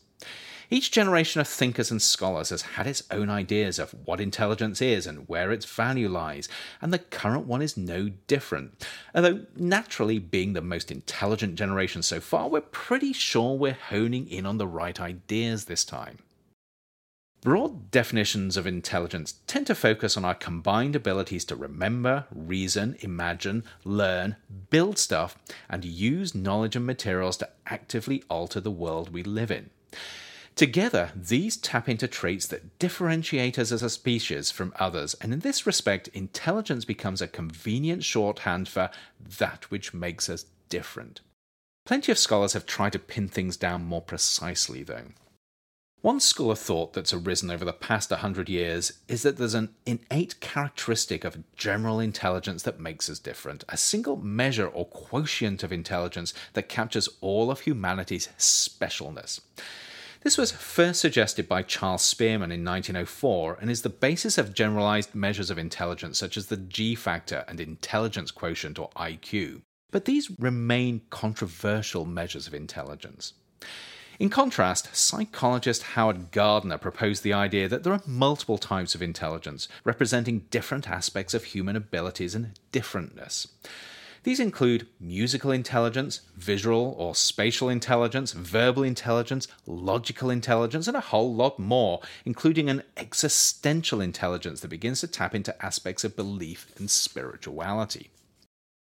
Each 0.74 0.90
generation 0.90 1.42
of 1.42 1.50
thinkers 1.50 1.92
and 1.92 2.02
scholars 2.02 2.50
has 2.50 2.62
had 2.62 2.88
its 2.88 3.04
own 3.12 3.30
ideas 3.30 3.78
of 3.78 3.94
what 4.06 4.22
intelligence 4.22 4.82
is 4.82 5.06
and 5.06 5.28
where 5.28 5.52
its 5.52 5.66
value 5.66 6.08
lies, 6.08 6.48
and 6.82 6.94
the 6.94 7.00
current 7.00 7.46
one 7.46 7.62
is 7.62 7.76
no 7.76 8.08
different. 8.28 8.88
Although, 9.14 9.42
naturally, 9.58 10.18
being 10.18 10.54
the 10.54 10.62
most 10.62 10.90
intelligent 10.90 11.56
generation 11.56 12.02
so 12.02 12.22
far, 12.22 12.48
we're 12.48 12.62
pretty 12.62 13.12
sure 13.12 13.58
we're 13.58 13.74
honing 13.74 14.30
in 14.30 14.46
on 14.46 14.60
the 14.60 14.68
right 14.68 14.98
ideas 14.98 15.66
this 15.66 15.84
time. 15.84 16.20
Broad 17.42 17.92
definitions 17.92 18.56
of 18.56 18.66
intelligence 18.66 19.40
tend 19.48 19.68
to 19.68 19.76
focus 19.76 20.16
on 20.16 20.24
our 20.24 20.36
combined 20.36 20.96
abilities 20.96 21.44
to 21.46 21.56
remember, 21.58 22.28
reason, 22.34 22.96
imagine, 23.02 23.66
learn, 23.84 24.38
build 24.70 24.98
stuff, 24.98 25.38
and 25.70 25.84
use 25.84 26.34
knowledge 26.34 26.78
and 26.78 26.86
materials 26.86 27.36
to 27.38 27.50
actively 27.66 28.24
alter 28.30 28.62
the 28.62 28.72
world 28.72 29.12
we 29.12 29.22
live 29.22 29.52
in. 29.52 29.70
Together, 30.62 31.10
these 31.16 31.58
tap 31.58 31.90
into 31.90 32.08
traits 32.08 32.46
that 32.46 32.78
differentiate 32.78 33.58
us 33.58 33.72
as 33.72 33.82
a 33.82 33.90
species 33.90 34.52
from 34.52 34.72
others, 34.78 35.16
and 35.16 35.34
in 35.34 35.40
this 35.40 35.66
respect, 35.66 36.08
intelligence 36.10 36.86
becomes 36.86 37.20
a 37.20 37.28
convenient 37.28 38.04
shorthand 38.04 38.68
for 38.68 38.92
that 39.40 39.72
which 39.72 39.92
makes 39.92 40.30
us 40.30 40.46
different. 40.70 41.22
Plenty 41.84 42.12
of 42.12 42.20
scholars 42.20 42.54
have 42.54 42.68
tried 42.68 42.94
to 42.94 43.00
pin 43.00 43.28
things 43.28 43.58
down 43.58 43.86
more 43.86 44.04
precisely, 44.04 44.84
though. 44.84 45.06
One 46.02 46.20
school 46.20 46.52
of 46.52 46.60
thought 46.60 46.94
that's 46.94 47.12
arisen 47.12 47.50
over 47.50 47.66
the 47.66 47.74
past 47.74 48.12
100 48.12 48.48
years 48.48 49.00
is 49.08 49.24
that 49.24 49.38
there's 49.38 49.56
an 49.56 49.74
innate 49.88 50.40
characteristic 50.42 51.24
of 51.24 51.44
general 51.56 52.00
intelligence 52.00 52.62
that 52.62 52.80
makes 52.80 53.10
us 53.10 53.18
different, 53.18 53.64
a 53.68 53.78
single 53.78 54.16
measure 54.16 54.68
or 54.68 54.86
quotient 54.86 55.64
of 55.64 55.74
intelligence 55.74 56.36
that 56.54 56.70
captures 56.70 57.10
all 57.20 57.50
of 57.50 57.62
humanity's 57.62 58.30
specialness. 58.38 59.40
This 60.24 60.38
was 60.38 60.52
first 60.52 61.02
suggested 61.02 61.48
by 61.48 61.64
Charles 61.64 62.04
Spearman 62.04 62.52
in 62.52 62.64
1904 62.64 63.58
and 63.60 63.72
is 63.72 63.82
the 63.82 63.90
basis 63.90 64.38
of 64.38 64.54
generalized 64.54 65.16
measures 65.16 65.50
of 65.50 65.58
intelligence 65.58 66.20
such 66.20 66.38
as 66.38 66.46
the 66.46 66.58
G 66.58 66.94
factor 66.94 67.44
and 67.48 67.60
intelligence 67.60 68.30
quotient 68.30 68.78
or 68.78 68.92
IQ. 68.92 69.62
But 69.90 70.06
these 70.06 70.30
remain 70.40 71.02
controversial 71.10 72.06
measures 72.06 72.46
of 72.46 72.54
intelligence. 72.54 73.34
In 74.20 74.30
contrast, 74.30 74.96
psychologist 74.96 75.82
Howard 75.82 76.30
Gardner 76.30 76.78
proposed 76.78 77.24
the 77.24 77.34
idea 77.34 77.68
that 77.68 77.84
there 77.84 77.94
are 77.94 78.04
multiple 78.06 78.60
types 78.60 78.94
of 78.94 79.02
intelligence, 79.02 79.68
representing 79.84 80.46
different 80.52 80.88
aspects 80.88 81.34
of 81.34 81.46
human 81.46 81.76
abilities 81.76 82.36
and 82.36 82.60
differentness. 82.72 83.48
These 84.24 84.40
include 84.40 84.88
musical 85.00 85.50
intelligence, 85.52 86.22
visual 86.38 86.96
or 86.98 87.16
spatial 87.16 87.70
intelligence, 87.70 88.34
verbal 88.34 88.84
intelligence, 88.84 89.48
logical 89.66 90.30
intelligence, 90.30 90.88
and 90.88 90.96
a 90.96 91.02
whole 91.02 91.34
lot 91.34 91.58
more, 91.58 92.02
including 92.24 92.70
an 92.70 92.84
existential 92.98 94.00
intelligence 94.00 94.62
that 94.62 94.68
begins 94.68 95.00
to 95.02 95.08
tap 95.08 95.34
into 95.34 95.66
aspects 95.66 96.04
of 96.04 96.16
belief 96.16 96.68
and 96.78 96.92
spirituality. 96.92 98.12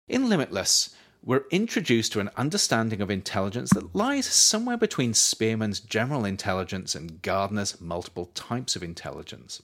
In 0.09 0.27
Limitless, 0.27 0.93
we're 1.23 1.45
introduced 1.49 2.11
to 2.11 2.19
an 2.19 2.31
understanding 2.35 2.99
of 2.99 3.09
intelligence 3.09 3.69
that 3.69 3.95
lies 3.95 4.25
somewhere 4.25 4.75
between 4.75 5.13
Spearman's 5.13 5.79
general 5.79 6.25
intelligence 6.25 6.93
and 6.93 7.21
Gardner's 7.21 7.79
multiple 7.79 8.31
types 8.33 8.75
of 8.75 8.83
intelligence. 8.83 9.61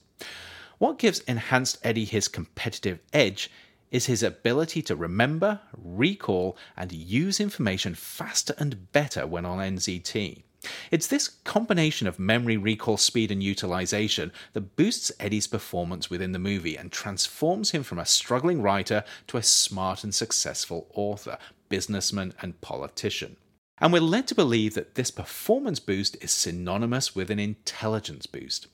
What 0.78 0.98
gives 0.98 1.18
Enhanced 1.20 1.78
Eddie 1.82 2.04
his 2.04 2.28
competitive 2.28 3.00
edge 3.12 3.50
is 3.90 4.06
his 4.06 4.22
ability 4.22 4.82
to 4.82 4.96
remember, 4.96 5.60
recall, 5.76 6.56
and 6.76 6.92
use 6.92 7.40
information 7.40 7.94
faster 7.94 8.54
and 8.58 8.92
better 8.92 9.26
when 9.26 9.46
on 9.46 9.58
NZT. 9.58 10.42
It's 10.90 11.06
this 11.06 11.28
combination 11.28 12.06
of 12.06 12.18
memory, 12.18 12.56
recall, 12.56 12.96
speed, 12.96 13.30
and 13.30 13.42
utilization 13.42 14.32
that 14.54 14.76
boosts 14.76 15.12
Eddie's 15.20 15.46
performance 15.46 16.10
within 16.10 16.32
the 16.32 16.38
movie 16.38 16.76
and 16.76 16.90
transforms 16.90 17.70
him 17.70 17.82
from 17.82 17.98
a 17.98 18.06
struggling 18.06 18.60
writer 18.60 19.04
to 19.28 19.36
a 19.36 19.42
smart 19.42 20.02
and 20.02 20.14
successful 20.14 20.88
author, 20.94 21.38
businessman, 21.68 22.34
and 22.42 22.60
politician. 22.60 23.36
And 23.80 23.92
we're 23.92 24.00
led 24.00 24.26
to 24.28 24.34
believe 24.34 24.74
that 24.74 24.96
this 24.96 25.12
performance 25.12 25.78
boost 25.78 26.16
is 26.20 26.32
synonymous 26.32 27.14
with 27.14 27.30
an 27.30 27.38
intelligence 27.38 28.26
boost. 28.26 28.66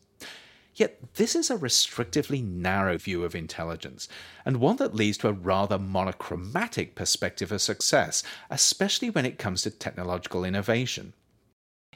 Yet 0.75 1.15
this 1.15 1.37
is 1.37 1.51
a 1.51 1.57
restrictively 1.57 2.45
narrow 2.45 2.99
view 2.99 3.25
of 3.25 3.35
intelligence, 3.35 4.09
and 4.45 4.57
one 4.57 4.77
that 4.77 4.95
leads 4.95 5.19
to 5.19 5.29
a 5.29 5.33
rather 5.33 5.79
monochromatic 5.79 6.95
perspective 6.97 7.53
of 7.53 7.63
success, 7.63 8.23
especially 8.51 9.11
when 9.11 9.25
it 9.25 9.39
comes 9.39 9.63
to 9.63 9.71
technological 9.71 10.45
innovation. 10.45 11.13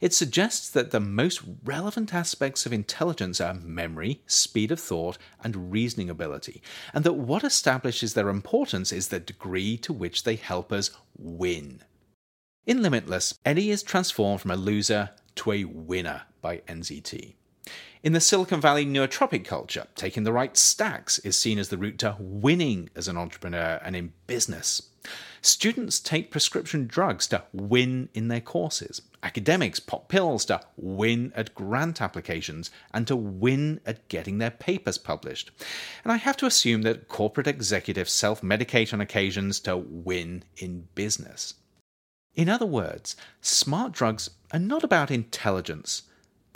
It 0.00 0.14
suggests 0.14 0.70
that 0.70 0.92
the 0.92 1.00
most 1.00 1.42
relevant 1.64 2.14
aspects 2.14 2.66
of 2.66 2.72
intelligence 2.72 3.40
are 3.40 3.54
memory, 3.54 4.22
speed 4.26 4.70
of 4.70 4.78
thought, 4.78 5.18
and 5.42 5.72
reasoning 5.72 6.08
ability, 6.08 6.62
and 6.94 7.02
that 7.04 7.14
what 7.14 7.42
establishes 7.42 8.14
their 8.14 8.28
importance 8.28 8.92
is 8.92 9.08
the 9.08 9.18
degree 9.18 9.76
to 9.78 9.92
which 9.92 10.22
they 10.22 10.36
help 10.36 10.72
us 10.72 10.92
win. 11.16 11.82
In 12.64 12.80
Limitless, 12.80 13.34
Eddie 13.44 13.70
is 13.70 13.82
transformed 13.82 14.40
from 14.40 14.52
a 14.52 14.56
loser 14.56 15.10
to 15.36 15.50
a 15.50 15.64
winner 15.64 16.22
by 16.40 16.58
NZT. 16.68 17.34
In 18.00 18.12
the 18.12 18.20
Silicon 18.20 18.60
Valley 18.60 18.86
nootropic 18.86 19.44
culture, 19.44 19.88
taking 19.96 20.22
the 20.22 20.32
right 20.32 20.56
stacks 20.56 21.18
is 21.20 21.36
seen 21.36 21.58
as 21.58 21.68
the 21.68 21.76
route 21.76 21.98
to 21.98 22.14
winning 22.20 22.90
as 22.94 23.08
an 23.08 23.16
entrepreneur 23.16 23.80
and 23.84 23.96
in 23.96 24.12
business. 24.28 24.90
Students 25.42 25.98
take 25.98 26.30
prescription 26.30 26.86
drugs 26.86 27.26
to 27.28 27.42
win 27.52 28.08
in 28.14 28.28
their 28.28 28.40
courses. 28.40 29.02
Academics 29.24 29.80
pop 29.80 30.08
pills 30.08 30.44
to 30.44 30.60
win 30.76 31.32
at 31.34 31.56
grant 31.56 32.00
applications 32.00 32.70
and 32.94 33.04
to 33.08 33.16
win 33.16 33.80
at 33.84 34.06
getting 34.08 34.38
their 34.38 34.52
papers 34.52 34.98
published. 34.98 35.50
And 36.04 36.12
I 36.12 36.18
have 36.18 36.36
to 36.36 36.46
assume 36.46 36.82
that 36.82 37.08
corporate 37.08 37.48
executives 37.48 38.12
self 38.12 38.42
medicate 38.42 38.92
on 38.92 39.00
occasions 39.00 39.58
to 39.60 39.76
win 39.76 40.44
in 40.56 40.86
business. 40.94 41.54
In 42.36 42.48
other 42.48 42.66
words, 42.66 43.16
smart 43.40 43.90
drugs 43.90 44.30
are 44.52 44.60
not 44.60 44.84
about 44.84 45.10
intelligence, 45.10 46.02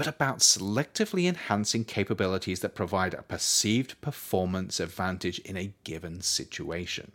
but 0.02 0.08
about 0.08 0.38
selectively 0.40 1.28
enhancing 1.28 1.84
capabilities 1.84 2.58
that 2.58 2.74
provide 2.74 3.14
a 3.14 3.22
perceived 3.22 4.00
performance 4.00 4.80
advantage 4.80 5.38
in 5.40 5.56
a 5.56 5.72
given 5.84 6.20
situation. 6.20 7.12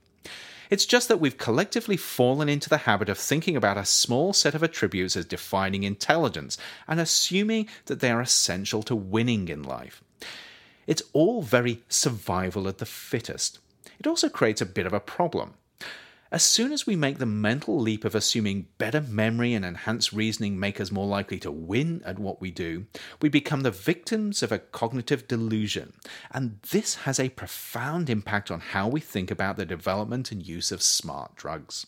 It's 0.69 0.85
just 0.85 1.09
that 1.09 1.19
we've 1.19 1.37
collectively 1.37 1.97
fallen 1.97 2.47
into 2.47 2.69
the 2.69 2.77
habit 2.77 3.09
of 3.09 3.17
thinking 3.17 3.57
about 3.57 3.77
a 3.77 3.83
small 3.83 4.31
set 4.31 4.55
of 4.55 4.63
attributes 4.63 5.17
as 5.17 5.25
defining 5.25 5.83
intelligence 5.83 6.57
and 6.87 7.01
assuming 7.01 7.67
that 7.87 7.99
they 7.99 8.09
are 8.09 8.21
essential 8.21 8.81
to 8.83 8.95
winning 8.95 9.49
in 9.49 9.63
life. 9.63 10.01
It's 10.85 11.03
all 11.11 11.41
very 11.41 11.83
survival 11.89 12.69
of 12.69 12.77
the 12.77 12.85
fittest. 12.85 13.59
It 13.99 14.07
also 14.07 14.29
creates 14.29 14.61
a 14.61 14.65
bit 14.65 14.85
of 14.85 14.93
a 14.93 15.01
problem. 15.01 15.55
As 16.29 16.43
soon 16.43 16.73
as 16.73 16.85
we 16.85 16.97
make 16.97 17.19
the 17.19 17.25
mental 17.25 17.79
leap 17.79 18.03
of 18.03 18.13
assuming 18.13 18.67
better 18.77 18.99
memory 18.99 19.53
and 19.53 19.63
enhanced 19.63 20.11
reasoning 20.11 20.59
make 20.59 20.81
us 20.81 20.91
more 20.91 21.07
likely 21.07 21.39
to 21.39 21.51
win 21.51 22.01
at 22.05 22.19
what 22.19 22.41
we 22.41 22.51
do, 22.51 22.85
we 23.21 23.29
become 23.29 23.61
the 23.61 23.71
victims 23.71 24.43
of 24.43 24.51
a 24.51 24.59
cognitive 24.59 25.25
delusion. 25.29 25.93
And 26.31 26.59
this 26.69 26.95
has 26.95 27.17
a 27.17 27.29
profound 27.29 28.09
impact 28.09 28.51
on 28.51 28.59
how 28.59 28.89
we 28.89 28.99
think 28.99 29.31
about 29.31 29.55
the 29.55 29.65
development 29.65 30.29
and 30.33 30.45
use 30.45 30.69
of 30.69 30.81
smart 30.81 31.37
drugs. 31.37 31.87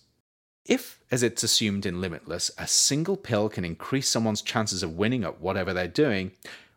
If, 0.66 1.02
as 1.12 1.22
it's 1.22 1.44
assumed 1.44 1.86
in 1.86 2.00
Limitless, 2.00 2.50
a 2.58 2.68
single 2.68 3.18
pill 3.18 3.50
can 3.50 3.66
increase 3.66 4.08
someone's 4.08 4.42
chances 4.42 4.84
of 4.84 4.96
winning 4.96 5.26
at 5.26 5.42
whatever 5.42 5.74
they're 5.74 5.88
doing, 5.90 6.32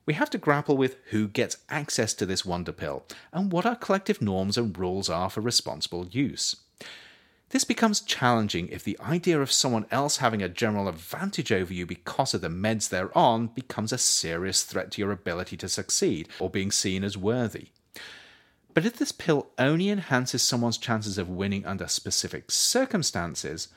we 0.04 0.14
have 0.14 0.30
to 0.30 0.38
grapple 0.38 0.76
with 0.76 0.96
who 1.10 1.28
gets 1.28 1.58
access 1.68 2.12
to 2.14 2.26
this 2.26 2.44
wonder 2.44 2.72
pill 2.72 3.04
and 3.32 3.52
what 3.52 3.66
our 3.66 3.76
collective 3.76 4.20
norms 4.20 4.58
and 4.58 4.76
rules 4.76 5.08
are 5.08 5.30
for 5.30 5.40
responsible 5.40 6.08
use. 6.08 6.56
This 7.52 7.64
becomes 7.64 8.00
challenging 8.00 8.68
if 8.68 8.82
the 8.82 8.98
idea 8.98 9.38
of 9.38 9.52
someone 9.52 9.84
else 9.90 10.16
having 10.16 10.42
a 10.42 10.48
general 10.48 10.88
advantage 10.88 11.52
over 11.52 11.74
you 11.74 11.84
because 11.84 12.32
of 12.32 12.40
the 12.40 12.48
meds 12.48 12.88
they're 12.88 13.16
on 13.16 13.48
becomes 13.48 13.92
a 13.92 13.98
serious 13.98 14.62
threat 14.62 14.90
to 14.92 15.02
your 15.02 15.12
ability 15.12 15.58
to 15.58 15.68
succeed 15.68 16.30
or 16.40 16.48
being 16.48 16.70
seen 16.70 17.04
as 17.04 17.18
worthy. 17.18 17.68
But 18.72 18.86
if 18.86 18.96
this 18.96 19.12
pill 19.12 19.48
only 19.58 19.90
enhances 19.90 20.42
someone's 20.42 20.78
chances 20.78 21.18
of 21.18 21.28
winning 21.28 21.66
under 21.66 21.86
specific 21.88 22.50
circumstances, 22.50 23.68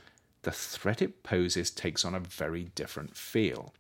the 0.44 0.54
threat 0.54 1.02
it 1.02 1.22
poses 1.22 1.70
takes 1.70 2.06
on 2.06 2.16
a 2.16 2.22
very 2.22 2.72
different 2.76 3.18
feel. 3.18 3.74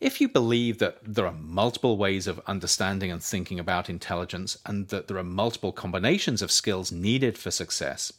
If 0.00 0.20
you 0.20 0.28
believe 0.28 0.80
that 0.80 0.98
there 1.02 1.26
are 1.26 1.32
multiple 1.32 1.96
ways 1.96 2.26
of 2.26 2.42
understanding 2.46 3.10
and 3.10 3.22
thinking 3.22 3.58
about 3.58 3.88
intelligence 3.88 4.58
and 4.66 4.88
that 4.88 5.08
there 5.08 5.16
are 5.16 5.24
multiple 5.24 5.72
combinations 5.72 6.42
of 6.42 6.52
skills 6.52 6.92
needed 6.92 7.38
for 7.38 7.50
success, 7.50 8.12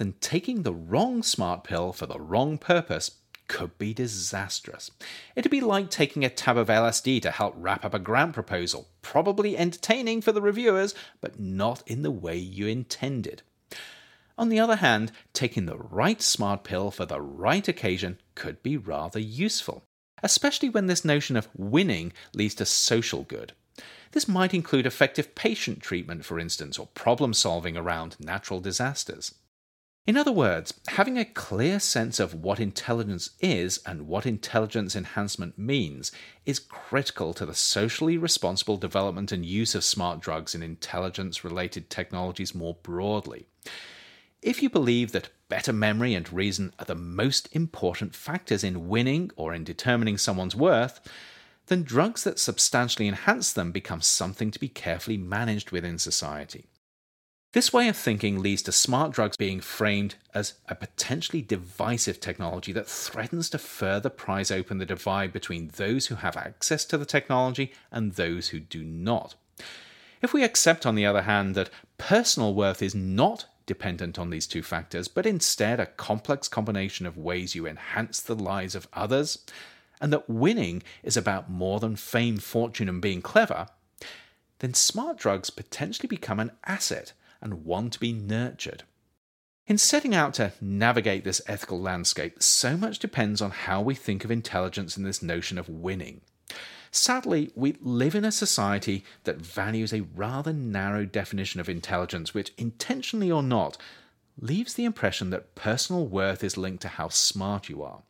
then 0.00 0.14
taking 0.22 0.62
the 0.62 0.72
wrong 0.72 1.22
smart 1.22 1.62
pill 1.62 1.92
for 1.92 2.06
the 2.06 2.18
wrong 2.18 2.56
purpose 2.56 3.18
could 3.48 3.76
be 3.76 3.92
disastrous. 3.92 4.90
It'd 5.36 5.50
be 5.50 5.60
like 5.60 5.90
taking 5.90 6.24
a 6.24 6.30
tab 6.30 6.56
of 6.56 6.68
LSD 6.68 7.20
to 7.20 7.30
help 7.30 7.52
wrap 7.54 7.84
up 7.84 7.92
a 7.92 7.98
grant 7.98 8.32
proposal, 8.32 8.88
probably 9.02 9.58
entertaining 9.58 10.22
for 10.22 10.32
the 10.32 10.40
reviewers, 10.40 10.94
but 11.20 11.38
not 11.38 11.82
in 11.86 12.00
the 12.00 12.10
way 12.10 12.38
you 12.38 12.66
intended. 12.66 13.42
On 14.38 14.48
the 14.48 14.58
other 14.58 14.76
hand, 14.76 15.12
taking 15.34 15.66
the 15.66 15.76
right 15.76 16.22
smart 16.22 16.64
pill 16.64 16.90
for 16.90 17.04
the 17.04 17.20
right 17.20 17.68
occasion 17.68 18.18
could 18.34 18.62
be 18.62 18.78
rather 18.78 19.20
useful, 19.20 19.84
especially 20.22 20.70
when 20.70 20.86
this 20.86 21.04
notion 21.04 21.36
of 21.36 21.50
winning 21.54 22.14
leads 22.32 22.54
to 22.54 22.64
social 22.64 23.24
good. 23.24 23.52
This 24.12 24.26
might 24.26 24.54
include 24.54 24.86
effective 24.86 25.34
patient 25.34 25.82
treatment, 25.82 26.24
for 26.24 26.38
instance, 26.38 26.78
or 26.78 26.86
problem 26.86 27.34
solving 27.34 27.76
around 27.76 28.16
natural 28.18 28.60
disasters. 28.60 29.34
In 30.06 30.16
other 30.16 30.32
words, 30.32 30.74
having 30.88 31.18
a 31.18 31.24
clear 31.24 31.78
sense 31.78 32.18
of 32.18 32.34
what 32.34 32.58
intelligence 32.58 33.30
is 33.38 33.80
and 33.84 34.08
what 34.08 34.26
intelligence 34.26 34.96
enhancement 34.96 35.58
means 35.58 36.10
is 36.46 36.58
critical 36.58 37.34
to 37.34 37.44
the 37.44 37.54
socially 37.54 38.16
responsible 38.16 38.78
development 38.78 39.30
and 39.30 39.44
use 39.44 39.74
of 39.74 39.84
smart 39.84 40.20
drugs 40.20 40.54
and 40.54 40.64
intelligence 40.64 41.44
related 41.44 41.90
technologies 41.90 42.54
more 42.54 42.74
broadly. 42.82 43.46
If 44.42 44.62
you 44.62 44.70
believe 44.70 45.12
that 45.12 45.28
better 45.50 45.72
memory 45.72 46.14
and 46.14 46.32
reason 46.32 46.72
are 46.78 46.86
the 46.86 46.94
most 46.94 47.48
important 47.52 48.14
factors 48.14 48.64
in 48.64 48.88
winning 48.88 49.30
or 49.36 49.52
in 49.52 49.64
determining 49.64 50.16
someone's 50.16 50.56
worth, 50.56 51.00
then 51.66 51.82
drugs 51.82 52.24
that 52.24 52.38
substantially 52.38 53.06
enhance 53.06 53.52
them 53.52 53.70
become 53.70 54.00
something 54.00 54.50
to 54.50 54.58
be 54.58 54.68
carefully 54.68 55.18
managed 55.18 55.70
within 55.70 55.98
society. 55.98 56.64
This 57.52 57.72
way 57.72 57.88
of 57.88 57.96
thinking 57.96 58.40
leads 58.40 58.62
to 58.62 58.72
smart 58.72 59.10
drugs 59.10 59.36
being 59.36 59.60
framed 59.60 60.14
as 60.32 60.54
a 60.68 60.76
potentially 60.76 61.42
divisive 61.42 62.20
technology 62.20 62.70
that 62.72 62.86
threatens 62.86 63.50
to 63.50 63.58
further 63.58 64.08
prise 64.08 64.52
open 64.52 64.78
the 64.78 64.86
divide 64.86 65.32
between 65.32 65.72
those 65.74 66.06
who 66.06 66.14
have 66.14 66.36
access 66.36 66.84
to 66.84 66.96
the 66.96 67.04
technology 67.04 67.72
and 67.90 68.12
those 68.12 68.50
who 68.50 68.60
do 68.60 68.84
not. 68.84 69.34
If 70.22 70.32
we 70.32 70.44
accept, 70.44 70.86
on 70.86 70.94
the 70.94 71.06
other 71.06 71.22
hand, 71.22 71.56
that 71.56 71.70
personal 71.98 72.54
worth 72.54 72.82
is 72.82 72.94
not 72.94 73.46
dependent 73.66 74.16
on 74.16 74.30
these 74.30 74.46
two 74.46 74.62
factors, 74.62 75.08
but 75.08 75.26
instead 75.26 75.80
a 75.80 75.86
complex 75.86 76.46
combination 76.46 77.04
of 77.04 77.18
ways 77.18 77.56
you 77.56 77.66
enhance 77.66 78.20
the 78.20 78.36
lives 78.36 78.76
of 78.76 78.86
others, 78.92 79.44
and 80.00 80.12
that 80.12 80.30
winning 80.30 80.84
is 81.02 81.16
about 81.16 81.50
more 81.50 81.80
than 81.80 81.96
fame, 81.96 82.36
fortune, 82.36 82.88
and 82.88 83.02
being 83.02 83.20
clever, 83.22 83.66
then 84.60 84.72
smart 84.72 85.18
drugs 85.18 85.50
potentially 85.50 86.06
become 86.06 86.38
an 86.38 86.52
asset 86.64 87.12
and 87.40 87.64
one 87.64 87.90
to 87.90 88.00
be 88.00 88.12
nurtured. 88.12 88.84
In 89.66 89.78
setting 89.78 90.14
out 90.14 90.34
to 90.34 90.52
navigate 90.60 91.22
this 91.22 91.40
ethical 91.46 91.80
landscape, 91.80 92.42
so 92.42 92.76
much 92.76 92.98
depends 92.98 93.40
on 93.40 93.52
how 93.52 93.80
we 93.80 93.94
think 93.94 94.24
of 94.24 94.30
intelligence 94.30 94.96
and 94.96 95.06
this 95.06 95.22
notion 95.22 95.58
of 95.58 95.68
winning. 95.68 96.22
Sadly, 96.90 97.52
we 97.54 97.76
live 97.80 98.16
in 98.16 98.24
a 98.24 98.32
society 98.32 99.04
that 99.22 99.40
values 99.40 99.92
a 99.92 100.00
rather 100.00 100.52
narrow 100.52 101.04
definition 101.04 101.60
of 101.60 101.68
intelligence, 101.68 102.34
which, 102.34 102.52
intentionally 102.58 103.30
or 103.30 103.44
not, 103.44 103.76
leaves 104.40 104.74
the 104.74 104.84
impression 104.84 105.30
that 105.30 105.54
personal 105.54 106.06
worth 106.06 106.42
is 106.42 106.56
linked 106.56 106.82
to 106.82 106.88
how 106.88 107.08
smart 107.08 107.68
you 107.68 107.82
are. 107.82 108.02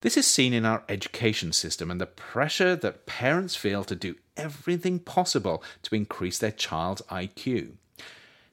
This 0.00 0.16
is 0.16 0.26
seen 0.26 0.52
in 0.52 0.64
our 0.64 0.84
education 0.88 1.52
system 1.52 1.90
and 1.90 2.00
the 2.00 2.06
pressure 2.06 2.76
that 2.76 3.06
parents 3.06 3.56
feel 3.56 3.84
to 3.84 3.94
do 3.94 4.16
everything 4.36 4.98
possible 4.98 5.62
to 5.82 5.94
increase 5.94 6.38
their 6.38 6.50
child's 6.50 7.02
IQ. 7.02 7.72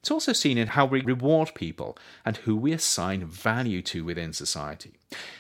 It's 0.01 0.09
also 0.09 0.33
seen 0.33 0.57
in 0.57 0.69
how 0.69 0.87
we 0.87 1.01
reward 1.01 1.53
people 1.53 1.95
and 2.25 2.37
who 2.37 2.55
we 2.55 2.71
assign 2.71 3.23
value 3.23 3.83
to 3.83 4.03
within 4.03 4.33
society. 4.33 4.93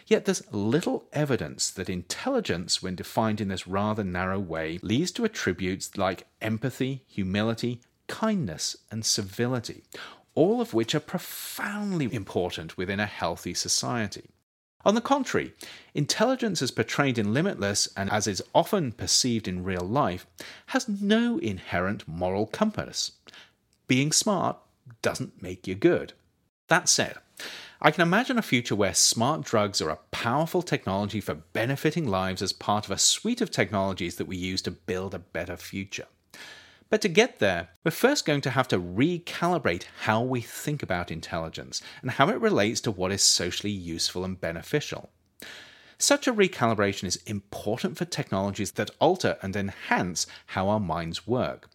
Yet 0.05 0.25
there's 0.25 0.53
little 0.53 1.05
evidence 1.11 1.71
that 1.71 1.89
intelligence, 1.89 2.83
when 2.83 2.93
defined 2.93 3.41
in 3.41 3.47
this 3.47 3.67
rather 3.67 4.03
narrow 4.03 4.39
way, 4.39 4.77
leads 4.83 5.09
to 5.13 5.25
attributes 5.25 5.97
like 5.97 6.27
empathy, 6.43 7.03
humility, 7.07 7.81
kindness, 8.05 8.77
and 8.91 9.03
civility, 9.03 9.83
all 10.35 10.61
of 10.61 10.75
which 10.75 10.93
are 10.93 10.99
profoundly 10.99 12.13
important 12.13 12.77
within 12.77 12.99
a 12.99 13.07
healthy 13.07 13.55
society. 13.55 14.29
On 14.85 14.93
the 14.93 15.01
contrary, 15.01 15.53
intelligence 15.95 16.61
as 16.61 16.69
portrayed 16.69 17.17
in 17.17 17.33
Limitless 17.33 17.87
and 17.97 18.11
as 18.11 18.27
is 18.27 18.43
often 18.53 18.91
perceived 18.91 19.47
in 19.47 19.63
real 19.63 19.85
life 19.87 20.27
has 20.67 20.87
no 20.87 21.39
inherent 21.39 22.07
moral 22.07 22.45
compass. 22.45 23.13
Being 23.91 24.13
smart 24.13 24.55
doesn't 25.01 25.43
make 25.43 25.67
you 25.67 25.75
good. 25.75 26.13
That 26.69 26.87
said, 26.87 27.17
I 27.81 27.91
can 27.91 28.03
imagine 28.03 28.37
a 28.37 28.41
future 28.41 28.73
where 28.73 28.93
smart 28.93 29.41
drugs 29.41 29.81
are 29.81 29.89
a 29.89 29.99
powerful 30.11 30.61
technology 30.61 31.19
for 31.19 31.33
benefiting 31.33 32.07
lives 32.07 32.41
as 32.41 32.53
part 32.53 32.85
of 32.85 32.91
a 32.91 32.97
suite 32.97 33.41
of 33.41 33.51
technologies 33.51 34.15
that 34.15 34.27
we 34.27 34.37
use 34.37 34.61
to 34.61 34.71
build 34.71 35.13
a 35.13 35.19
better 35.19 35.57
future. 35.57 36.05
But 36.89 37.01
to 37.01 37.09
get 37.09 37.39
there, 37.39 37.67
we're 37.83 37.91
first 37.91 38.25
going 38.25 38.39
to 38.39 38.51
have 38.51 38.69
to 38.69 38.79
recalibrate 38.79 39.87
how 40.03 40.21
we 40.21 40.39
think 40.39 40.81
about 40.81 41.11
intelligence 41.11 41.81
and 42.01 42.11
how 42.11 42.29
it 42.29 42.39
relates 42.39 42.79
to 42.81 42.91
what 42.91 43.11
is 43.11 43.21
socially 43.21 43.73
useful 43.73 44.23
and 44.23 44.39
beneficial. 44.39 45.09
Such 46.01 46.27
a 46.27 46.33
recalibration 46.33 47.03
is 47.03 47.17
important 47.27 47.95
for 47.95 48.05
technologies 48.05 48.71
that 48.71 48.89
alter 48.99 49.37
and 49.43 49.55
enhance 49.55 50.25
how 50.47 50.67
our 50.67 50.79
minds 50.79 51.27
work. 51.27 51.69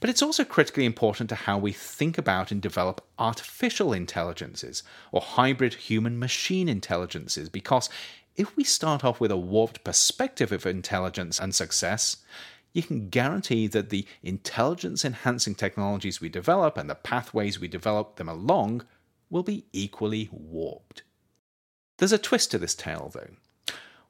But 0.00 0.10
it's 0.10 0.20
also 0.20 0.44
critically 0.44 0.84
important 0.84 1.30
to 1.30 1.34
how 1.34 1.56
we 1.56 1.72
think 1.72 2.18
about 2.18 2.50
and 2.50 2.60
develop 2.60 3.02
artificial 3.18 3.94
intelligences 3.94 4.82
or 5.12 5.22
hybrid 5.22 5.72
human 5.72 6.18
machine 6.18 6.68
intelligences 6.68 7.48
because 7.48 7.88
if 8.36 8.54
we 8.54 8.64
start 8.64 9.02
off 9.02 9.18
with 9.18 9.30
a 9.30 9.38
warped 9.38 9.82
perspective 9.82 10.52
of 10.52 10.66
intelligence 10.66 11.40
and 11.40 11.54
success, 11.54 12.18
you 12.74 12.82
can 12.82 13.08
guarantee 13.08 13.66
that 13.66 13.88
the 13.88 14.06
intelligence 14.22 15.06
enhancing 15.06 15.54
technologies 15.54 16.20
we 16.20 16.28
develop 16.28 16.76
and 16.76 16.90
the 16.90 16.94
pathways 16.94 17.58
we 17.58 17.66
develop 17.66 18.16
them 18.16 18.28
along 18.28 18.84
will 19.30 19.42
be 19.42 19.64
equally 19.72 20.28
warped. 20.30 21.02
There's 21.96 22.12
a 22.12 22.18
twist 22.18 22.50
to 22.50 22.58
this 22.58 22.74
tale, 22.74 23.10
though. 23.14 23.30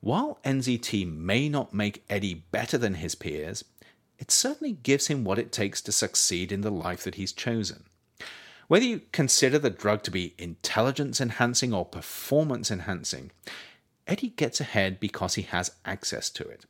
While 0.01 0.39
NZT 0.45 1.13
may 1.15 1.51
not 1.51 1.75
make 1.75 2.05
Eddie 2.09 2.47
better 2.51 2.79
than 2.79 2.95
his 2.95 3.15
peers, 3.15 3.65
it 4.19 4.31
certainly 4.31 4.73
gives 4.73 5.09
him 5.09 5.25
what 5.25 5.39
it 5.39 5.53
takes 5.53 5.83
to 5.83 5.93
succeed 5.93 6.53
in 6.53 6.63
the 6.63 6.71
life 6.71 7.05
that 7.05 7.17
he's 7.17 7.33
chosen. 7.33 7.85
Whether 8.67 8.87
you 8.87 9.03
consider 9.13 9.59
the 9.59 9.69
drug 9.69 10.03
to 10.05 10.11
be 10.11 10.35
intelligence 10.39 11.21
enhancing 11.21 11.75
or 11.75 11.85
performance 11.85 12.71
enhancing, 12.71 13.31
Eddie 14.07 14.31
gets 14.31 14.61
ahead 14.61 15.01
because 15.01 15.35
he 15.35 15.43
has 15.43 15.73
access 15.85 16.31
to 16.31 16.49
it. 16.49 16.65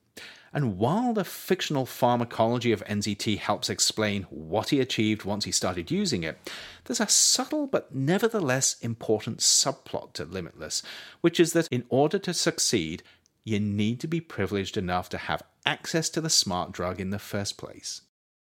And 0.53 0.79
while 0.79 1.13
the 1.13 1.25
fictional 1.25 1.87
pharmacology 1.87 2.73
of 2.73 2.85
NZT 2.85 3.39
helps 3.39 3.71
explain 3.71 4.25
what 4.25 4.71
he 4.71 4.81
achieved 4.81 5.25
once 5.25 5.45
he 5.45 5.53
started 5.53 5.91
using 5.93 6.25
it, 6.25 6.51
there's 6.85 7.01
a 7.01 7.07
subtle 7.07 7.69
but 7.69 7.95
nevertheless 7.95 8.77
important 8.81 9.39
subplot 9.39 10.13
to 10.15 10.25
Limitless, 10.25 10.83
which 11.21 11.39
is 11.39 11.53
that 11.53 11.69
in 11.71 11.85
order 11.89 12.19
to 12.19 12.35
succeed, 12.35 13.05
you 13.51 13.61
need 13.61 14.01
to 14.01 14.07
be 14.07 14.21
privileged 14.21 14.77
enough 14.77 15.09
to 15.11 15.19
have 15.19 15.43
access 15.67 16.09
to 16.11 16.21
the 16.21 16.31
smart 16.31 16.73
drug 16.73 17.01
in 17.01 17.11
the 17.11 17.19
first 17.19 17.59
place. 17.59 18.03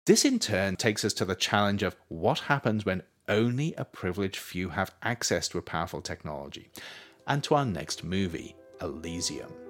This 0.05 0.23
in 0.23 0.39
turn 0.39 0.75
takes 0.75 1.03
us 1.03 1.13
to 1.13 1.25
the 1.25 1.35
challenge 1.35 1.81
of 1.81 1.95
what 2.09 2.39
happens 2.41 2.85
when 2.85 3.03
only 3.27 3.73
a 3.75 3.85
privileged 3.85 4.37
few 4.37 4.69
have 4.69 4.93
access 5.01 5.47
to 5.47 5.57
a 5.57 5.61
powerful 5.61 6.01
technology, 6.01 6.69
and 7.25 7.43
to 7.43 7.55
our 7.55 7.65
next 7.65 8.03
movie, 8.03 8.55
Elysium. 8.81 9.62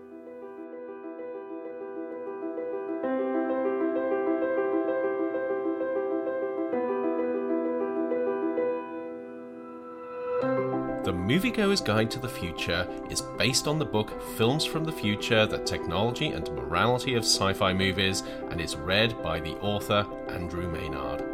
The 11.04 11.12
Moviegoer's 11.12 11.82
Guide 11.82 12.10
to 12.12 12.20
the 12.20 12.30
Future 12.30 12.88
is 13.10 13.20
based 13.20 13.68
on 13.68 13.78
the 13.78 13.84
book 13.84 14.22
Films 14.38 14.64
from 14.64 14.86
the 14.86 14.92
Future 14.94 15.46
The 15.46 15.58
Technology 15.58 16.28
and 16.28 16.50
Morality 16.52 17.16
of 17.16 17.26
Sci 17.26 17.52
Fi 17.52 17.74
Movies 17.74 18.24
and 18.50 18.62
is 18.62 18.78
read 18.78 19.22
by 19.22 19.42
the 19.42 19.56
author 19.60 20.08
Andrew 20.30 20.72
Maynard. 20.72 21.33